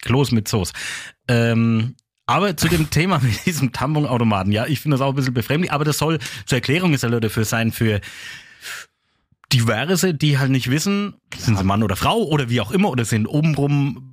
Klos 0.00 0.32
mit 0.32 0.48
Soße. 0.48 0.72
Ähm, 1.28 1.96
aber 2.26 2.56
zu 2.56 2.68
dem 2.68 2.90
Thema 2.90 3.18
mit 3.18 3.46
diesem 3.46 3.72
Tamponautomaten, 3.72 4.52
ja, 4.52 4.66
ich 4.66 4.80
finde 4.80 4.96
das 4.96 5.02
auch 5.02 5.10
ein 5.10 5.16
bisschen 5.16 5.34
befremdlich, 5.34 5.72
aber 5.72 5.84
das 5.84 5.98
soll 5.98 6.18
zur 6.46 6.56
Erklärung 6.56 6.94
ist 6.94 7.02
ja 7.02 7.20
dafür 7.20 7.44
sein 7.44 7.72
für 7.72 8.00
diverse, 9.52 10.14
die 10.14 10.38
halt 10.38 10.50
nicht 10.50 10.70
wissen, 10.70 11.14
sind 11.36 11.58
sie 11.58 11.64
Mann 11.64 11.82
oder 11.82 11.96
Frau 11.96 12.22
oder 12.22 12.48
wie 12.48 12.60
auch 12.60 12.70
immer 12.70 12.90
oder 12.90 13.04
sind 13.04 13.26
obenrum 13.26 14.08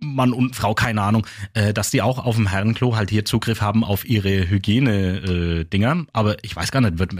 Mann 0.00 0.32
und 0.32 0.54
Frau, 0.54 0.74
keine 0.74 1.02
Ahnung, 1.02 1.26
äh, 1.54 1.72
dass 1.72 1.90
die 1.90 2.02
auch 2.02 2.18
auf 2.18 2.36
dem 2.36 2.46
Herrenklo 2.46 2.94
halt 2.94 3.10
hier 3.10 3.24
Zugriff 3.24 3.60
haben 3.60 3.82
auf 3.84 4.04
ihre 4.04 4.48
Hygiene-Dinger. 4.48 6.06
Aber 6.12 6.36
ich 6.42 6.54
weiß 6.54 6.70
gar 6.70 6.80
nicht, 6.80 6.98
wird 6.98 7.14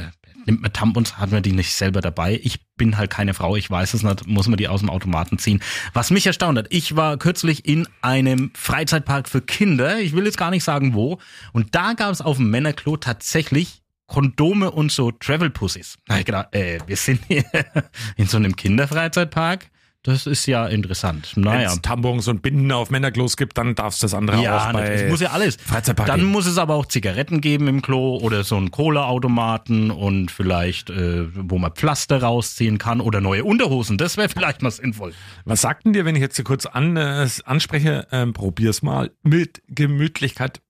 nimmt 0.46 0.62
man 0.62 0.72
Tampons, 0.72 1.18
hat 1.18 1.30
man 1.30 1.42
die 1.42 1.52
nicht 1.52 1.72
selber 1.72 2.00
dabei? 2.00 2.40
Ich 2.42 2.60
bin 2.76 2.96
halt 2.96 3.10
keine 3.10 3.34
Frau, 3.34 3.56
ich 3.56 3.70
weiß 3.70 3.94
es 3.94 4.02
nicht, 4.02 4.26
muss 4.26 4.48
man 4.48 4.56
die 4.56 4.68
aus 4.68 4.80
dem 4.80 4.90
Automaten 4.90 5.38
ziehen. 5.38 5.62
Was 5.92 6.10
mich 6.10 6.26
erstaunt 6.26 6.58
hat, 6.58 6.66
ich 6.70 6.96
war 6.96 7.16
kürzlich 7.16 7.66
in 7.66 7.86
einem 8.02 8.50
Freizeitpark 8.54 9.28
für 9.28 9.40
Kinder, 9.40 9.98
ich 9.98 10.14
will 10.14 10.24
jetzt 10.24 10.38
gar 10.38 10.50
nicht 10.50 10.64
sagen 10.64 10.94
wo, 10.94 11.18
und 11.52 11.74
da 11.74 11.92
gab 11.94 12.12
es 12.12 12.20
auf 12.20 12.36
dem 12.36 12.50
Männerklo 12.50 12.96
tatsächlich 12.96 13.82
Kondome 14.06 14.70
und 14.70 14.92
so 14.92 15.10
Travel 15.10 15.50
Pussies. 15.50 15.96
Da 16.06 16.18
ich 16.18 16.26
gedacht, 16.26 16.54
äh, 16.54 16.78
wir 16.86 16.96
sind 16.96 17.20
hier 17.26 17.44
in 18.16 18.26
so 18.26 18.36
einem 18.36 18.54
Kinderfreizeitpark. 18.54 19.70
Das 20.04 20.26
ist 20.26 20.44
ja 20.44 20.66
interessant. 20.66 21.32
Wenn 21.34 21.44
Naja. 21.44 21.72
es 21.72 21.80
Tampons 21.80 22.28
und 22.28 22.42
Binden 22.42 22.70
auf 22.72 22.90
Männerklos 22.90 23.38
gibt, 23.38 23.56
dann 23.56 23.74
darf's 23.74 24.00
das 24.00 24.12
andere 24.12 24.42
Ja, 24.42 24.68
auch 24.68 24.72
bei 24.74 24.86
es 24.86 25.10
muss 25.10 25.22
ja 25.22 25.30
alles. 25.30 25.56
Freizeitpark 25.56 26.06
Dann 26.06 26.24
muss 26.24 26.44
es 26.44 26.58
aber 26.58 26.74
auch 26.74 26.84
Zigaretten 26.84 27.40
geben 27.40 27.68
im 27.68 27.80
Klo 27.80 28.18
oder 28.18 28.44
so 28.44 28.56
einen 28.56 28.70
Cola-Automaten 28.70 29.90
und 29.90 30.30
vielleicht, 30.30 30.90
äh, 30.90 31.26
wo 31.34 31.56
man 31.56 31.72
Pflaster 31.72 32.22
rausziehen 32.22 32.76
kann 32.76 33.00
oder 33.00 33.22
neue 33.22 33.44
Unterhosen. 33.44 33.96
Das 33.96 34.18
wäre 34.18 34.28
vielleicht 34.28 34.60
mal 34.60 34.70
sinnvoll. 34.70 35.14
Was 35.46 35.62
sagten 35.62 35.94
dir, 35.94 36.04
wenn 36.04 36.16
ich 36.16 36.20
jetzt 36.20 36.36
hier 36.36 36.44
kurz 36.44 36.66
an, 36.66 36.98
äh, 36.98 37.26
anspreche, 37.46 38.06
ähm, 38.12 38.34
probier's 38.34 38.82
mal 38.82 39.10
mit 39.22 39.62
Gemütlichkeit. 39.68 40.60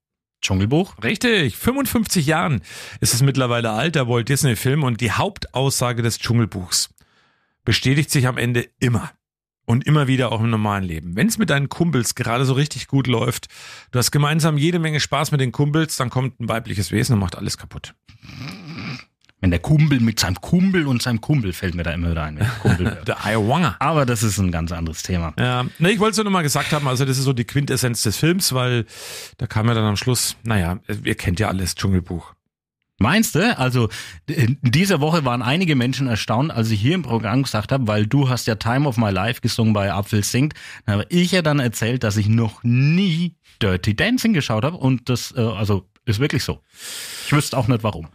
Dschungelbuch? 0.43 0.95
Richtig, 1.03 1.57
55 1.57 2.25
Jahren 2.25 2.61
ist 3.01 3.15
es 3.15 3.23
mittlerweile 3.23 3.71
alt, 3.71 3.97
der 3.97 4.07
Walt 4.09 4.29
Disney 4.29 4.55
Film 4.55 4.85
und 4.85 5.01
die 5.01 5.11
Hauptaussage 5.11 6.03
des 6.03 6.21
Dschungelbuchs 6.21 6.91
bestätigt 7.65 8.11
sich 8.13 8.29
am 8.29 8.39
Ende 8.39 8.69
immer. 8.79 9.11
Und 9.67 9.87
immer 9.87 10.07
wieder 10.07 10.31
auch 10.31 10.41
im 10.41 10.51
normalen 10.51 10.85
Leben. 10.85 11.17
Wenn 11.17 11.27
es 11.27 11.39
mit 11.39 11.49
deinen 11.49 11.69
Kumpels 11.71 12.15
gerade 12.15 12.45
so 12.45 12.53
richtig 12.53 12.87
gut 12.87 13.07
läuft, 13.07 13.49
du 13.93 13.99
hast 13.99 14.11
gemeinsam 14.11 14.59
jede 14.59 14.79
Menge 14.79 15.01
Spaß 15.01 15.33
mit 15.33 15.41
den 15.41 15.53
Kumpels, 15.53 15.97
dann 15.97 16.11
kommt 16.11 16.39
ein 16.39 16.49
weibliches 16.49 16.93
Wesen 16.93 17.15
und 17.15 17.21
macht 17.21 17.37
alles 17.37 17.57
kaputt. 17.57 17.95
Wenn 19.41 19.51
der 19.51 19.61
Kumpel 19.61 20.01
mit 20.01 20.19
seinem 20.19 20.41
Kumpel 20.41 20.87
und 20.87 21.03
seinem 21.03 21.21
Kumpel 21.21 21.53
fällt 21.53 21.75
mir 21.75 21.83
da 21.83 21.93
immer 21.93 22.13
wieder 22.13 22.23
ein. 22.23 22.41
Der 23.07 23.19
Iowanga. 23.27 23.77
Aber 23.79 24.07
das 24.07 24.23
ist 24.23 24.39
ein 24.39 24.51
ganz 24.51 24.73
anderes 24.73 25.03
Thema. 25.03 25.35
Ja, 25.39 25.67
ne, 25.79 25.91
ich 25.91 25.99
wollte 25.99 26.13
es 26.13 26.17
nur 26.17 26.25
noch 26.25 26.31
mal 26.31 26.43
gesagt 26.43 26.73
haben, 26.73 26.89
also 26.89 27.05
das 27.05 27.19
ist 27.19 27.25
so 27.25 27.35
die 27.35 27.45
Quintessenz 27.45 28.03
des 28.03 28.17
Films, 28.17 28.55
weil 28.55 28.87
da 29.37 29.47
kam 29.47 29.69
ja 29.69 29.75
dann 29.75 29.85
am 29.85 29.97
Schluss, 29.97 30.37
naja, 30.45 30.79
ihr 31.05 31.15
kennt 31.15 31.41
ja 31.41 31.49
alles 31.49 31.75
Dschungelbuch. 31.75 32.35
Meinst 32.99 33.35
du? 33.35 33.59
Also 33.59 33.89
in 34.27 34.59
dieser 34.63 35.01
Woche 35.01 35.25
waren 35.25 35.43
einige 35.43 35.75
Menschen 35.75 36.07
erstaunt, 36.07 36.53
als 36.53 36.71
ich 36.71 36.81
hier 36.81 36.95
im 36.95 37.03
Programm 37.03 37.43
gesagt 37.43 37.73
habe, 37.73 37.89
weil 37.89 38.07
du 38.07 38.29
hast 38.29 38.47
ja 38.47 38.55
Time 38.55 38.89
of 38.89 38.97
My 38.97 39.11
Life 39.11 39.41
gesungen 39.41 39.73
bei 39.73 39.93
Apfel 39.93 40.23
singt. 40.23 40.55
Dann 40.87 41.01
habe 41.01 41.07
ich 41.09 41.33
ja 41.33 41.43
dann 41.43 41.59
erzählt, 41.59 42.05
dass 42.05 42.17
ich 42.17 42.29
noch 42.29 42.63
nie 42.63 43.37
Dirty 43.61 43.97
Dancing 43.97 44.33
geschaut 44.33 44.65
habe 44.65 44.77
und 44.77 45.09
das, 45.09 45.35
äh, 45.37 45.41
also 45.41 45.89
ist 46.07 46.21
wirklich 46.21 46.45
so. 46.45 46.61
Ich 47.27 47.33
wüsste 47.33 47.57
auch 47.57 47.67
nicht 47.67 47.83
warum. 47.83 48.09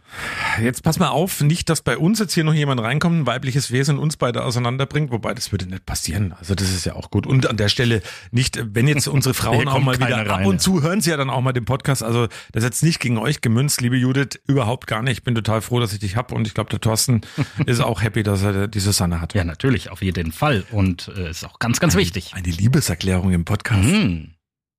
Jetzt 0.62 0.82
pass 0.82 1.00
mal 1.00 1.08
auf, 1.08 1.40
nicht, 1.40 1.68
dass 1.68 1.82
bei 1.82 1.98
uns 1.98 2.20
jetzt 2.20 2.34
hier 2.34 2.44
noch 2.44 2.54
jemand 2.54 2.80
reinkommt, 2.80 3.20
ein 3.20 3.26
weibliches 3.26 3.72
Wesen 3.72 3.98
uns 3.98 4.16
beide 4.16 4.44
auseinanderbringt, 4.44 5.10
wobei 5.10 5.34
das 5.34 5.50
würde 5.50 5.66
nicht 5.66 5.86
passieren. 5.86 6.32
Also 6.38 6.54
das 6.54 6.70
ist 6.70 6.86
ja 6.86 6.94
auch 6.94 7.10
gut. 7.10 7.26
Und 7.26 7.48
an 7.48 7.56
der 7.56 7.68
Stelle 7.68 8.02
nicht, 8.30 8.62
wenn 8.74 8.86
jetzt 8.86 9.08
unsere 9.08 9.34
Frauen 9.40 9.66
auch 9.66 9.80
mal 9.80 9.96
wieder 9.96 10.08
keiner 10.08 10.30
ab 10.30 10.38
rein, 10.38 10.46
und 10.46 10.60
zu 10.60 10.82
hören 10.82 11.00
sie 11.00 11.10
ja 11.10 11.16
dann 11.16 11.30
auch 11.30 11.40
mal 11.40 11.52
den 11.52 11.64
Podcast. 11.64 12.04
Also 12.04 12.28
das 12.52 12.62
ist 12.62 12.64
jetzt 12.64 12.82
nicht 12.84 13.00
gegen 13.00 13.18
euch 13.18 13.40
gemünzt, 13.40 13.80
liebe 13.80 13.96
Judith, 13.96 14.40
überhaupt 14.46 14.86
gar 14.86 15.02
nicht. 15.02 15.18
Ich 15.18 15.24
bin 15.24 15.34
total 15.34 15.60
froh, 15.60 15.80
dass 15.80 15.92
ich 15.92 15.98
dich 15.98 16.14
hab 16.14 16.30
und 16.30 16.46
ich 16.46 16.54
glaube, 16.54 16.70
der 16.70 16.80
Thorsten 16.80 17.22
ist 17.66 17.80
auch 17.80 18.02
happy, 18.02 18.22
dass 18.22 18.42
er 18.42 18.68
die 18.68 18.80
Susanne 18.80 19.20
hat. 19.20 19.34
Ja, 19.34 19.42
natürlich, 19.42 19.90
auf 19.90 20.02
jeden 20.02 20.30
Fall. 20.30 20.64
Und 20.70 21.10
äh, 21.16 21.30
ist 21.30 21.44
auch 21.44 21.58
ganz, 21.58 21.80
ganz 21.80 21.96
wichtig. 21.96 22.34
Eine 22.34 22.50
Liebeserklärung 22.50 23.32
im 23.32 23.44
Podcast. 23.44 23.88
Hm. 23.88 24.34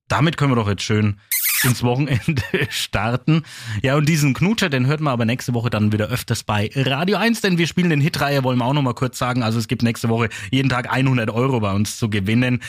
Damit 0.08 0.38
können 0.38 0.52
wir 0.52 0.56
doch 0.56 0.69
jetzt 0.69 0.84
schön 0.84 1.19
ins 1.63 1.84
Wochenende 1.84 2.43
starten. 2.69 3.43
Ja, 3.82 3.95
und 3.95 4.08
diesen 4.08 4.34
Knutscher, 4.34 4.69
den 4.69 4.88
hört 4.88 5.02
man 5.02 5.13
aber 5.13 5.26
nächste 5.26 5.54
Woche 5.54 5.69
dann 5.69 5.91
wieder 5.91 6.08
öfters 6.08 6.43
bei 6.43 6.69
Radio 6.76 7.17
1, 7.17 7.41
denn 7.41 7.58
wir 7.58 7.67
spielen 7.67 7.89
den 7.89 8.02
Hitreihe, 8.02 8.43
wollen 8.43 8.58
wir 8.58 8.65
auch 8.65 8.74
noch 8.74 8.82
mal 8.82 8.93
kurz 8.93 9.17
sagen. 9.17 9.43
Also 9.43 9.60
es 9.60 9.67
gibt 9.67 9.84
nächste 9.84 10.10
Woche 10.10 10.30
jeden 10.52 10.69
Tag 10.69 10.91
100 10.91 11.30
Euro 11.30 11.60
bei 11.60 11.71
uns 11.71 11.97
zu 11.97 12.10
gewinnen. 12.10 12.62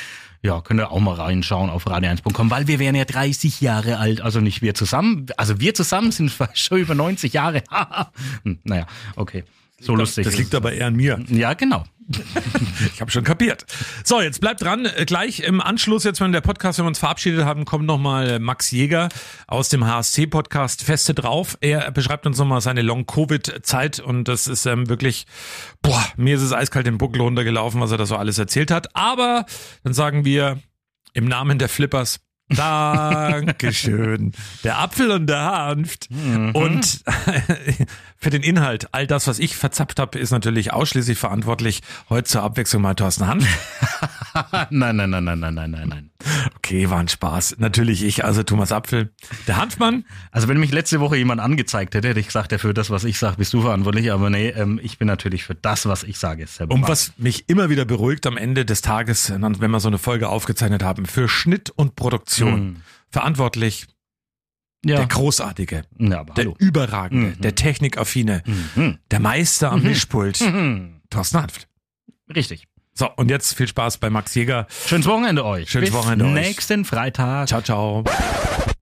Ja, 0.42 0.60
könnt 0.60 0.80
ihr 0.80 0.90
auch 0.90 1.00
mal 1.00 1.14
reinschauen 1.14 1.70
auf 1.70 1.86
radio1.com, 1.86 2.50
weil 2.50 2.66
wir 2.66 2.80
wären 2.80 2.96
ja 2.96 3.04
30 3.04 3.60
Jahre 3.60 3.98
alt, 3.98 4.20
also 4.20 4.40
nicht 4.40 4.60
wir 4.60 4.74
zusammen. 4.74 5.26
Also 5.36 5.60
wir 5.60 5.72
zusammen 5.74 6.10
sind 6.10 6.32
schon 6.54 6.78
über 6.78 6.94
90 6.94 7.32
Jahre. 7.32 7.62
Hm, 8.44 8.58
naja, 8.64 8.86
okay. 9.16 9.44
So 9.80 9.94
lustig. 9.94 10.24
Das 10.24 10.36
liegt 10.36 10.54
aber 10.54 10.72
eher 10.72 10.86
an 10.86 10.94
mir. 10.94 11.20
Ja, 11.28 11.54
genau. 11.54 11.84
Ich 12.94 13.00
habe 13.00 13.10
schon 13.10 13.24
kapiert. 13.24 13.64
So, 14.04 14.20
jetzt 14.20 14.40
bleibt 14.40 14.62
dran. 14.62 14.86
Äh, 14.86 15.04
Gleich 15.04 15.40
im 15.40 15.60
Anschluss, 15.60 16.04
jetzt 16.04 16.20
wenn 16.20 16.32
der 16.32 16.40
Podcast, 16.40 16.78
wenn 16.78 16.84
wir 16.84 16.88
uns 16.88 16.98
verabschiedet 16.98 17.44
haben, 17.44 17.64
kommt 17.64 17.86
nochmal 17.86 18.38
Max 18.38 18.70
Jäger 18.70 19.08
aus 19.46 19.68
dem 19.68 19.86
HSC-Podcast 19.86 20.82
Feste 20.82 21.14
drauf. 21.14 21.56
Er 21.60 21.90
beschreibt 21.90 22.26
uns 22.26 22.38
nochmal 22.38 22.60
seine 22.60 22.82
Long-Covid-Zeit 22.82 24.00
und 24.00 24.24
das 24.24 24.46
ist 24.46 24.66
ähm, 24.66 24.88
wirklich, 24.88 25.26
boah, 25.82 26.04
mir 26.16 26.36
ist 26.36 26.42
es 26.42 26.52
eiskalt 26.52 26.86
den 26.86 26.98
Buckel 26.98 27.20
runtergelaufen, 27.20 27.80
was 27.80 27.90
er 27.90 27.98
da 27.98 28.06
so 28.06 28.16
alles 28.16 28.38
erzählt 28.38 28.70
hat. 28.70 28.94
Aber 28.96 29.46
dann 29.84 29.94
sagen 29.94 30.24
wir 30.24 30.58
im 31.14 31.26
Namen 31.26 31.58
der 31.58 31.68
Flippers, 31.68 32.20
Dankeschön. 32.56 34.32
Der 34.64 34.78
Apfel 34.78 35.10
und 35.10 35.26
der 35.26 35.42
Hanft. 35.42 36.08
Und 36.10 37.02
für 38.22 38.30
den 38.30 38.44
Inhalt, 38.44 38.86
all 38.92 39.08
das, 39.08 39.26
was 39.26 39.40
ich 39.40 39.56
verzappt 39.56 39.98
habe, 39.98 40.16
ist 40.16 40.30
natürlich 40.30 40.72
ausschließlich 40.72 41.18
verantwortlich 41.18 41.82
heute 42.08 42.30
zur 42.30 42.44
Abwechslung 42.44 42.80
mal 42.80 42.94
Thorsten 42.94 43.26
Hanft. 43.26 43.48
nein, 44.70 44.94
nein, 44.94 45.10
nein, 45.10 45.24
nein, 45.24 45.40
nein, 45.40 45.54
nein, 45.54 45.70
nein, 45.72 45.88
nein. 45.88 46.10
Okay, 46.56 46.88
war 46.88 47.00
ein 47.00 47.08
Spaß. 47.08 47.56
Natürlich 47.58 48.04
ich, 48.04 48.24
also 48.24 48.44
Thomas 48.44 48.70
Apfel. 48.70 49.12
Der 49.48 49.56
Hanfmann, 49.56 50.04
Also 50.30 50.46
wenn 50.46 50.60
mich 50.60 50.70
letzte 50.70 51.00
Woche 51.00 51.16
jemand 51.16 51.40
angezeigt 51.40 51.96
hätte, 51.96 52.10
hätte 52.10 52.20
ich 52.20 52.26
gesagt, 52.26 52.52
ja, 52.52 52.58
für 52.58 52.72
das, 52.72 52.90
was 52.90 53.02
ich 53.02 53.18
sage, 53.18 53.38
bist 53.38 53.52
du 53.54 53.62
verantwortlich. 53.62 54.12
Aber 54.12 54.30
nee, 54.30 54.50
ähm, 54.50 54.78
ich 54.80 54.98
bin 54.98 55.08
natürlich 55.08 55.42
für 55.42 55.56
das, 55.56 55.86
was 55.86 56.04
ich 56.04 56.16
sage, 56.20 56.46
selber 56.46 56.76
und 56.76 56.86
was 56.86 57.14
mich 57.16 57.48
immer 57.48 57.70
wieder 57.70 57.84
beruhigt 57.84 58.24
am 58.28 58.36
Ende 58.36 58.64
des 58.64 58.82
Tages, 58.82 59.32
wenn 59.36 59.70
wir 59.72 59.80
so 59.80 59.88
eine 59.88 59.98
Folge 59.98 60.28
aufgezeichnet 60.28 60.84
haben, 60.84 61.06
für 61.06 61.28
Schnitt 61.28 61.70
und 61.70 61.96
Produktion 61.96 62.82
verantwortlich 63.10 63.86
ja. 64.84 64.96
der 64.96 65.06
Großartige, 65.06 65.84
ja, 65.98 66.20
aber 66.20 66.34
der 66.34 66.44
hallo. 66.44 66.56
Überragende, 66.58 67.32
der 67.38 67.54
Technikaffine, 67.54 68.42
Mhm. 68.74 68.98
der 69.10 69.20
Meister 69.20 69.72
am 69.72 69.82
Mischpult, 69.82 70.40
Mhm. 70.40 71.00
Thorsten 71.10 71.42
Hanft. 71.42 71.68
Richtig. 72.34 72.66
So, 72.94 73.08
und 73.16 73.30
jetzt 73.30 73.54
viel 73.54 73.66
Spaß 73.68 73.98
bei 73.98 74.10
Max 74.10 74.34
Jäger. 74.34 74.66
Schönes 74.86 75.06
Wochenende 75.06 75.44
euch. 75.44 75.70
Schönes 75.70 75.90
Bis 75.90 75.98
Wochenende 75.98 76.26
euch. 76.26 76.32
nächsten 76.34 76.84
Freitag. 76.84 77.48
Ciao, 77.48 77.62
ciao. 77.62 78.04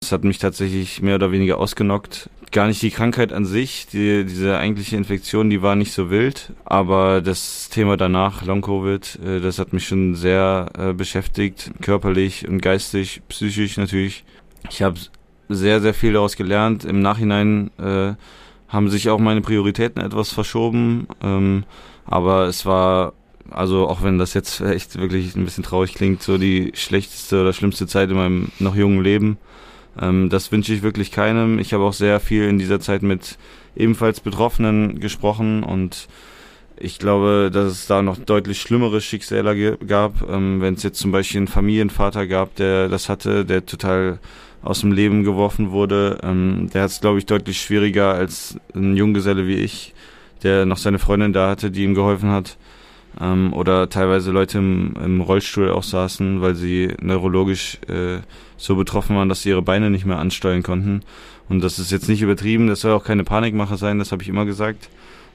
Es 0.00 0.12
hat 0.12 0.22
mich 0.22 0.38
tatsächlich 0.38 1.02
mehr 1.02 1.16
oder 1.16 1.32
weniger 1.32 1.58
ausgenockt. 1.58 2.30
Gar 2.52 2.68
nicht 2.68 2.80
die 2.82 2.92
Krankheit 2.92 3.32
an 3.32 3.44
sich, 3.44 3.88
die, 3.88 4.24
diese 4.24 4.56
eigentliche 4.58 4.96
Infektion, 4.96 5.50
die 5.50 5.62
war 5.62 5.74
nicht 5.74 5.92
so 5.92 6.10
wild, 6.10 6.52
aber 6.64 7.20
das 7.20 7.68
Thema 7.70 7.96
danach, 7.96 8.44
Long-Covid, 8.44 9.18
äh, 9.24 9.40
das 9.40 9.58
hat 9.58 9.72
mich 9.72 9.88
schon 9.88 10.14
sehr 10.14 10.70
äh, 10.78 10.92
beschäftigt, 10.92 11.72
körperlich 11.82 12.46
und 12.46 12.60
geistig, 12.62 13.22
psychisch 13.28 13.76
natürlich. 13.76 14.24
Ich 14.70 14.82
habe 14.82 14.96
sehr, 15.48 15.80
sehr 15.80 15.94
viel 15.94 16.12
daraus 16.12 16.36
gelernt. 16.36 16.84
Im 16.84 17.00
Nachhinein 17.00 17.70
äh, 17.78 18.14
haben 18.68 18.90
sich 18.90 19.08
auch 19.10 19.18
meine 19.18 19.40
Prioritäten 19.40 20.02
etwas 20.02 20.32
verschoben, 20.32 21.06
ähm, 21.22 21.64
aber 22.04 22.46
es 22.46 22.66
war 22.66 23.12
also 23.50 23.88
auch 23.88 24.02
wenn 24.02 24.18
das 24.18 24.34
jetzt 24.34 24.60
echt 24.60 24.98
wirklich 24.98 25.36
ein 25.36 25.44
bisschen 25.44 25.64
traurig 25.64 25.94
klingt, 25.94 26.22
so 26.22 26.38
die 26.38 26.72
schlechteste 26.74 27.40
oder 27.42 27.52
schlimmste 27.52 27.86
Zeit 27.86 28.10
in 28.10 28.16
meinem 28.16 28.48
noch 28.58 28.74
jungen 28.74 29.02
Leben. 29.02 29.38
Ähm, 30.00 30.28
das 30.30 30.52
wünsche 30.52 30.72
ich 30.72 30.82
wirklich 30.82 31.12
keinem. 31.12 31.58
Ich 31.58 31.72
habe 31.72 31.84
auch 31.84 31.92
sehr 31.92 32.20
viel 32.20 32.44
in 32.44 32.58
dieser 32.58 32.80
Zeit 32.80 33.02
mit 33.02 33.38
ebenfalls 33.76 34.20
Betroffenen 34.20 35.00
gesprochen 35.00 35.62
und 35.62 36.08
ich 36.78 36.98
glaube, 36.98 37.50
dass 37.52 37.72
es 37.72 37.86
da 37.86 38.02
noch 38.02 38.18
deutlich 38.18 38.60
schlimmere 38.60 39.00
Schicksale 39.00 39.78
gab. 39.86 40.28
Ähm, 40.28 40.60
wenn 40.60 40.74
es 40.74 40.82
jetzt 40.82 40.98
zum 40.98 41.12
Beispiel 41.12 41.38
einen 41.38 41.48
Familienvater 41.48 42.26
gab, 42.26 42.54
der 42.56 42.88
das 42.88 43.08
hatte, 43.08 43.44
der 43.44 43.64
total 43.64 44.18
aus 44.66 44.80
dem 44.80 44.92
Leben 44.92 45.24
geworfen 45.24 45.70
wurde, 45.70 46.18
ähm, 46.22 46.68
der 46.72 46.82
hat 46.82 46.90
es, 46.90 47.00
glaube 47.00 47.18
ich, 47.18 47.26
deutlich 47.26 47.60
schwieriger 47.60 48.14
als 48.14 48.58
ein 48.74 48.96
Junggeselle 48.96 49.46
wie 49.46 49.56
ich, 49.56 49.94
der 50.42 50.66
noch 50.66 50.78
seine 50.78 50.98
Freundin 50.98 51.32
da 51.32 51.48
hatte, 51.48 51.70
die 51.70 51.84
ihm 51.84 51.94
geholfen 51.94 52.30
hat 52.30 52.56
ähm, 53.20 53.52
oder 53.52 53.88
teilweise 53.88 54.30
Leute 54.30 54.58
im, 54.58 54.94
im 55.02 55.20
Rollstuhl 55.20 55.70
auch 55.70 55.82
saßen, 55.82 56.40
weil 56.40 56.54
sie 56.54 56.94
neurologisch 57.00 57.78
äh, 57.88 58.18
so 58.56 58.76
betroffen 58.76 59.16
waren, 59.16 59.28
dass 59.28 59.42
sie 59.42 59.50
ihre 59.50 59.62
Beine 59.62 59.90
nicht 59.90 60.06
mehr 60.06 60.18
ansteuern 60.18 60.62
konnten. 60.62 61.02
Und 61.48 61.62
das 61.62 61.78
ist 61.78 61.92
jetzt 61.92 62.08
nicht 62.08 62.22
übertrieben, 62.22 62.66
das 62.66 62.80
soll 62.80 62.92
auch 62.92 63.04
keine 63.04 63.24
Panikmache 63.24 63.76
sein, 63.76 63.98
das 63.98 64.12
habe 64.12 64.22
ich 64.22 64.28
immer 64.28 64.44
gesagt. 64.44 64.88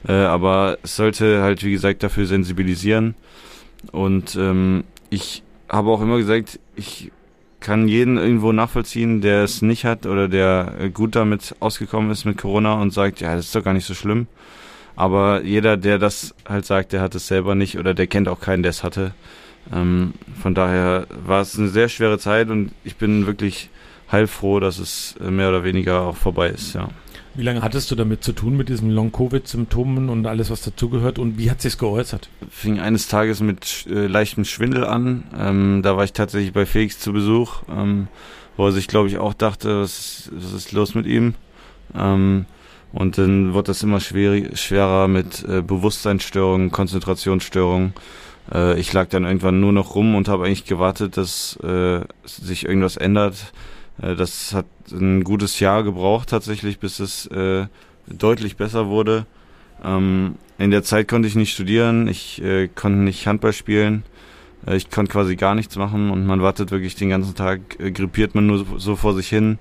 Äh, 0.06 0.12
aber 0.12 0.78
es 0.82 0.96
sollte 0.96 1.42
halt, 1.42 1.64
wie 1.64 1.72
gesagt, 1.72 2.02
dafür 2.02 2.26
sensibilisieren. 2.26 3.14
Und 3.92 4.36
ähm, 4.36 4.84
ich 5.10 5.42
habe 5.68 5.90
auch 5.90 6.02
immer 6.02 6.18
gesagt, 6.18 6.60
ich 6.76 7.10
kann 7.62 7.88
jeden 7.88 8.18
irgendwo 8.18 8.52
nachvollziehen, 8.52 9.20
der 9.20 9.44
es 9.44 9.62
nicht 9.62 9.84
hat 9.84 10.04
oder 10.04 10.28
der 10.28 10.74
äh, 10.78 10.90
gut 10.90 11.16
damit 11.16 11.54
ausgekommen 11.60 12.10
ist 12.10 12.24
mit 12.24 12.36
Corona 12.36 12.74
und 12.74 12.92
sagt, 12.92 13.20
ja, 13.20 13.34
das 13.34 13.46
ist 13.46 13.54
doch 13.54 13.64
gar 13.64 13.72
nicht 13.72 13.86
so 13.86 13.94
schlimm. 13.94 14.26
Aber 14.96 15.42
jeder, 15.42 15.76
der 15.78 15.98
das 15.98 16.34
halt 16.46 16.66
sagt, 16.66 16.92
der 16.92 17.00
hat 17.00 17.14
es 17.14 17.26
selber 17.26 17.54
nicht 17.54 17.78
oder 17.78 17.94
der 17.94 18.06
kennt 18.06 18.28
auch 18.28 18.40
keinen, 18.40 18.62
der 18.62 18.70
es 18.70 18.84
hatte. 18.84 19.14
Ähm, 19.72 20.12
von 20.42 20.54
daher 20.54 21.06
war 21.24 21.40
es 21.40 21.58
eine 21.58 21.68
sehr 21.68 21.88
schwere 21.88 22.18
Zeit 22.18 22.50
und 22.50 22.72
ich 22.84 22.96
bin 22.96 23.26
wirklich 23.26 23.70
heilfroh, 24.10 24.60
dass 24.60 24.78
es 24.78 25.14
äh, 25.20 25.30
mehr 25.30 25.48
oder 25.48 25.64
weniger 25.64 26.02
auch 26.02 26.16
vorbei 26.16 26.48
ist, 26.48 26.74
ja. 26.74 26.88
Wie 27.34 27.42
lange 27.42 27.62
hattest 27.62 27.90
du 27.90 27.94
damit 27.94 28.22
zu 28.22 28.32
tun, 28.32 28.56
mit 28.58 28.68
diesen 28.68 28.90
Long-Covid-Symptomen 28.90 30.10
und 30.10 30.26
alles, 30.26 30.50
was 30.50 30.60
dazugehört? 30.60 31.18
Und 31.18 31.38
wie 31.38 31.50
hat 31.50 31.62
sich's 31.62 31.78
geäußert? 31.78 32.28
Fing 32.50 32.78
eines 32.78 33.08
Tages 33.08 33.40
mit 33.40 33.86
äh, 33.88 34.06
leichtem 34.06 34.44
Schwindel 34.44 34.84
an. 34.84 35.24
Ähm, 35.38 35.80
da 35.82 35.96
war 35.96 36.04
ich 36.04 36.12
tatsächlich 36.12 36.52
bei 36.52 36.66
Felix 36.66 36.98
zu 36.98 37.14
Besuch, 37.14 37.62
ähm, 37.70 38.08
wo 38.58 38.66
er 38.66 38.72
sich, 38.72 38.86
glaube 38.86 39.08
ich, 39.08 39.16
auch 39.16 39.32
dachte, 39.32 39.80
was, 39.80 40.30
was 40.34 40.52
ist 40.52 40.72
los 40.72 40.94
mit 40.94 41.06
ihm? 41.06 41.34
Ähm, 41.96 42.44
und 42.92 43.16
dann 43.16 43.54
wird 43.54 43.68
das 43.68 43.82
immer 43.82 44.00
schwer, 44.00 44.54
schwerer 44.54 45.08
mit 45.08 45.42
äh, 45.48 45.62
Bewusstseinsstörungen, 45.62 46.70
Konzentrationsstörungen. 46.70 47.94
Äh, 48.52 48.78
ich 48.78 48.92
lag 48.92 49.08
dann 49.08 49.24
irgendwann 49.24 49.58
nur 49.58 49.72
noch 49.72 49.94
rum 49.94 50.14
und 50.14 50.28
habe 50.28 50.44
eigentlich 50.44 50.66
gewartet, 50.66 51.16
dass 51.16 51.56
äh, 51.62 52.00
sich 52.26 52.66
irgendwas 52.66 52.98
ändert. 52.98 53.52
Äh, 54.02 54.16
das 54.16 54.52
hat 54.52 54.66
ein 54.90 55.24
gutes 55.24 55.60
Jahr 55.60 55.82
gebraucht 55.82 56.28
tatsächlich, 56.28 56.78
bis 56.78 56.98
es 56.98 57.26
äh, 57.28 57.66
deutlich 58.06 58.56
besser 58.56 58.88
wurde. 58.88 59.26
Ähm, 59.82 60.36
in 60.58 60.70
der 60.70 60.82
Zeit 60.82 61.08
konnte 61.08 61.28
ich 61.28 61.34
nicht 61.34 61.52
studieren, 61.52 62.08
ich 62.08 62.42
äh, 62.42 62.68
konnte 62.68 62.98
nicht 62.98 63.26
Handball 63.26 63.52
spielen, 63.52 64.04
äh, 64.66 64.76
ich 64.76 64.90
konnte 64.90 65.12
quasi 65.12 65.36
gar 65.36 65.54
nichts 65.54 65.76
machen 65.76 66.10
und 66.10 66.26
man 66.26 66.42
wartet 66.42 66.70
wirklich 66.70 66.94
den 66.94 67.10
ganzen 67.10 67.34
Tag, 67.34 67.60
äh, 67.78 67.90
grippiert 67.90 68.34
man 68.34 68.46
nur 68.46 68.58
so, 68.58 68.78
so 68.78 68.96
vor 68.96 69.14
sich 69.14 69.28
hin. 69.28 69.58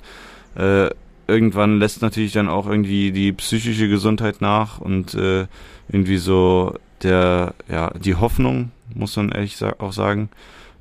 Äh, 0.56 0.90
irgendwann 1.28 1.80
lässt 1.80 2.02
natürlich 2.02 2.34
dann 2.34 2.50
auch 2.50 2.68
irgendwie 2.68 3.12
die 3.12 3.32
psychische 3.32 3.88
Gesundheit 3.88 4.42
nach 4.42 4.80
und 4.80 5.14
äh, 5.14 5.48
irgendwie 5.90 6.18
so 6.18 6.76
der, 7.04 7.54
ja, 7.70 7.92
die 7.98 8.16
Hoffnung, 8.16 8.72
muss 8.94 9.16
man 9.16 9.30
ehrlich 9.30 9.58
auch 9.80 9.94
sagen. 9.94 10.30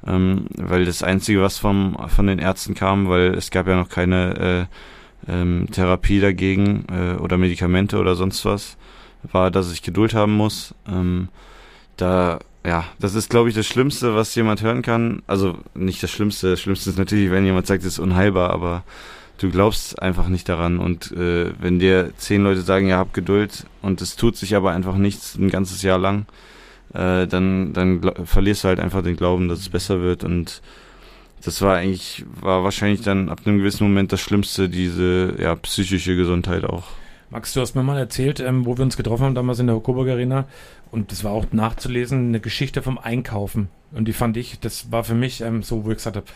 Ähm, 0.07 0.47
weil 0.57 0.85
das 0.85 1.03
Einzige, 1.03 1.43
was 1.43 1.59
vom, 1.59 1.97
von 2.09 2.27
den 2.27 2.39
Ärzten 2.39 2.75
kam, 2.75 3.09
weil 3.09 3.35
es 3.35 3.51
gab 3.51 3.67
ja 3.67 3.77
noch 3.77 3.89
keine 3.89 4.69
äh, 5.27 5.33
ähm, 5.33 5.69
Therapie 5.71 6.21
dagegen 6.21 6.87
äh, 6.91 7.21
oder 7.21 7.37
Medikamente 7.37 7.99
oder 7.99 8.15
sonst 8.15 8.45
was, 8.45 8.77
war, 9.31 9.51
dass 9.51 9.73
ich 9.73 9.83
Geduld 9.83 10.15
haben 10.15 10.33
muss. 10.33 10.75
Ähm, 10.89 11.29
da, 11.97 12.39
ja, 12.65 12.85
das 12.99 13.15
ist, 13.15 13.31
glaube 13.31 13.49
ich, 13.49 13.55
das 13.55 13.67
Schlimmste, 13.67 14.15
was 14.15 14.35
jemand 14.35 14.63
hören 14.63 14.83
kann. 14.83 15.23
Also 15.27 15.59
nicht 15.75 16.03
das 16.03 16.11
Schlimmste. 16.11 16.51
Das 16.51 16.61
Schlimmste 16.61 16.91
ist 16.91 16.99
natürlich, 16.99 17.31
wenn 17.31 17.45
jemand 17.45 17.67
sagt, 17.67 17.83
es 17.83 17.95
ist 17.95 17.99
unheilbar, 17.99 18.51
aber 18.51 18.85
du 19.39 19.51
glaubst 19.51 20.01
einfach 20.01 20.29
nicht 20.29 20.49
daran. 20.49 20.79
Und 20.79 21.13
äh, 21.13 21.53
wenn 21.61 21.79
dir 21.79 22.13
zehn 22.17 22.43
Leute 22.43 22.63
sagen, 22.63 22.89
ja, 22.89 22.99
hab 22.99 23.15
Geduld 23.15 23.67
und 23.83 24.01
es 24.01 24.17
tut 24.17 24.37
sich 24.37 24.55
aber 24.57 24.73
einfach 24.73 24.97
nichts 24.97 25.37
ein 25.37 25.51
ganzes 25.51 25.83
Jahr 25.83 25.99
lang, 25.99 26.27
äh, 26.95 27.27
dann, 27.27 27.73
dann 27.73 28.01
verlierst 28.25 28.65
du 28.65 28.69
halt 28.69 28.81
einfach 28.81 29.03
den 29.03 29.17
Glauben, 29.17 29.49
dass 29.49 29.61
es 29.61 29.69
besser 29.69 30.01
wird. 30.01 30.25
Und 30.25 30.63
das 31.45 31.63
war 31.63 31.77
eigentlich, 31.77 32.25
war 32.41 32.65
wahrscheinlich 32.65 33.03
dann 33.03 33.29
ab 33.29 33.41
einem 33.45 33.59
gewissen 33.59 33.85
Moment 33.85 34.13
das 34.13 34.21
Schlimmste, 34.21 34.69
diese 34.69 35.37
ja, 35.39 35.55
psychische 35.57 36.17
Gesundheit 36.17 36.65
auch. 36.65 36.85
Max, 37.31 37.53
du 37.53 37.61
hast 37.61 37.77
mir 37.77 37.85
mal 37.85 37.99
erzählt, 37.99 38.41
ähm, 38.41 38.67
wo 38.67 38.77
wir 38.77 38.83
uns 38.83 38.97
getroffen 38.97 39.25
haben, 39.25 39.35
damals 39.37 39.61
in 39.61 39.69
der 39.69 39.79
Coburg 39.79 40.09
Arena. 40.09 40.47
Und 40.91 41.13
das 41.13 41.23
war 41.23 41.31
auch 41.31 41.47
nachzulesen, 41.53 42.29
eine 42.29 42.41
Geschichte 42.41 42.83
vom 42.83 42.99
Einkaufen. 42.99 43.69
Und 43.93 44.07
die 44.07 44.13
fand 44.13 44.37
ich, 44.37 44.59
das 44.59 44.91
war 44.91 45.05
für 45.05 45.15
mich 45.15 45.41
ähm, 45.41 45.63
so, 45.63 45.85
wo 45.85 45.91
ich 45.91 45.99
gesagt 45.99 46.17
habe, 46.17 46.27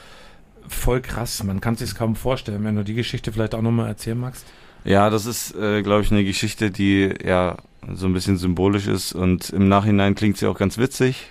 voll 0.68 1.00
krass. 1.00 1.42
Man 1.42 1.60
kann 1.60 1.74
sich 1.74 1.96
kaum 1.96 2.14
vorstellen. 2.14 2.64
Wenn 2.64 2.76
du 2.76 2.84
die 2.84 2.94
Geschichte 2.94 3.32
vielleicht 3.32 3.56
auch 3.56 3.62
nochmal 3.62 3.88
erzählen 3.88 4.18
magst. 4.18 4.46
Ja, 4.84 5.08
das 5.08 5.24
ist, 5.24 5.54
äh, 5.54 5.82
glaube 5.82 6.02
ich, 6.02 6.12
eine 6.12 6.24
Geschichte, 6.24 6.70
die 6.70 7.12
ja 7.24 7.56
so 7.94 8.06
ein 8.06 8.12
bisschen 8.12 8.36
symbolisch 8.36 8.86
ist 8.86 9.14
und 9.14 9.50
im 9.50 9.68
Nachhinein 9.68 10.14
klingt 10.14 10.36
sie 10.36 10.46
auch 10.46 10.58
ganz 10.58 10.76
witzig. 10.76 11.26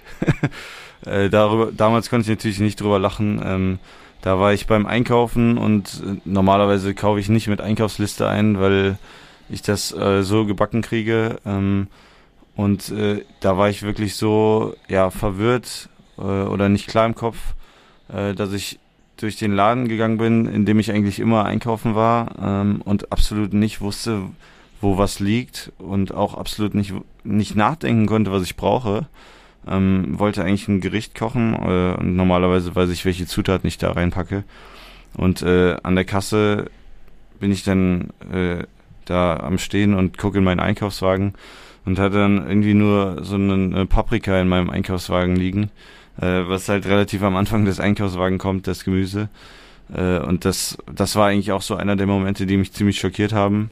äh, 1.06 1.30
darüber, 1.30 1.72
damals 1.72 2.10
konnte 2.10 2.24
ich 2.24 2.38
natürlich 2.38 2.60
nicht 2.60 2.82
drüber 2.82 3.00
lachen. 3.00 3.42
Ähm, 3.44 3.80
da 4.22 4.40
war 4.40 4.54
ich 4.54 4.66
beim 4.66 4.86
Einkaufen 4.86 5.58
und 5.58 6.02
äh, 6.04 6.16
normalerweise 6.26 6.96
kaufe 6.96 7.20
ich 7.20 7.30
nicht 7.30 7.48
mit 7.48 7.62
Einkaufsliste 7.62 8.28
ein, 8.28 8.60
weil 8.60 8.98
ich 9.50 9.62
das 9.62 9.92
äh, 9.92 10.24
so 10.24 10.46
gebacken 10.46 10.82
kriege. 10.82 11.38
Ähm, 11.46 11.88
und 12.56 12.90
äh, 12.90 13.24
da 13.40 13.58
war 13.58 13.70
ich 13.70 13.84
wirklich 13.84 14.16
so 14.16 14.76
ja 14.88 15.10
verwirrt 15.12 15.90
äh, 16.18 16.22
oder 16.22 16.70
nicht 16.70 16.88
klar 16.88 17.06
im 17.06 17.16
Kopf, 17.16 17.38
äh, 18.12 18.34
dass 18.34 18.54
ich 18.54 18.80
durch 19.24 19.38
den 19.38 19.54
Laden 19.54 19.88
gegangen 19.88 20.18
bin, 20.18 20.46
in 20.46 20.66
dem 20.66 20.80
ich 20.80 20.92
eigentlich 20.92 21.20
immer 21.20 21.46
einkaufen 21.46 21.96
war 21.96 22.36
ähm, 22.42 22.82
und 22.84 23.12
absolut 23.12 23.54
nicht 23.54 23.82
wusste, 23.82 24.22
wo 24.82 24.98
was 24.98 25.20
liegt 25.20 25.72
und 25.78 26.14
auch 26.14 26.36
absolut 26.36 26.76
nicht 26.76 26.94
nicht 27.24 27.56
nachdenken 27.56 28.06
konnte, 28.06 28.32
was 28.32 28.44
ich 28.44 28.58
brauche. 28.58 29.08
ähm, 29.66 30.20
wollte 30.20 30.44
eigentlich 30.44 30.68
ein 30.68 30.82
Gericht 30.82 31.16
kochen 31.16 31.54
äh, 31.54 31.96
und 31.98 32.16
normalerweise 32.18 32.76
weiß 32.76 32.90
ich, 32.90 33.06
welche 33.06 33.26
Zutaten 33.26 33.66
ich 33.68 33.78
da 33.78 33.92
reinpacke. 33.94 34.44
Und 35.16 35.42
äh, 35.42 35.78
an 35.84 35.96
der 35.96 36.06
Kasse 36.06 36.70
bin 37.40 37.52
ich 37.52 37.64
dann 37.64 38.10
äh, 38.32 38.64
da 39.06 39.38
am 39.38 39.58
Stehen 39.58 39.94
und 39.94 40.18
gucke 40.18 40.40
in 40.40 40.44
meinen 40.44 40.60
Einkaufswagen 40.60 41.34
und 41.86 42.00
hatte 42.00 42.18
dann 42.18 42.46
irgendwie 42.48 42.74
nur 42.74 43.24
so 43.24 43.36
eine, 43.36 43.54
eine 43.54 43.86
Paprika 43.86 44.40
in 44.40 44.50
meinem 44.50 44.70
Einkaufswagen 44.70 45.36
liegen, 45.36 45.70
äh, 46.20 46.48
was 46.48 46.70
halt 46.70 46.86
relativ 46.86 47.24
am 47.24 47.36
Anfang 47.36 47.66
des 47.66 47.80
Einkaufswagens 47.80 48.42
kommt, 48.42 48.68
das 48.68 48.84
Gemüse. 48.84 49.30
Äh, 49.94 50.20
und 50.20 50.46
das, 50.46 50.78
das 50.94 51.16
war 51.16 51.28
eigentlich 51.28 51.52
auch 51.52 51.62
so 51.62 51.76
einer 51.76 51.96
der 51.96 52.08
Momente, 52.08 52.46
die 52.46 52.58
mich 52.58 52.74
ziemlich 52.74 53.00
schockiert 53.00 53.34
haben 53.34 53.72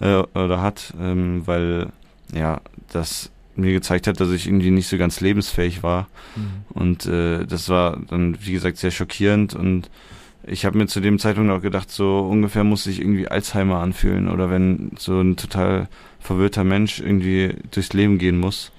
äh, 0.00 0.22
oder 0.34 0.60
hat, 0.60 0.94
ähm, 1.00 1.42
weil 1.46 1.88
ja, 2.34 2.60
das 2.92 3.30
mir 3.56 3.72
gezeigt 3.72 4.06
hat, 4.06 4.20
dass 4.20 4.30
ich 4.30 4.46
irgendwie 4.46 4.70
nicht 4.70 4.88
so 4.88 4.96
ganz 4.98 5.20
lebensfähig 5.20 5.82
war. 5.82 6.08
Mhm. 6.36 6.50
Und 6.70 7.06
äh, 7.06 7.44
das 7.44 7.68
war 7.68 7.98
dann, 8.08 8.38
wie 8.40 8.52
gesagt, 8.52 8.76
sehr 8.76 8.92
schockierend 8.92 9.54
und 9.54 9.90
ich 10.50 10.64
habe 10.64 10.78
mir 10.78 10.86
zu 10.86 11.00
dem 11.00 11.18
Zeitpunkt 11.18 11.50
auch 11.52 11.60
gedacht, 11.60 11.90
so 11.90 12.20
ungefähr 12.20 12.64
muss 12.64 12.84
sich 12.84 13.00
irgendwie 13.00 13.28
Alzheimer 13.28 13.80
anfühlen 13.80 14.28
oder 14.28 14.50
wenn 14.50 14.92
so 14.96 15.20
ein 15.20 15.36
total 15.36 15.88
verwirrter 16.20 16.64
Mensch 16.64 17.00
irgendwie 17.00 17.54
durchs 17.70 17.92
Leben 17.92 18.18
gehen 18.18 18.38
muss. 18.38 18.72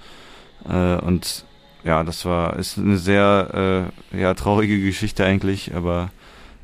Äh, 0.68 0.96
und 0.96 1.44
ja, 1.84 2.04
das 2.04 2.24
war 2.24 2.56
ist 2.56 2.78
eine 2.78 2.98
sehr 2.98 3.90
äh, 4.12 4.20
ja, 4.20 4.34
traurige 4.34 4.80
Geschichte 4.80 5.24
eigentlich, 5.24 5.74
aber 5.74 6.10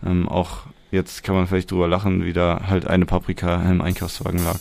ähm, 0.04 0.28
auch 0.28 0.62
jetzt 0.90 1.22
kann 1.22 1.34
man 1.34 1.46
vielleicht 1.46 1.70
drüber 1.70 1.88
lachen, 1.88 2.24
wie 2.24 2.32
da 2.32 2.62
halt 2.68 2.86
eine 2.86 3.06
Paprika 3.06 3.62
im 3.70 3.80
Einkaufswagen 3.80 4.42
lag. 4.44 4.58